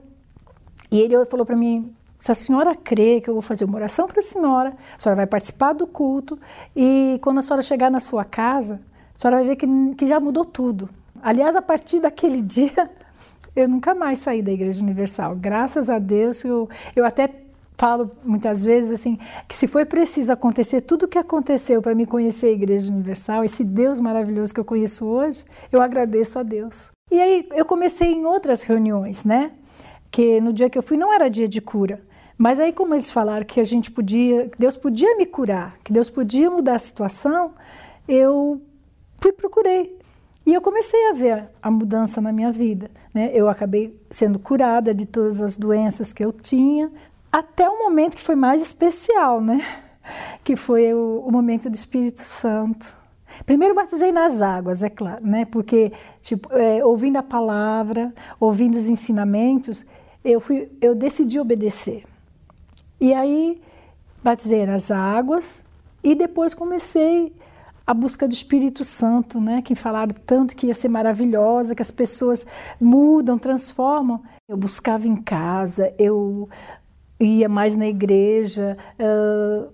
e 0.92 1.00
ele 1.00 1.26
falou 1.26 1.46
para 1.46 1.56
mim: 1.56 1.94
se 2.20 2.32
a 2.32 2.36
senhora 2.36 2.76
crê 2.76 3.22
que 3.22 3.30
eu 3.30 3.34
vou 3.34 3.42
fazer 3.42 3.66
uma 3.66 3.76
oração 3.76 4.08
para 4.08 4.20
a 4.20 4.24
senhora, 4.24 4.74
a 4.96 5.00
senhora 5.00 5.18
vai 5.18 5.28
participar 5.28 5.74
do 5.74 5.86
culto 5.86 6.40
e 6.76 7.20
quando 7.22 7.40
a 7.40 7.42
senhora 7.42 7.62
chegar 7.62 7.92
na 7.92 8.00
sua 8.00 8.26
casa, 8.26 8.82
a 9.16 9.20
senhora 9.20 9.38
vai 9.38 9.48
ver 9.48 9.56
que, 9.56 9.68
que 9.96 10.08
já 10.08 10.20
mudou 10.20 10.46
tudo. 10.46 10.90
Aliás, 11.22 11.56
a 11.56 11.62
partir 11.62 12.00
daquele 12.00 12.42
dia, 12.44 12.90
eu 13.56 13.68
nunca 13.68 13.96
mais 13.96 14.20
saí 14.20 14.42
da 14.42 14.52
Igreja 14.52 14.84
Universal. 14.84 15.36
Graças 15.36 15.90
a 15.90 16.00
Deus, 16.00 16.44
eu, 16.44 16.70
eu 16.96 17.06
até 17.06 17.30
falo 17.78 18.12
muitas 18.24 18.66
vezes 18.66 18.92
assim 18.92 19.20
que 19.48 19.56
se 19.56 19.68
foi 19.68 19.86
preciso 19.86 20.34
acontecer 20.34 20.82
tudo 20.82 21.04
o 21.04 21.08
que 21.08 21.18
aconteceu 21.18 21.82
para 21.82 21.94
me 21.94 22.08
conhecer 22.08 22.48
a 22.48 22.52
Igreja 22.52 22.92
Universal, 22.92 23.44
esse 23.44 23.64
Deus 23.64 24.00
maravilhoso 24.00 24.54
que 24.54 24.60
eu 24.60 24.66
conheço 24.66 25.06
hoje, 25.06 25.46
eu 25.72 25.82
agradeço 25.82 26.40
a 26.40 26.44
Deus. 26.44 26.92
E 27.10 27.20
aí 27.20 27.48
eu 27.54 27.66
comecei 27.66 28.12
em 28.14 28.26
outras 28.26 28.64
reuniões, 28.64 29.24
né? 29.24 29.52
Que 30.12 30.42
no 30.42 30.52
dia 30.52 30.70
que 30.70 30.78
eu 30.78 30.84
fui 30.84 30.98
não 30.98 31.14
era 31.14 31.30
dia 31.30 31.48
de 31.48 31.62
cura, 31.62 32.02
mas 32.38 32.60
aí 32.60 32.72
como 32.72 32.94
eles 32.94 33.10
falaram 33.10 33.46
que 33.46 33.60
a 33.60 33.64
gente 33.64 33.90
podia, 33.92 34.50
que 34.50 34.58
Deus 34.60 34.78
podia 34.78 35.16
me 35.16 35.26
curar, 35.26 35.78
que 35.84 35.92
Deus 35.92 36.10
podia 36.10 36.50
mudar 36.52 36.76
a 36.76 36.80
situação, 36.80 37.54
eu 38.08 38.62
fui 39.22 39.32
procurei 39.32 39.98
e 40.48 40.54
eu 40.54 40.62
comecei 40.62 41.10
a 41.10 41.14
ver 41.14 41.50
a 41.62 41.70
mudança 41.70 42.22
na 42.22 42.32
minha 42.32 42.54
vida. 42.54 42.90
Né? 43.14 43.32
Eu 43.34 43.50
acabei 43.50 44.00
sendo 44.10 44.40
curada 44.40 44.94
de 44.94 45.06
todas 45.06 45.42
as 45.42 45.58
doenças 45.58 46.14
que 46.14 46.24
eu 46.24 46.32
tinha, 46.32 46.90
até 47.30 47.70
o 47.70 47.78
momento 47.80 48.16
que 48.16 48.22
foi 48.22 48.36
mais 48.36 48.62
especial, 48.62 49.42
né? 49.42 49.62
Que 50.42 50.56
foi 50.56 50.94
o, 50.94 51.22
o 51.28 51.30
momento 51.30 51.70
do 51.70 51.76
Espírito 51.76 52.22
Santo. 52.22 52.96
Primeiro 53.46 53.76
batizei 53.76 54.12
nas 54.12 54.42
águas, 54.42 54.84
é 54.84 54.90
claro, 54.90 55.26
né? 55.26 55.46
Porque 55.46 55.92
tipo, 56.22 56.50
é, 56.54 56.84
ouvindo 56.84 57.18
a 57.18 57.24
palavra, 57.24 58.14
ouvindo 58.40 58.76
os 58.76 58.90
ensinamentos, 58.90 59.86
eu 60.24 60.40
fui, 60.40 60.70
eu 60.82 60.94
decidi 60.94 61.40
obedecer. 61.40 62.04
E 63.00 63.14
aí 63.14 63.62
batizei 64.24 64.66
nas 64.66 64.92
águas 64.92 65.64
e 66.04 66.16
depois 66.16 66.54
comecei 66.54 67.34
a 67.86 67.94
busca 67.94 68.28
do 68.28 68.34
Espírito 68.34 68.84
Santo, 68.84 69.40
né? 69.40 69.62
Que 69.62 69.74
falaram 69.74 70.14
tanto 70.26 70.56
que 70.56 70.68
ia 70.68 70.74
ser 70.74 70.90
maravilhosa, 70.90 71.74
que 71.74 71.82
as 71.82 71.92
pessoas 71.92 72.46
mudam, 72.82 73.38
transformam. 73.38 74.22
Eu 74.46 74.58
buscava 74.58 75.08
em 75.08 75.16
casa, 75.16 75.94
eu 75.98 76.50
ia 77.18 77.48
mais 77.48 77.76
na 77.76 77.88
igreja, 77.88 78.78
uh, 79.00 79.72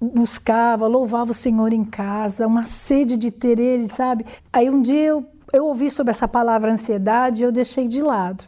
buscava, 0.00 0.86
louvava 0.86 1.30
o 1.30 1.34
Senhor 1.34 1.72
em 1.72 1.84
casa, 1.84 2.46
uma 2.46 2.64
sede 2.64 3.16
de 3.16 3.30
ter 3.30 3.58
Ele, 3.58 3.88
sabe? 3.88 4.24
Aí 4.52 4.68
um 4.68 4.82
dia 4.82 5.06
eu, 5.06 5.26
eu 5.52 5.66
ouvi 5.66 5.90
sobre 5.90 6.10
essa 6.10 6.28
palavra 6.28 6.72
ansiedade 6.72 7.42
e 7.42 7.44
eu 7.44 7.52
deixei 7.52 7.88
de 7.88 8.02
lado. 8.02 8.44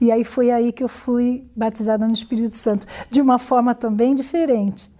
E 0.00 0.12
aí 0.12 0.24
foi 0.24 0.50
aí 0.50 0.72
que 0.72 0.84
eu 0.84 0.88
fui 0.88 1.46
batizada 1.56 2.06
no 2.06 2.12
Espírito 2.12 2.56
Santo, 2.56 2.86
de 3.10 3.20
uma 3.20 3.38
forma 3.38 3.74
também 3.74 4.14
diferente. 4.14 4.90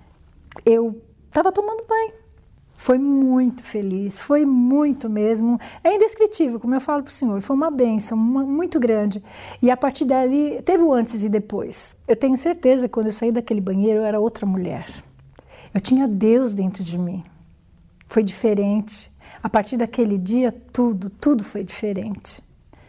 Eu 0.65 1.01
estava 1.29 1.53
tomando 1.53 1.85
banho 1.87 2.25
foi 2.77 2.99
muito 2.99 3.63
feliz, 3.65 4.19
foi 4.19 4.45
muito 4.45 5.09
mesmo. 5.09 5.59
É 5.83 5.95
indescritível, 5.95 6.61
como 6.61 6.75
eu 6.75 6.81
falo 6.81 7.03
para 7.03 7.11
o 7.11 7.15
senhor, 7.15 7.41
foi 7.41 7.57
uma 7.57 7.71
benção 7.71 8.19
uma, 8.19 8.45
muito 8.45 8.79
grande. 8.79 9.23
E 9.63 9.71
a 9.71 9.77
partir 9.77 10.05
dali, 10.05 10.61
teve 10.63 10.83
o 10.83 10.93
antes 10.93 11.25
e 11.25 11.29
depois. 11.29 11.97
Eu 12.07 12.17
tenho 12.17 12.37
certeza 12.37 12.87
que 12.87 12.93
quando 12.93 13.07
eu 13.07 13.13
saí 13.13 13.33
daquele 13.33 13.61
banheiro, 13.61 14.01
eu 14.01 14.05
era 14.05 14.21
outra 14.21 14.45
mulher. 14.45 14.87
Eu 15.75 15.81
tinha 15.81 16.07
Deus 16.07 16.55
dentro 16.55 16.85
de 16.85 16.97
mim. 16.97 17.25
Foi 18.07 18.23
diferente. 18.23 19.11
A 19.43 19.49
partir 19.51 19.77
daquele 19.77 20.17
dia, 20.17 20.53
tudo, 20.53 21.11
tudo 21.11 21.43
foi 21.43 21.65
diferente. 21.65 22.41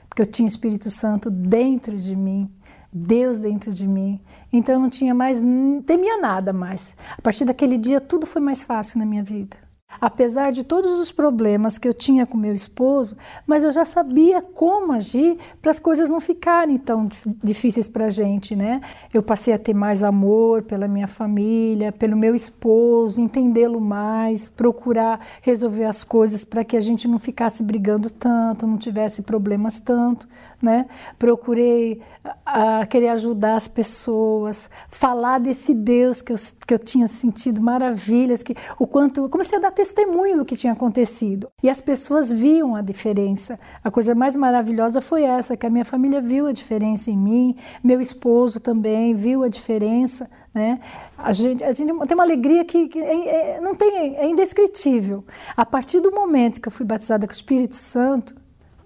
Porque 0.07 0.21
eu 0.21 0.25
tinha 0.25 0.45
o 0.45 0.49
Espírito 0.49 0.91
Santo 0.91 1.31
dentro 1.31 1.97
de 1.97 2.15
mim. 2.15 2.47
Deus 2.93 3.39
dentro 3.39 3.73
de 3.73 3.87
mim. 3.87 4.21
Então 4.53 4.75
eu 4.75 4.79
não 4.79 4.89
tinha 4.89 5.13
mais, 5.13 5.41
não 5.41 5.81
temia 5.81 6.17
nada 6.19 6.53
mais. 6.53 6.95
A 7.17 7.21
partir 7.21 7.43
daquele 7.43 7.77
dia, 7.77 7.99
tudo 7.99 8.27
foi 8.27 8.39
mais 8.39 8.63
fácil 8.63 8.99
na 8.99 9.05
minha 9.05 9.23
vida 9.23 9.64
apesar 9.99 10.51
de 10.51 10.63
todos 10.63 10.99
os 10.99 11.11
problemas 11.11 11.77
que 11.77 11.87
eu 11.87 11.93
tinha 11.93 12.25
com 12.25 12.37
meu 12.37 12.53
esposo, 12.53 13.15
mas 13.45 13.63
eu 13.63 13.71
já 13.71 13.85
sabia 13.85 14.41
como 14.41 14.93
agir 14.93 15.37
para 15.61 15.71
as 15.71 15.79
coisas 15.79 16.09
não 16.09 16.19
ficarem 16.19 16.77
tão 16.77 17.07
difíceis 17.43 17.87
para 17.87 18.05
a 18.05 18.09
gente, 18.09 18.55
né? 18.55 18.81
Eu 19.13 19.23
passei 19.23 19.53
a 19.53 19.59
ter 19.59 19.73
mais 19.73 20.03
amor 20.03 20.63
pela 20.63 20.87
minha 20.87 21.07
família, 21.07 21.91
pelo 21.91 22.17
meu 22.17 22.35
esposo, 22.35 23.21
entendê-lo 23.21 23.79
mais, 23.79 24.49
procurar 24.49 25.19
resolver 25.41 25.85
as 25.85 26.03
coisas 26.03 26.45
para 26.45 26.63
que 26.63 26.77
a 26.77 26.81
gente 26.81 27.07
não 27.07 27.19
ficasse 27.19 27.63
brigando 27.63 28.09
tanto, 28.09 28.67
não 28.67 28.77
tivesse 28.77 29.21
problemas 29.21 29.79
tanto, 29.79 30.27
né? 30.65 30.87
Procurei 31.17 32.01
a, 32.43 32.85
querer 32.87 33.09
ajudar 33.09 33.55
as 33.55 33.67
pessoas, 33.67 34.67
falar 34.89 35.39
desse 35.39 35.75
Deus 35.75 36.23
que 36.23 36.33
eu, 36.33 36.37
que 36.65 36.73
eu 36.73 36.79
tinha 36.79 37.07
sentido 37.07 37.61
maravilhas, 37.61 38.41
que 38.41 38.55
o 38.79 38.87
quanto 38.87 39.29
comecei 39.29 39.59
a 39.59 39.61
dar 39.61 39.71
testemunho 39.71 40.39
do 40.39 40.45
que 40.45 40.57
tinha 40.57 40.73
acontecido. 40.73 41.47
E 41.61 41.69
as 41.69 41.79
pessoas 41.79 42.33
viam 42.33 42.75
a 42.75 42.81
diferença. 42.81 43.59
A 43.83 43.91
coisa 43.91 44.15
mais 44.15 44.35
maravilhosa 44.35 45.01
foi 45.01 45.23
essa, 45.23 45.55
que 45.55 45.67
a 45.67 45.69
minha 45.69 45.85
família 45.85 46.19
viu 46.19 46.47
a 46.47 46.51
diferença 46.51 47.11
em 47.11 47.17
mim, 47.17 47.55
meu 47.83 48.01
esposo 48.01 48.59
também 48.59 49.13
viu 49.13 49.43
a 49.43 49.47
diferença, 49.47 50.27
né? 50.53 50.79
A 51.17 51.31
gente, 51.31 51.63
a 51.63 51.71
gente 51.71 51.93
tem 52.07 52.15
uma 52.15 52.23
alegria 52.23 52.65
que, 52.65 52.87
que 52.87 52.99
é, 52.99 53.55
é, 53.55 53.61
não 53.61 53.75
tem, 53.75 54.15
é 54.15 54.25
indescritível. 54.25 55.23
A 55.55 55.65
partir 55.65 55.99
do 55.99 56.11
momento 56.11 56.59
que 56.59 56.67
eu 56.67 56.71
fui 56.71 56.85
batizada 56.85 57.27
com 57.27 57.33
o 57.33 57.35
Espírito 57.35 57.75
Santo, 57.75 58.35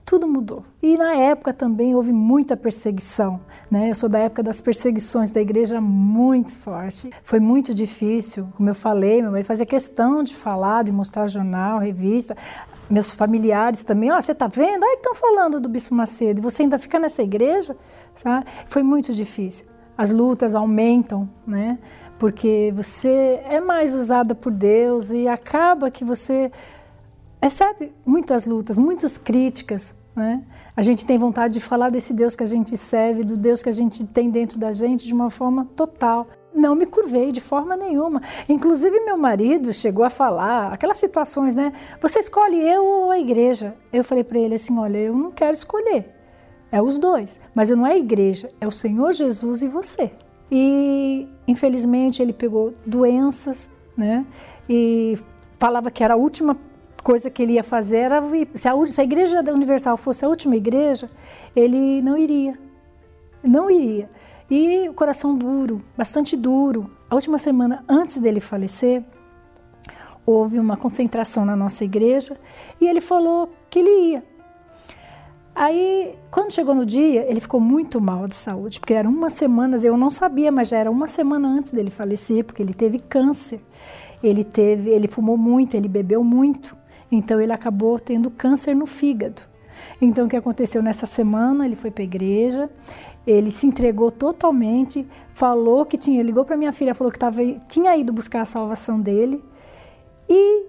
tudo 0.10 0.28
mudou. 0.28 0.64
E 0.82 0.98
na 0.98 1.14
época 1.14 1.54
também 1.54 1.94
houve 1.94 2.12
muita 2.12 2.58
perseguição, 2.58 3.40
né? 3.70 3.92
Eu 3.92 3.94
sou 3.94 4.10
da 4.10 4.18
época 4.18 4.42
das 4.42 4.60
perseguições 4.60 5.30
da 5.30 5.40
igreja 5.40 5.80
muito 5.80 6.52
forte. 6.52 7.12
Foi 7.24 7.40
muito 7.40 7.76
difícil, 7.76 8.48
como 8.58 8.68
eu 8.68 8.74
falei, 8.74 9.22
meu 9.22 9.30
mãe 9.30 9.44
fazia 9.44 9.68
questão 9.68 10.24
de 10.24 10.36
falar, 10.36 10.84
de 10.84 10.92
mostrar 10.92 11.28
jornal, 11.28 11.78
revista. 11.78 12.36
Meus 12.90 13.14
familiares 13.14 13.84
também, 13.84 14.10
ó, 14.10 14.18
oh, 14.18 14.22
você 14.22 14.34
tá 14.34 14.48
vendo? 14.48 14.84
Aí 14.84 14.96
estão 14.96 15.14
falando 15.14 15.60
do 15.60 15.70
Bispo 15.70 15.94
Macedo, 15.94 16.42
você 16.42 16.64
ainda 16.64 16.80
fica 16.80 16.98
nessa 16.98 17.22
igreja? 17.22 17.78
Sabe? 18.16 18.48
Foi 18.66 18.82
muito 18.82 19.14
difícil. 19.14 19.68
As 19.96 20.12
lutas 20.12 20.56
aumentam, 20.56 21.30
né? 21.46 21.78
Porque 22.18 22.74
você 22.76 23.42
é 23.48 23.62
mais 23.62 23.94
usada 23.94 24.34
por 24.34 24.52
Deus 24.52 25.12
e 25.12 25.28
acaba 25.28 25.92
que 25.92 26.04
você 26.04 26.52
recebe 27.40 27.94
muitas 28.04 28.48
lutas, 28.48 28.76
muitas 28.76 29.20
críticas, 29.20 29.96
né? 30.20 30.44
A 30.76 30.82
gente 30.82 31.06
tem 31.06 31.18
vontade 31.18 31.54
de 31.54 31.62
falar 31.62 31.90
desse 31.90 32.14
Deus 32.14 32.36
que 32.36 32.44
a 32.44 32.48
gente 32.48 32.76
serve, 32.76 33.24
do 33.24 33.38
Deus 33.38 33.62
que 33.62 33.70
a 33.70 33.74
gente 33.74 34.06
tem 34.06 34.30
dentro 34.30 34.60
da 34.60 34.74
gente 34.74 35.08
de 35.08 35.14
uma 35.14 35.30
forma 35.30 35.66
total. 35.76 36.28
Não 36.54 36.76
me 36.76 36.86
curvei 36.86 37.32
de 37.32 37.40
forma 37.40 37.78
nenhuma. 37.78 38.22
Inclusive, 38.48 39.00
meu 39.00 39.18
marido 39.18 39.72
chegou 39.72 40.04
a 40.04 40.10
falar 40.10 40.74
aquelas 40.74 40.98
situações, 40.98 41.56
né? 41.56 41.72
Você 42.02 42.20
escolhe 42.20 42.60
eu 42.60 42.84
ou 42.84 43.12
a 43.12 43.20
igreja? 43.20 43.76
Eu 43.94 44.04
falei 44.04 44.24
para 44.24 44.38
ele 44.38 44.56
assim: 44.56 44.78
olha, 44.78 44.98
eu 44.98 45.16
não 45.16 45.32
quero 45.32 45.54
escolher. 45.54 46.14
É 46.72 46.82
os 46.82 46.98
dois. 46.98 47.40
Mas 47.56 47.70
não 47.70 47.88
é 47.88 47.94
a 47.94 47.98
igreja, 47.98 48.52
é 48.60 48.68
o 48.68 48.72
Senhor 48.72 49.14
Jesus 49.14 49.62
e 49.62 49.68
você. 49.68 50.12
E, 50.52 51.28
infelizmente, 51.48 52.22
ele 52.22 52.34
pegou 52.34 52.74
doenças, 52.86 53.70
né? 53.96 54.26
E 54.68 55.18
falava 55.58 55.90
que 55.90 56.04
era 56.04 56.16
a 56.16 56.18
última 56.18 56.58
coisa 57.04 57.30
que 57.30 57.42
ele 57.42 57.54
ia 57.54 57.64
fazer 57.64 57.98
era 57.98 58.22
se 58.56 58.68
a, 58.68 58.88
se 58.88 59.02
a 59.02 59.04
igreja 59.04 59.42
universal 59.54 59.98
fosse 59.98 60.26
a 60.26 60.28
última 60.28 60.56
igreja, 60.56 61.10
ele 61.56 62.02
não 62.02 62.18
iria. 62.18 62.58
Não 63.44 63.70
iria. 63.70 64.10
E 64.50 64.90
o 64.90 64.94
coração 64.94 65.38
duro, 65.38 65.82
bastante 65.98 66.36
duro. 66.36 66.90
A 67.10 67.16
última 67.16 67.38
semana 67.38 67.84
antes 67.88 68.18
dele 68.18 68.40
falecer, 68.40 69.04
houve 70.26 70.60
uma 70.60 70.76
concentração 70.76 71.46
na 71.46 71.56
nossa 71.56 71.84
igreja 71.84 72.38
e 72.80 72.88
ele 72.88 73.02
falou 73.02 73.50
que 73.70 73.80
ele 73.80 74.12
ia. 74.12 74.24
Aí, 75.56 76.16
quando 76.32 76.54
chegou 76.54 76.74
no 76.74 76.86
dia, 76.86 77.30
ele 77.30 77.42
ficou 77.42 77.60
muito 77.60 78.00
mal 78.00 78.28
de 78.30 78.36
saúde, 78.36 78.80
porque 78.80 78.94
eram 78.94 79.10
umas 79.10 79.34
semanas, 79.34 79.84
eu 79.84 79.98
não 79.98 80.10
sabia, 80.10 80.52
mas 80.52 80.70
já 80.70 80.78
era 80.78 80.90
uma 80.90 81.06
semana 81.06 81.50
antes 81.50 81.74
dele 81.74 81.90
falecer, 81.90 82.46
porque 82.46 82.62
ele 82.64 82.74
teve 82.74 82.98
câncer. 82.98 83.60
Ele 84.24 84.44
teve, 84.44 84.90
ele 84.90 85.08
fumou 85.08 85.38
muito, 85.38 85.76
ele 85.76 85.90
bebeu 85.90 86.24
muito. 86.24 86.78
Então 87.12 87.40
ele 87.42 87.52
acabou 87.52 88.00
tendo 88.00 88.30
câncer 88.30 88.76
no 88.76 88.86
fígado. 88.86 89.42
Então 90.02 90.26
o 90.26 90.30
que 90.30 90.36
aconteceu 90.36 90.82
nessa 90.82 91.06
semana? 91.06 91.66
Ele 91.66 91.76
foi 91.76 91.92
para 91.92 92.04
a 92.04 92.06
igreja, 92.06 92.70
ele 93.26 93.50
se 93.50 93.66
entregou 93.66 94.12
totalmente, 94.12 95.08
falou 95.34 95.86
que 95.86 95.98
tinha, 95.98 96.22
ligou 96.24 96.46
para 96.46 96.58
minha 96.58 96.74
filha, 96.74 96.96
falou 96.96 97.12
que 97.12 97.20
tava, 97.20 97.42
tinha 97.68 97.96
ido 97.96 98.12
buscar 98.12 98.42
a 98.42 98.46
salvação 98.46 99.00
dele 99.00 99.44
e 100.30 100.66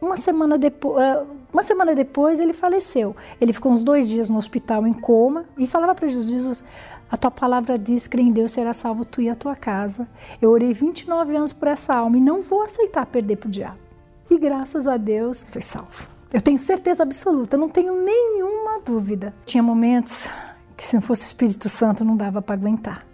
uma 0.00 0.16
semana 0.16 0.56
depois, 0.56 1.02
eh, 1.02 1.24
uma 1.52 1.62
semana 1.62 1.94
depois 1.94 2.40
ele 2.40 2.52
faleceu. 2.52 3.14
Ele 3.40 3.52
ficou 3.52 3.72
uns 3.72 3.84
dois 3.84 4.08
dias 4.08 4.30
no 4.30 4.38
hospital 4.38 4.86
em 4.86 4.92
coma 4.94 5.44
e 5.58 5.66
falava 5.66 5.94
para 5.94 6.08
Jesus, 6.08 6.30
Jesus, 6.30 6.64
a 7.10 7.16
tua 7.16 7.30
palavra 7.30 7.78
diz 7.78 8.06
que 8.06 8.20
em 8.20 8.30
Deus 8.32 8.52
será 8.52 8.72
salvo 8.72 9.04
tu 9.04 9.20
e 9.20 9.28
a 9.28 9.34
tua 9.34 9.54
casa. 9.54 10.08
Eu 10.40 10.50
orei 10.50 10.72
29 10.72 11.36
anos 11.36 11.52
por 11.52 11.68
essa 11.68 11.94
alma 11.94 12.16
e 12.16 12.20
não 12.20 12.40
vou 12.40 12.62
aceitar 12.62 13.04
perder 13.04 13.36
para 13.36 13.48
o 13.48 13.50
diabo. 13.50 13.89
E 14.30 14.38
graças 14.38 14.86
a 14.86 14.96
Deus 14.96 15.42
foi 15.50 15.60
salvo. 15.60 16.08
Eu 16.32 16.40
tenho 16.40 16.58
certeza 16.58 17.02
absoluta, 17.02 17.56
não 17.56 17.68
tenho 17.68 17.94
nenhuma 18.04 18.80
dúvida. 18.80 19.34
Tinha 19.44 19.62
momentos 19.62 20.28
que 20.76 20.84
se 20.84 20.94
não 20.94 21.02
fosse 21.02 21.24
o 21.24 21.26
Espírito 21.26 21.68
Santo 21.68 22.04
não 22.04 22.16
dava 22.16 22.40
para 22.40 22.54
aguentar, 22.54 23.04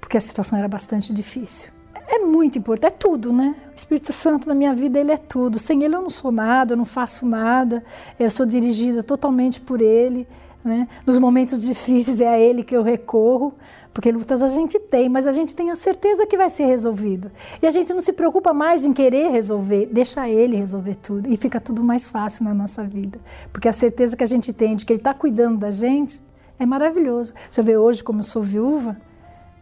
porque 0.00 0.16
a 0.16 0.20
situação 0.20 0.58
era 0.58 0.66
bastante 0.66 1.14
difícil 1.14 1.76
é 2.08 2.20
muito 2.20 2.58
importante, 2.58 2.92
é 2.92 2.96
tudo, 2.96 3.32
né? 3.32 3.54
O 3.72 3.76
Espírito 3.76 4.12
Santo 4.12 4.48
na 4.48 4.54
minha 4.54 4.74
vida, 4.74 4.98
ele 4.98 5.10
é 5.10 5.16
tudo. 5.16 5.58
Sem 5.58 5.82
ele 5.82 5.96
eu 5.96 6.02
não 6.02 6.10
sou 6.10 6.30
nada, 6.30 6.72
eu 6.72 6.76
não 6.76 6.84
faço 6.84 7.26
nada, 7.26 7.82
eu 8.18 8.30
sou 8.30 8.46
dirigida 8.46 9.02
totalmente 9.02 9.60
por 9.60 9.80
ele. 9.80 10.26
Né? 10.64 10.88
Nos 11.04 11.18
momentos 11.18 11.60
difíceis 11.60 12.20
é 12.20 12.28
a 12.28 12.38
ele 12.38 12.62
que 12.62 12.76
eu 12.76 12.82
recorro, 12.82 13.54
porque 13.96 14.12
lutas 14.12 14.42
a 14.42 14.48
gente 14.48 14.78
tem, 14.78 15.08
mas 15.08 15.26
a 15.26 15.32
gente 15.32 15.54
tem 15.54 15.70
a 15.70 15.74
certeza 15.74 16.26
que 16.26 16.36
vai 16.36 16.50
ser 16.50 16.66
resolvido. 16.66 17.32
E 17.62 17.66
a 17.66 17.70
gente 17.70 17.94
não 17.94 18.02
se 18.02 18.12
preocupa 18.12 18.52
mais 18.52 18.84
em 18.84 18.92
querer 18.92 19.30
resolver, 19.30 19.88
deixa 19.90 20.28
ele 20.28 20.54
resolver 20.54 20.96
tudo 20.96 21.32
e 21.32 21.34
fica 21.38 21.58
tudo 21.58 21.82
mais 21.82 22.10
fácil 22.10 22.44
na 22.44 22.52
nossa 22.52 22.84
vida. 22.84 23.18
Porque 23.50 23.66
a 23.66 23.72
certeza 23.72 24.14
que 24.14 24.22
a 24.22 24.26
gente 24.26 24.52
tem 24.52 24.76
de 24.76 24.84
que 24.84 24.92
ele 24.92 25.00
está 25.00 25.14
cuidando 25.14 25.56
da 25.56 25.70
gente 25.70 26.22
é 26.58 26.66
maravilhoso. 26.66 27.32
Você 27.50 27.62
vê 27.62 27.78
hoje 27.78 28.04
como 28.04 28.20
eu 28.20 28.24
sou 28.24 28.42
viúva, 28.42 28.98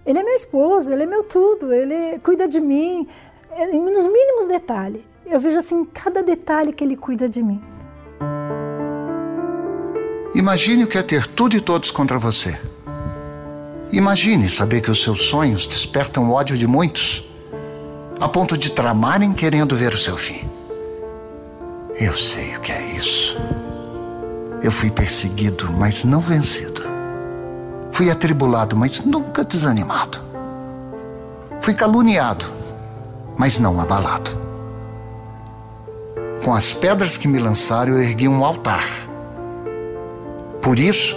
ele 0.04 0.18
é 0.18 0.22
meu 0.24 0.34
esposo, 0.34 0.92
ele 0.92 1.04
é 1.04 1.06
meu 1.06 1.22
tudo, 1.22 1.72
ele 1.72 2.18
cuida 2.18 2.48
de 2.48 2.58
mim 2.58 3.06
é, 3.52 3.66
nos 3.66 4.04
mínimos 4.04 4.48
detalhes. 4.48 5.02
Eu 5.24 5.38
vejo 5.38 5.58
assim 5.58 5.84
cada 5.84 6.24
detalhe 6.24 6.72
que 6.72 6.82
ele 6.82 6.96
cuida 6.96 7.28
de 7.28 7.40
mim. 7.40 7.62
Imagine 10.34 10.82
o 10.82 10.88
que 10.88 10.98
é 10.98 11.04
ter 11.04 11.24
tudo 11.24 11.54
e 11.54 11.60
todos 11.60 11.92
contra 11.92 12.18
você. 12.18 12.73
Imagine 13.94 14.50
saber 14.50 14.80
que 14.80 14.90
os 14.90 15.04
seus 15.04 15.28
sonhos 15.28 15.68
despertam 15.68 16.28
o 16.28 16.32
ódio 16.32 16.58
de 16.58 16.66
muitos, 16.66 17.22
a 18.18 18.28
ponto 18.28 18.58
de 18.58 18.72
tramarem 18.72 19.32
querendo 19.32 19.76
ver 19.76 19.94
o 19.94 19.96
seu 19.96 20.16
fim. 20.16 20.50
Eu 22.00 22.16
sei 22.16 22.56
o 22.56 22.60
que 22.60 22.72
é 22.72 22.82
isso. 22.96 23.38
Eu 24.60 24.72
fui 24.72 24.90
perseguido, 24.90 25.70
mas 25.70 26.02
não 26.02 26.18
vencido. 26.18 26.82
Fui 27.92 28.10
atribulado, 28.10 28.76
mas 28.76 29.04
nunca 29.04 29.44
desanimado. 29.44 30.20
Fui 31.60 31.72
caluniado, 31.72 32.46
mas 33.38 33.60
não 33.60 33.80
abalado. 33.80 34.32
Com 36.44 36.52
as 36.52 36.72
pedras 36.72 37.16
que 37.16 37.28
me 37.28 37.38
lançaram, 37.38 37.92
eu 37.92 38.02
ergui 38.02 38.26
um 38.26 38.44
altar. 38.44 38.84
Por 40.60 40.80
isso, 40.80 41.16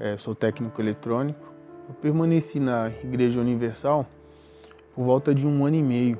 é, 0.00 0.16
sou 0.16 0.34
técnico 0.34 0.80
eletrônico. 0.80 1.52
Eu 1.88 1.94
permaneci 1.94 2.58
na 2.58 2.88
Igreja 2.88 3.38
Universal 3.38 4.06
por 4.94 5.04
volta 5.04 5.34
de 5.34 5.46
um 5.46 5.64
ano 5.66 5.76
e 5.76 5.82
meio. 5.82 6.18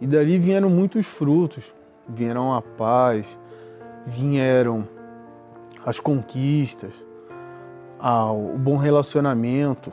E 0.00 0.06
dali 0.06 0.38
vieram 0.38 0.70
muitos 0.70 1.06
frutos, 1.06 1.62
vieram 2.08 2.54
a 2.54 2.62
paz, 2.62 3.38
vieram 4.06 4.88
as 5.84 6.00
conquistas, 6.00 6.94
o 7.98 8.56
bom 8.56 8.78
relacionamento 8.78 9.92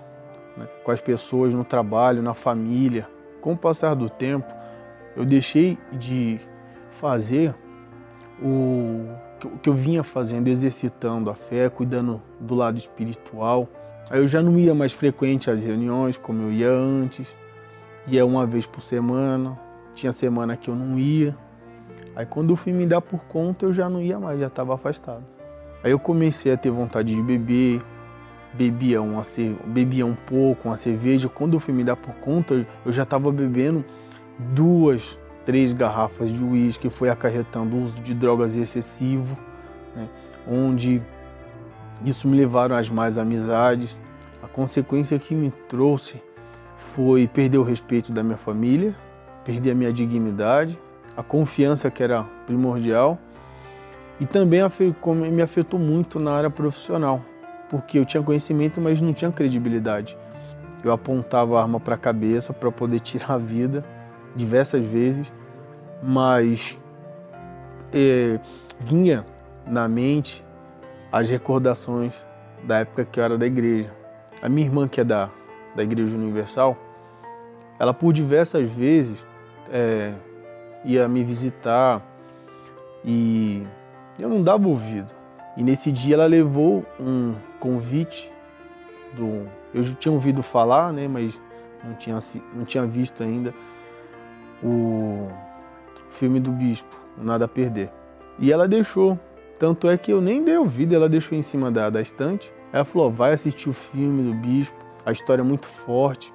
né, 0.56 0.66
com 0.84 0.92
as 0.92 1.02
pessoas 1.02 1.54
no 1.54 1.66
trabalho, 1.66 2.22
na 2.22 2.34
família. 2.34 3.08
Com 3.42 3.52
o 3.54 3.58
passar 3.58 3.96
do 3.96 4.10
tempo, 4.10 4.48
eu 5.16 5.26
deixei 5.26 5.78
de 5.92 6.40
fazer 6.92 7.54
o 8.42 9.06
que 9.62 9.70
eu 9.70 9.74
vinha 9.74 10.04
fazendo, 10.04 10.48
exercitando 10.48 11.30
a 11.30 11.36
fé, 11.36 11.70
cuidando 11.70 12.22
do 12.40 12.56
lado 12.56 12.78
espiritual. 12.78 13.68
Aí 14.10 14.20
eu 14.20 14.28
já 14.28 14.42
não 14.42 14.58
ia 14.58 14.74
mais 14.74 14.94
frequente 14.94 15.52
às 15.52 15.62
reuniões 15.62 16.18
como 16.18 16.44
eu 16.44 16.52
ia 16.52 16.72
antes, 16.72 17.28
ia 18.08 18.26
uma 18.26 18.46
vez 18.46 18.66
por 18.66 18.82
semana, 18.82 19.58
tinha 19.94 20.12
semana 20.12 20.56
que 20.56 20.70
eu 20.70 20.76
não 20.76 20.98
ia. 20.98 21.36
Aí 22.16 22.26
quando 22.26 22.52
eu 22.52 22.56
fui 22.56 22.74
me 22.74 22.86
dar 22.86 23.02
por 23.02 23.20
conta, 23.26 23.66
eu 23.66 23.74
já 23.74 23.90
não 23.90 24.02
ia 24.02 24.20
mais, 24.20 24.40
já 24.40 24.48
estava 24.48 24.74
afastado. 24.74 25.24
Aí 25.84 25.92
eu 25.92 26.00
comecei 26.00 26.52
a 26.52 26.58
ter 26.58 26.72
vontade 26.72 27.14
de 27.14 27.22
beber, 27.22 27.82
bebia, 28.54 29.02
uma, 29.02 29.22
bebia 29.66 30.06
um 30.06 30.16
pouco, 30.16 30.68
uma 30.68 30.78
cerveja. 30.78 31.30
Quando 31.30 31.54
eu 31.56 31.60
fui 31.60 31.74
me 31.74 31.84
dar 31.84 31.96
por 31.96 32.14
conta, 32.16 32.66
eu 32.86 32.92
já 32.92 33.04
estava 33.04 33.32
bebendo 33.32 33.86
duas, 34.40 35.18
três 35.48 35.72
garrafas 35.72 36.30
de 36.30 36.44
uísque, 36.44 36.90
foi 36.90 37.10
acarretando 37.10 37.74
o 37.74 37.86
uso 37.86 37.98
de 38.02 38.14
drogas 38.14 38.54
excessivo, 38.54 39.38
né, 39.96 40.10
onde 40.46 41.02
isso 42.04 42.28
me 42.28 42.36
levaram 42.36 42.76
às 42.76 42.90
mais 42.90 43.18
amizades. 43.18 43.96
A 44.44 44.48
consequência 44.48 45.18
que 45.18 45.34
me 45.34 45.50
trouxe 45.70 46.22
foi 46.94 47.30
perder 47.30 47.60
o 47.60 47.64
respeito 47.64 48.12
da 48.12 48.22
minha 48.22 48.38
família, 48.38 48.94
perder 49.46 49.72
a 49.72 49.76
minha 49.76 49.94
dignidade, 49.94 50.78
a 51.16 51.24
confiança 51.24 51.90
que 51.90 52.04
era 52.04 52.24
primordial 52.46 53.18
e 54.20 54.26
também 54.26 54.60
me 55.32 55.42
afetou 55.42 55.80
muito 55.80 56.20
na 56.20 56.32
área 56.32 56.50
profissional, 56.50 57.22
porque 57.70 57.98
eu 57.98 58.06
tinha 58.06 58.22
conhecimento, 58.22 58.82
mas 58.82 59.00
não 59.00 59.14
tinha 59.14 59.32
credibilidade. 59.32 60.18
Eu 60.84 60.92
apontava 60.92 61.58
a 61.58 61.62
arma 61.62 61.80
para 61.80 61.96
a 61.96 61.98
cabeça 61.98 62.52
para 62.52 62.70
poder 62.70 63.00
tirar 63.02 63.36
a 63.36 63.38
vida 63.38 63.86
diversas 64.36 64.84
vezes, 64.86 65.32
mas 66.02 66.78
é, 67.94 68.40
vinha 68.80 69.26
na 69.66 69.88
mente 69.88 70.44
as 71.12 71.30
recordações 71.30 72.14
da 72.64 72.80
época 72.80 73.06
que 73.06 73.20
eu 73.20 73.24
era 73.24 73.38
da 73.38 73.46
igreja. 73.46 73.92
A 74.42 74.50
minha 74.50 74.68
irmã, 74.68 74.88
que 74.88 75.02
é 75.02 75.04
da, 75.04 75.30
da 75.76 75.84
Igreja 75.84 76.16
Universal, 76.16 76.78
ela 77.80 77.94
por 77.94 78.14
diversas 78.14 78.70
vezes 78.70 79.18
é, 79.72 80.14
ia 80.84 81.08
me 81.08 81.24
visitar 81.24 82.02
e 83.04 83.66
eu 84.20 84.30
não 84.30 84.44
dava 84.44 84.68
ouvido. 84.68 85.14
E 85.56 85.64
nesse 85.64 85.92
dia 85.92 86.16
ela 86.16 86.26
levou 86.26 86.86
um 87.00 87.34
convite 87.60 88.32
do. 89.16 89.48
Eu 89.74 89.84
já 89.84 89.94
tinha 89.96 90.12
ouvido 90.12 90.44
falar, 90.44 90.94
né, 90.94 91.08
mas 91.08 91.40
não 91.84 91.96
tinha, 91.96 92.20
não 92.54 92.66
tinha 92.66 92.86
visto 92.86 93.24
ainda 93.24 93.54
o 94.64 95.30
filme 96.12 96.40
do 96.40 96.52
Bispo, 96.52 96.88
Nada 97.18 97.46
a 97.46 97.48
Perder. 97.48 97.90
E 98.40 98.52
ela 98.52 98.68
deixou. 98.68 99.20
Tanto 99.60 99.90
é 99.90 99.98
que 99.98 100.12
eu 100.12 100.22
nem 100.22 100.44
dei 100.44 100.56
ouvido, 100.56 100.94
ela 100.94 101.10
deixou 101.10 101.36
em 101.36 101.42
cima 101.42 101.72
da, 101.72 101.90
da 101.90 102.02
estante. 102.02 102.52
Ela 102.72 102.86
falou: 102.86 103.10
vai 103.12 103.34
assistir 103.34 103.70
o 103.70 103.74
filme 103.74 104.24
do 104.24 104.34
Bispo, 104.36 104.76
a 105.06 105.12
história 105.12 105.42
é 105.42 105.46
muito 105.46 105.68
forte, 105.68 106.32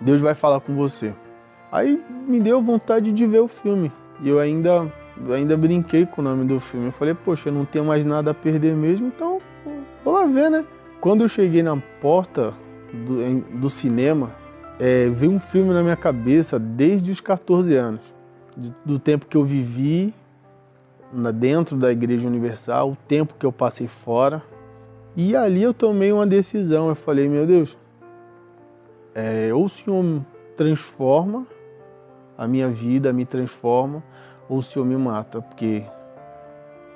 Deus 0.00 0.20
vai 0.20 0.34
falar 0.34 0.60
com 0.60 0.74
você. 0.74 1.12
Aí 1.72 2.00
me 2.26 2.40
deu 2.40 2.60
vontade 2.62 3.12
de 3.12 3.26
ver 3.26 3.40
o 3.40 3.48
filme. 3.48 3.92
E 4.22 4.28
eu 4.28 4.38
ainda, 4.38 4.86
ainda 5.32 5.56
brinquei 5.56 6.06
com 6.06 6.20
o 6.20 6.24
nome 6.24 6.44
do 6.44 6.60
filme. 6.60 6.86
Eu 6.86 6.92
falei: 6.92 7.14
poxa, 7.14 7.48
eu 7.48 7.52
não 7.52 7.64
tenho 7.64 7.84
mais 7.84 8.04
nada 8.04 8.30
a 8.30 8.34
perder 8.34 8.74
mesmo, 8.74 9.08
então 9.08 9.40
vou 10.04 10.14
lá 10.14 10.26
ver, 10.26 10.50
né? 10.50 10.64
Quando 11.00 11.22
eu 11.22 11.28
cheguei 11.28 11.62
na 11.62 11.76
porta 12.00 12.54
do, 12.92 13.40
do 13.58 13.70
cinema, 13.70 14.30
é, 14.78 15.08
veio 15.08 15.32
um 15.32 15.40
filme 15.40 15.72
na 15.72 15.82
minha 15.82 15.96
cabeça 15.96 16.58
desde 16.58 17.10
os 17.10 17.20
14 17.20 17.74
anos 17.74 18.19
do 18.84 18.98
tempo 18.98 19.26
que 19.26 19.36
eu 19.36 19.44
vivi 19.44 20.14
dentro 21.34 21.76
da 21.76 21.90
Igreja 21.90 22.26
Universal, 22.26 22.92
o 22.92 22.96
tempo 23.08 23.34
que 23.38 23.44
eu 23.44 23.52
passei 23.52 23.88
fora. 23.88 24.42
E 25.16 25.34
ali 25.34 25.62
eu 25.62 25.74
tomei 25.74 26.12
uma 26.12 26.26
decisão. 26.26 26.88
Eu 26.88 26.94
falei, 26.94 27.28
meu 27.28 27.46
Deus, 27.46 27.76
é, 29.14 29.52
ou 29.52 29.64
o 29.64 29.68
Senhor 29.68 30.22
transforma 30.56 31.46
a 32.38 32.46
minha 32.46 32.68
vida, 32.68 33.12
me 33.12 33.26
transforma, 33.26 34.02
ou 34.48 34.58
o 34.58 34.62
Senhor 34.62 34.84
me 34.84 34.96
mata, 34.96 35.42
porque 35.42 35.84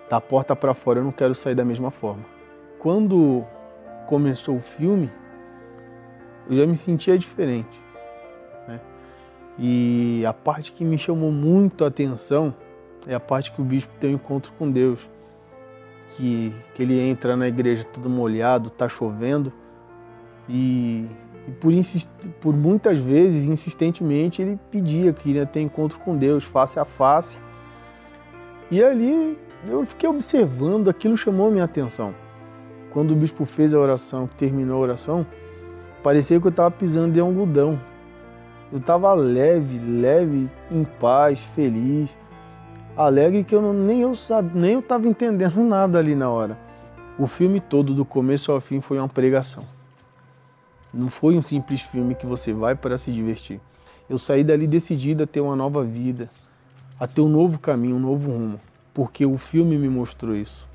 da 0.09 0.21
porta 0.21 0.57
para 0.57 0.73
fora 0.73 1.01
eu 1.01 1.05
não 1.05 1.13
quero 1.13 1.35
sair 1.35 1.55
da 1.55 1.65
mesma 1.65 1.91
forma. 1.91 2.25
Quando 2.79 3.45
começou 4.07 4.57
o 4.57 4.61
filme, 4.61 5.11
eu 6.49 6.57
já 6.57 6.67
me 6.67 6.77
sentia 6.77 7.19
diferente. 7.19 7.84
E 9.59 10.25
a 10.27 10.33
parte 10.33 10.73
que 10.73 10.85
me 10.85 10.99
chamou 10.99 11.31
muito 11.31 11.85
a 11.85 11.89
atenção 11.89 12.55
é 13.07 13.15
a 13.15 13.21
parte 13.21 13.53
que 13.53 13.61
o 13.61 13.65
bispo 13.65 13.93
tem 14.01 14.11
um 14.11 14.15
encontro 14.15 14.53
com 14.59 14.71
Deus. 14.71 14.99
Que, 16.17 16.53
que 16.75 16.83
ele 16.83 17.01
entra 17.01 17.37
na 17.37 17.49
igreja 17.49 17.83
todo 17.85 18.09
molhado, 18.09 18.71
tá 18.71 18.89
chovendo, 18.89 19.53
e, 20.49 21.07
e 21.49 21.51
por, 21.61 21.73
por 22.41 22.57
muitas 22.57 22.99
vezes, 22.99 23.49
insistentemente, 23.49 24.41
ele 24.41 24.59
pedia 24.71 25.13
que 25.13 25.31
iria 25.31 25.47
ter 25.47 25.61
encontro 25.61 25.99
com 25.99 26.17
Deus, 26.17 26.45
face 26.45 26.79
a 26.79 26.85
face. 26.85 27.37
E 28.71 28.83
ali 28.83 29.39
eu 29.69 29.85
fiquei 29.87 30.09
observando, 30.09 30.89
aquilo 30.89 31.17
chamou 31.17 31.51
minha 31.51 31.65
atenção. 31.65 32.15
Quando 32.91 33.13
o 33.13 33.17
bispo 33.17 33.45
fez 33.45 33.75
a 33.75 33.79
oração, 33.79 34.29
terminou 34.39 34.77
a 34.77 34.81
oração, 34.81 35.27
parecia 36.03 36.39
que 36.41 36.47
eu 36.47 36.51
estava 36.51 36.71
pisando 36.71 37.17
em 37.17 37.21
algodão. 37.21 37.81
Eu 38.75 38.81
estava 38.81 39.15
leve, 39.15 39.79
leve, 39.79 40.51
em 40.69 40.83
paz, 40.83 41.39
feliz, 41.55 42.19
alegre 42.97 43.45
que 43.45 43.55
eu 43.55 43.63
não, 43.63 43.73
nem 43.73 44.01
eu 44.01 44.17
sabia, 44.17 44.61
nem 44.61 44.73
eu 44.73 44.81
estava 44.81 45.07
entendendo 45.07 45.63
nada 45.63 45.97
ali 45.97 46.17
na 46.17 46.29
hora. 46.29 46.59
O 47.17 47.29
filme 47.29 47.61
todo, 47.61 47.95
do 47.95 48.05
começo 48.05 48.51
ao 48.51 48.61
fim, 48.61 48.81
foi 48.81 48.99
uma 48.99 49.09
pregação. 49.09 49.63
Não 50.93 51.09
foi 51.09 51.39
um 51.39 51.43
simples 51.43 51.83
filme 51.83 52.17
que 52.17 52.27
você 52.27 52.53
vai 52.53 52.75
para 52.75 52.99
se 52.99 53.13
divertir. 53.13 53.61
Eu 54.11 54.19
saí 54.19 54.43
dali 54.43 54.67
decidido 54.67 55.23
a 55.23 55.27
ter 55.29 55.41
uma 55.41 55.55
nova 55.55 55.85
vida, 55.85 56.29
a 56.99 57.07
ter 57.07 57.21
um 57.21 57.29
novo 57.29 57.61
caminho, 57.61 57.95
um 57.95 58.01
novo 58.01 58.29
rumo, 58.29 58.61
porque 58.93 59.25
o 59.25 59.39
filme 59.39 59.79
me 59.79 59.89
mostrou 59.89 60.35
isso. 60.35 60.67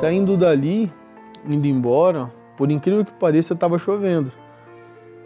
Saindo 0.00 0.34
dali, 0.34 0.90
indo 1.46 1.68
embora, 1.68 2.32
por 2.56 2.70
incrível 2.70 3.04
que 3.04 3.12
pareça, 3.12 3.52
estava 3.52 3.78
chovendo. 3.78 4.32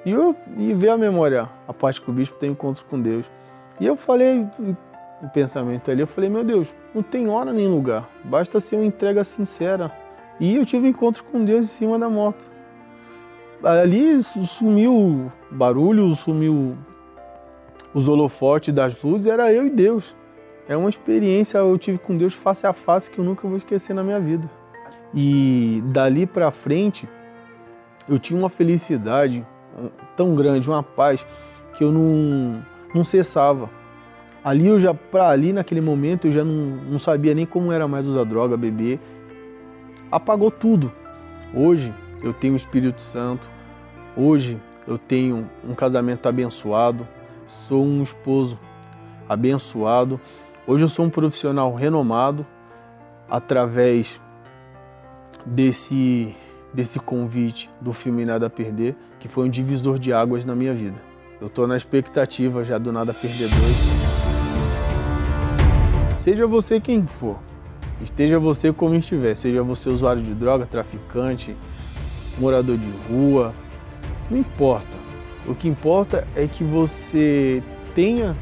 E 0.04 0.10
eu 0.10 0.34
e 0.58 0.74
ver 0.74 0.88
a 0.88 0.98
memória, 0.98 1.48
a 1.66 1.72
parte 1.72 2.00
que 2.00 2.10
o 2.10 2.12
bispo 2.12 2.36
tem 2.38 2.50
encontros 2.50 2.84
com 2.90 3.00
Deus. 3.00 3.24
E 3.80 3.86
eu 3.86 3.96
falei 3.96 4.46
em 4.58 5.28
pensamento 5.32 5.90
ali, 5.90 6.00
eu 6.00 6.06
falei, 6.08 6.28
meu 6.28 6.42
Deus, 6.42 6.66
não 6.92 7.02
tem 7.02 7.28
hora 7.28 7.52
nem 7.52 7.68
lugar, 7.68 8.10
basta 8.24 8.60
ser 8.60 8.74
uma 8.74 8.84
entrega 8.84 9.22
sincera. 9.22 9.92
E 10.40 10.56
eu 10.56 10.66
tive 10.66 10.88
encontro 10.88 11.22
com 11.24 11.44
Deus 11.44 11.66
em 11.66 11.68
cima 11.68 11.96
da 11.96 12.10
moto. 12.10 12.50
Ali 13.62 14.22
sumiu 14.22 14.92
o 14.92 15.32
barulho, 15.50 16.14
sumiu 16.16 16.76
os 17.94 18.08
holofotes 18.08 18.74
das 18.74 19.00
luzes, 19.00 19.28
era 19.28 19.52
eu 19.52 19.66
e 19.66 19.70
Deus. 19.70 20.14
É 20.68 20.76
uma 20.76 20.90
experiência 20.90 21.58
eu 21.58 21.78
tive 21.78 21.98
com 21.98 22.16
Deus 22.16 22.34
face 22.34 22.66
a 22.66 22.72
face 22.72 23.10
que 23.10 23.18
eu 23.18 23.24
nunca 23.24 23.46
vou 23.46 23.56
esquecer 23.56 23.94
na 23.94 24.02
minha 24.02 24.18
vida. 24.18 24.50
E 25.14 25.82
dali 25.86 26.26
para 26.26 26.50
frente, 26.50 27.08
eu 28.08 28.18
tinha 28.18 28.38
uma 28.38 28.48
felicidade 28.48 29.46
tão 30.16 30.34
grande, 30.34 30.68
uma 30.68 30.82
paz 30.82 31.24
que 31.76 31.84
eu 31.84 31.92
não, 31.92 32.62
não 32.94 33.04
cessava. 33.04 33.70
Ali 34.42 34.66
eu 34.66 34.78
já, 34.78 34.92
para 34.92 35.28
ali 35.28 35.52
naquele 35.52 35.80
momento, 35.80 36.26
eu 36.26 36.32
já 36.32 36.44
não, 36.44 36.76
não 36.90 36.98
sabia 36.98 37.34
nem 37.34 37.46
como 37.46 37.72
era 37.72 37.88
mais 37.88 38.06
usar 38.06 38.24
droga, 38.24 38.56
beber. 38.56 39.00
Apagou 40.10 40.50
tudo. 40.50 40.92
Hoje 41.54 41.94
eu 42.22 42.32
tenho 42.32 42.54
o 42.54 42.56
Espírito 42.56 43.00
Santo. 43.00 43.48
Hoje 44.16 44.60
eu 44.86 44.98
tenho 44.98 45.48
um 45.66 45.74
casamento 45.74 46.28
abençoado. 46.28 47.08
Sou 47.46 47.84
um 47.84 48.02
esposo 48.02 48.58
abençoado. 49.28 50.20
Hoje 50.66 50.84
eu 50.84 50.88
sou 50.88 51.06
um 51.06 51.10
profissional 51.10 51.74
renomado 51.74 52.46
através 53.30 54.20
desse 55.44 56.34
desse 56.72 56.98
convite 56.98 57.70
do 57.80 57.92
filme 57.92 58.24
Nada 58.24 58.46
a 58.46 58.50
Perder, 58.50 58.96
que 59.20 59.28
foi 59.28 59.46
um 59.46 59.48
divisor 59.48 59.96
de 59.96 60.12
águas 60.12 60.44
na 60.44 60.56
minha 60.56 60.74
vida. 60.74 60.96
Eu 61.40 61.46
estou 61.46 61.68
na 61.68 61.76
expectativa 61.76 62.64
já 62.64 62.78
do 62.78 62.90
Nada 62.90 63.12
a 63.12 63.14
Perder 63.14 63.48
2. 63.48 63.58
Seja 66.20 66.48
você 66.48 66.80
quem 66.80 67.06
for, 67.06 67.38
esteja 68.02 68.40
você 68.40 68.72
como 68.72 68.96
estiver, 68.96 69.36
seja 69.36 69.62
você 69.62 69.88
usuário 69.88 70.20
de 70.20 70.34
droga, 70.34 70.66
traficante, 70.66 71.54
morador 72.38 72.76
de 72.76 72.90
rua, 73.08 73.54
não 74.28 74.38
importa. 74.38 75.04
O 75.46 75.54
que 75.54 75.68
importa 75.68 76.26
é 76.34 76.48
que 76.48 76.64
você 76.64 77.62
tenha 77.94 78.34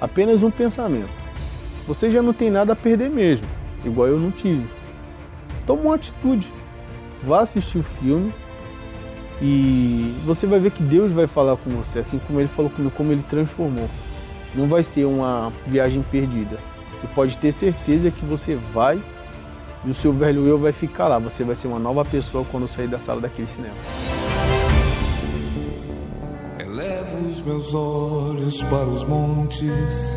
apenas 0.00 0.42
um 0.42 0.50
pensamento 0.50 1.26
você 1.86 2.10
já 2.10 2.20
não 2.20 2.32
tem 2.32 2.50
nada 2.50 2.72
a 2.72 2.76
perder 2.76 3.08
mesmo, 3.08 3.46
igual 3.84 4.08
eu 4.08 4.18
não 4.18 4.30
tive. 4.30 4.66
Toma 5.66 5.82
uma 5.82 5.94
atitude, 5.96 6.46
vá 7.24 7.40
assistir 7.40 7.78
o 7.78 7.82
filme 7.82 8.32
e 9.42 10.14
você 10.24 10.46
vai 10.46 10.58
ver 10.58 10.70
que 10.70 10.82
Deus 10.82 11.12
vai 11.12 11.26
falar 11.26 11.56
com 11.56 11.70
você, 11.70 11.98
assim 11.98 12.18
como 12.18 12.40
ele 12.40 12.48
falou 12.48 12.70
comigo, 12.70 12.94
como 12.96 13.12
ele 13.12 13.22
transformou. 13.22 13.88
Não 14.54 14.68
vai 14.68 14.82
ser 14.82 15.04
uma 15.04 15.52
viagem 15.66 16.02
perdida. 16.02 16.58
Você 16.94 17.06
pode 17.08 17.36
ter 17.36 17.52
certeza 17.52 18.10
que 18.10 18.24
você 18.24 18.54
vai 18.72 19.02
e 19.84 19.90
o 19.90 19.94
seu 19.94 20.12
velho 20.12 20.46
eu 20.46 20.58
vai 20.58 20.72
ficar 20.72 21.08
lá. 21.08 21.18
Você 21.18 21.44
vai 21.44 21.54
ser 21.54 21.66
uma 21.66 21.78
nova 21.78 22.04
pessoa 22.04 22.44
quando 22.50 22.66
sair 22.68 22.88
da 22.88 22.98
sala 22.98 23.20
daquele 23.20 23.48
cinema. 23.48 23.74
Elevo 26.58 27.28
os 27.28 27.40
meus 27.42 27.74
olhos 27.74 28.62
para 28.62 28.86
os 28.86 29.04
montes 29.04 30.16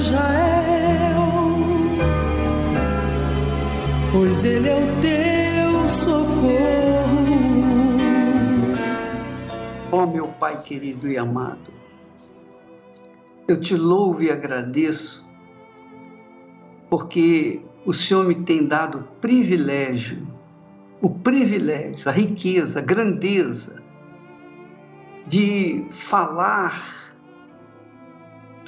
Israel, 0.00 1.28
pois 4.10 4.44
Ele 4.44 4.68
é 4.68 4.76
o 4.76 5.00
teu 5.02 5.88
socorro. 5.88 7.20
Ó 9.92 10.02
oh, 10.02 10.06
meu 10.06 10.28
Pai 10.28 10.62
querido 10.62 11.06
e 11.06 11.18
amado, 11.18 11.70
eu 13.46 13.60
te 13.60 13.76
louvo 13.76 14.22
e 14.22 14.30
agradeço, 14.30 15.22
porque 16.88 17.60
o 17.84 17.92
Senhor 17.92 18.26
me 18.26 18.36
tem 18.36 18.66
dado 18.66 19.06
privilégio, 19.20 20.26
o 21.02 21.10
privilégio, 21.10 22.08
a 22.08 22.12
riqueza, 22.12 22.78
a 22.78 22.82
grandeza 22.82 23.82
de 25.26 25.84
falar 25.90 27.09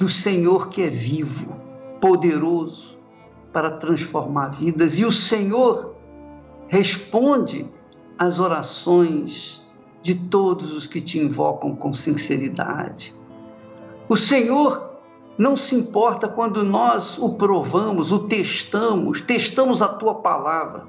do 0.03 0.09
Senhor 0.09 0.67
que 0.67 0.81
é 0.81 0.89
vivo, 0.89 1.55
poderoso 2.01 2.97
para 3.53 3.71
transformar 3.71 4.49
vidas. 4.49 4.99
E 4.99 5.05
o 5.05 5.11
Senhor 5.13 5.95
responde 6.67 7.71
às 8.19 8.37
orações 8.37 9.65
de 10.01 10.13
todos 10.13 10.75
os 10.75 10.85
que 10.85 10.99
te 10.99 11.19
invocam 11.19 11.73
com 11.73 11.93
sinceridade. 11.93 13.15
O 14.09 14.17
Senhor 14.17 14.99
não 15.37 15.55
se 15.55 15.73
importa 15.73 16.27
quando 16.27 16.65
nós 16.65 17.17
o 17.17 17.35
provamos, 17.35 18.11
o 18.11 18.27
testamos, 18.27 19.21
testamos 19.21 19.81
a 19.81 19.87
tua 19.87 20.15
palavra, 20.15 20.85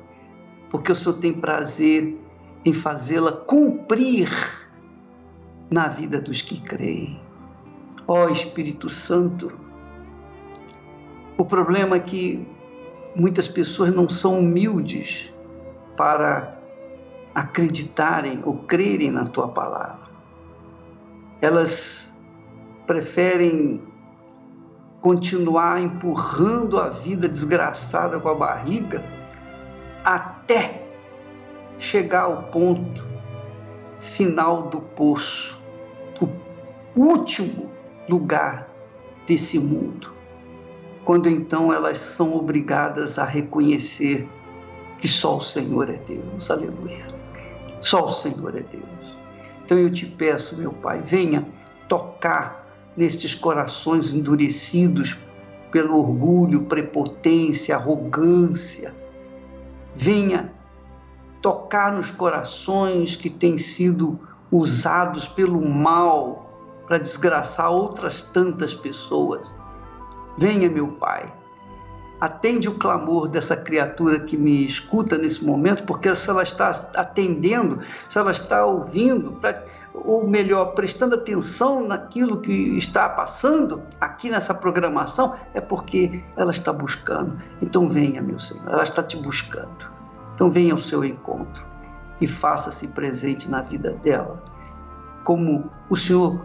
porque 0.70 0.90
o 0.90 0.96
Senhor 0.96 1.18
tem 1.18 1.32
prazer 1.32 2.18
em 2.64 2.72
fazê-la 2.72 3.30
cumprir 3.30 4.28
na 5.70 5.86
vida 5.86 6.20
dos 6.20 6.42
que 6.42 6.60
creem. 6.60 7.22
Ó 8.06 8.28
Espírito 8.28 8.90
Santo, 8.90 9.52
o 11.38 11.44
problema 11.44 11.96
é 11.96 12.00
que 12.00 12.46
muitas 13.16 13.48
pessoas 13.48 13.94
não 13.94 14.08
são 14.08 14.40
humildes 14.40 15.32
para 15.96 16.58
acreditarem 17.34 18.40
ou 18.44 18.58
crerem 18.58 19.10
na 19.10 19.24
tua 19.24 19.48
palavra. 19.48 20.04
Elas 21.40 22.14
preferem 22.86 23.82
continuar 25.00 25.80
empurrando 25.80 26.78
a 26.78 26.88
vida 26.88 27.28
desgraçada 27.28 28.20
com 28.20 28.28
a 28.28 28.34
barriga 28.34 29.04
até 30.04 30.82
chegar 31.78 32.22
ao 32.22 32.44
ponto 32.44 33.04
final 33.98 34.68
do 34.68 34.80
poço, 34.80 35.60
o 36.20 36.28
último 37.02 37.73
lugar 38.08 38.68
desse 39.26 39.58
mundo. 39.58 40.12
Quando 41.04 41.28
então 41.28 41.72
elas 41.72 41.98
são 41.98 42.34
obrigadas 42.34 43.18
a 43.18 43.24
reconhecer 43.24 44.28
que 44.98 45.08
só 45.08 45.36
o 45.36 45.40
Senhor 45.40 45.90
é 45.90 45.98
Deus. 46.06 46.50
Aleluia. 46.50 47.06
Só 47.80 48.06
o 48.06 48.10
Senhor 48.10 48.56
é 48.56 48.62
Deus. 48.62 49.16
Então 49.64 49.78
eu 49.78 49.92
te 49.92 50.06
peço, 50.06 50.56
meu 50.56 50.72
Pai, 50.72 51.00
venha 51.00 51.46
tocar 51.88 52.66
nestes 52.96 53.34
corações 53.34 54.12
endurecidos 54.12 55.18
pelo 55.70 55.98
orgulho, 55.98 56.64
prepotência, 56.64 57.74
arrogância. 57.74 58.94
Venha 59.94 60.52
tocar 61.42 61.92
nos 61.92 62.10
corações 62.10 63.16
que 63.16 63.28
têm 63.28 63.58
sido 63.58 64.18
usados 64.50 65.28
pelo 65.28 65.60
mal 65.68 66.53
para 66.86 66.98
desgraçar 66.98 67.70
outras 67.70 68.22
tantas 68.22 68.74
pessoas. 68.74 69.46
Venha, 70.36 70.68
meu 70.68 70.88
Pai, 70.88 71.32
atende 72.20 72.68
o 72.68 72.78
clamor 72.78 73.28
dessa 73.28 73.56
criatura 73.56 74.20
que 74.20 74.36
me 74.36 74.66
escuta 74.66 75.18
nesse 75.18 75.44
momento, 75.44 75.84
porque 75.84 76.14
se 76.14 76.30
ela 76.30 76.42
está 76.42 76.70
atendendo, 76.94 77.80
se 78.08 78.18
ela 78.18 78.32
está 78.32 78.64
ouvindo, 78.64 79.38
ou 79.94 80.26
melhor, 80.26 80.74
prestando 80.74 81.14
atenção 81.14 81.86
naquilo 81.86 82.40
que 82.40 82.78
está 82.78 83.08
passando 83.08 83.82
aqui 84.00 84.30
nessa 84.30 84.54
programação, 84.54 85.34
é 85.52 85.60
porque 85.60 86.22
ela 86.36 86.50
está 86.50 86.72
buscando. 86.72 87.38
Então 87.60 87.88
venha, 87.88 88.20
meu 88.20 88.40
Senhor, 88.40 88.66
ela 88.68 88.82
está 88.82 89.02
te 89.02 89.16
buscando. 89.16 89.92
Então 90.34 90.50
venha 90.50 90.72
ao 90.72 90.80
seu 90.80 91.04
encontro 91.04 91.64
e 92.20 92.26
faça-se 92.26 92.88
presente 92.88 93.50
na 93.50 93.60
vida 93.60 93.90
dela, 94.02 94.42
como 95.22 95.70
o 95.88 95.96
Senhor 95.96 96.40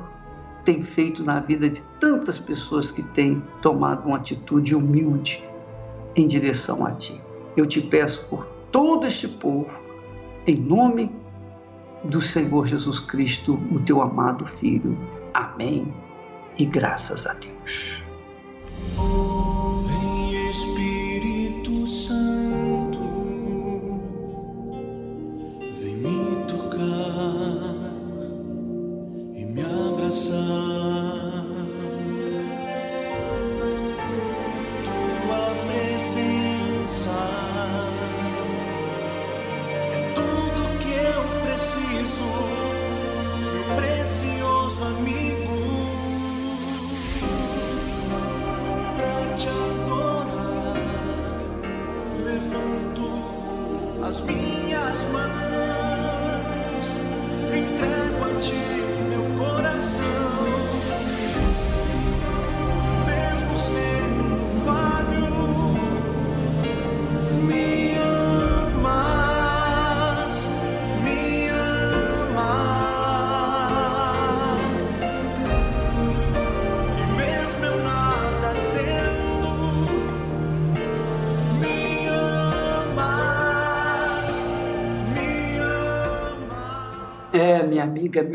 tem 0.70 0.84
feito 0.84 1.24
na 1.24 1.40
vida 1.40 1.68
de 1.68 1.82
tantas 2.00 2.38
pessoas 2.38 2.92
que 2.92 3.02
têm 3.02 3.42
tomado 3.60 4.06
uma 4.06 4.18
atitude 4.18 4.76
humilde 4.76 5.44
em 6.16 6.28
direção 6.28 6.86
a 6.86 6.92
ti. 6.92 7.20
Eu 7.58 7.66
te 7.66 7.82
peço 7.82 8.24
por 8.26 8.46
todo 8.72 9.08
este 9.08 9.28
povo, 9.28 9.72
em 10.46 10.56
nome 10.58 11.12
do 12.04 12.22
Senhor 12.22 12.68
Jesus 12.68 13.00
Cristo, 13.00 13.60
o 13.72 13.80
teu 13.80 14.00
amado 14.00 14.46
Filho. 14.60 14.96
Amém. 15.34 15.92
E 16.56 16.66
graças 16.66 17.26
a 17.26 17.34
Deus. 17.34 17.99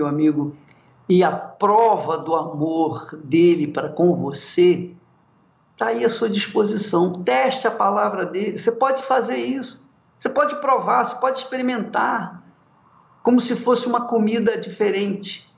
Meu 0.05 0.09
amigo, 0.09 0.57
e 1.09 1.23
a 1.23 1.31
prova 1.31 2.19
do 2.19 2.35
amor 2.35 3.17
dele 3.25 3.67
para 3.67 3.89
com 3.89 4.15
você 4.17 4.95
está 5.73 5.87
aí 5.87 6.05
à 6.05 6.11
sua 6.11 6.29
disposição. 6.29 7.23
Teste 7.23 7.67
a 7.67 7.71
palavra 7.71 8.25
dele. 8.25 8.59
Você 8.59 8.73
pode 8.73 9.03
fazer 9.03 9.37
isso. 9.37 9.83
Você 10.19 10.29
pode 10.29 10.57
provar, 10.61 11.05
você 11.05 11.15
pode 11.17 11.39
experimentar, 11.39 12.43
como 13.23 13.41
se 13.41 13.55
fosse 13.55 13.87
uma 13.87 14.07
comida 14.07 14.57
diferente, 14.57 15.51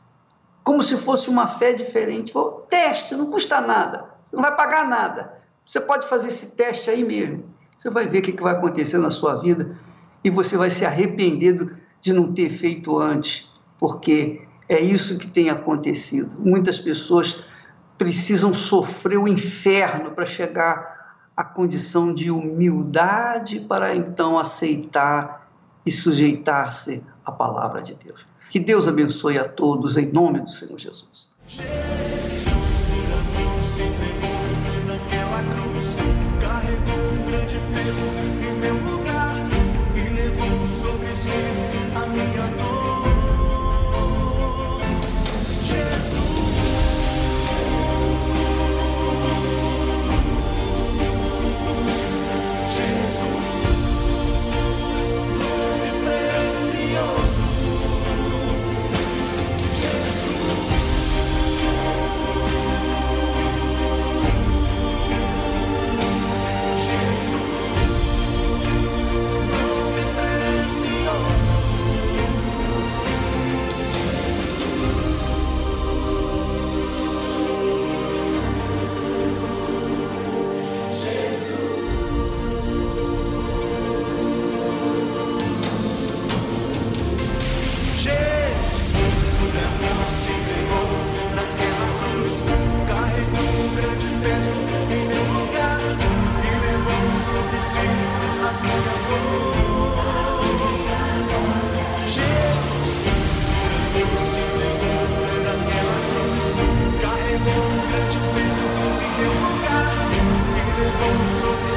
como 0.65 0.83
se 0.83 0.97
fosse 0.97 1.29
uma 1.29 1.47
fé 1.47 1.73
diferente. 1.73 2.33
Teste, 2.69 3.15
não 3.15 3.27
custa 3.31 3.61
nada. 3.61 4.07
Você 4.25 4.35
não 4.35 4.43
vai 4.43 4.57
pagar 4.57 4.89
nada. 4.89 5.35
Você 5.65 5.81
pode 5.81 6.09
fazer 6.09 6.29
esse 6.29 6.53
teste 6.53 6.91
aí 6.91 7.05
mesmo. 7.05 7.45
Você 7.79 7.91
vai 7.91 8.07
ver 8.07 8.19
o 8.19 8.23
que 8.23 8.43
vai 8.43 8.55
acontecer 8.55 8.99
na 8.99 9.11
sua 9.11 9.37
vida 9.37 9.77
e 10.25 10.31
você 10.31 10.57
vai 10.57 10.71
se 10.71 10.85
arrepender 10.85 11.77
de 12.01 12.13
não 12.13 12.33
ter 12.33 12.49
feito 12.49 12.99
antes 12.99 13.46
porque 13.79 14.43
é 14.69 14.81
isso 14.81 15.19
que 15.19 15.31
tem 15.31 15.51
acontecido. 15.51 16.37
Muitas 16.39 16.79
pessoas 16.79 17.45
precisam 17.97 18.53
sofrer 18.53 19.19
o 19.19 19.29
inferno 19.29 20.11
para 20.11 20.27
chegar 20.27 21.17
à 21.37 21.45
condição 21.45 22.13
de 22.13 22.31
humildade 22.31 23.61
para 23.61 23.95
então 23.95 24.39
aceitar 24.39 25.49
e 25.85 25.93
sujeitar-se 25.93 27.03
à 27.25 27.31
palavra 27.31 27.83
de 27.83 27.95
Deus. 27.95 28.27
Que 28.51 28.59
Deus 28.59 28.89
abençoe 28.89 29.39
a 29.39 29.49
todos 29.49 29.97
em 29.97 30.11
nome 30.11 30.41
do 30.41 30.51
Senhor 30.51 30.79
Jesus. 30.79 31.29
Jesus, 31.47 31.67
naquela 34.87 35.43
cruz, 35.43 35.97
carregou 36.41 37.13
um 37.13 37.31
grande 37.31 37.57
peso 37.75 38.46
beautiful, 110.55 111.27
so 111.27 111.76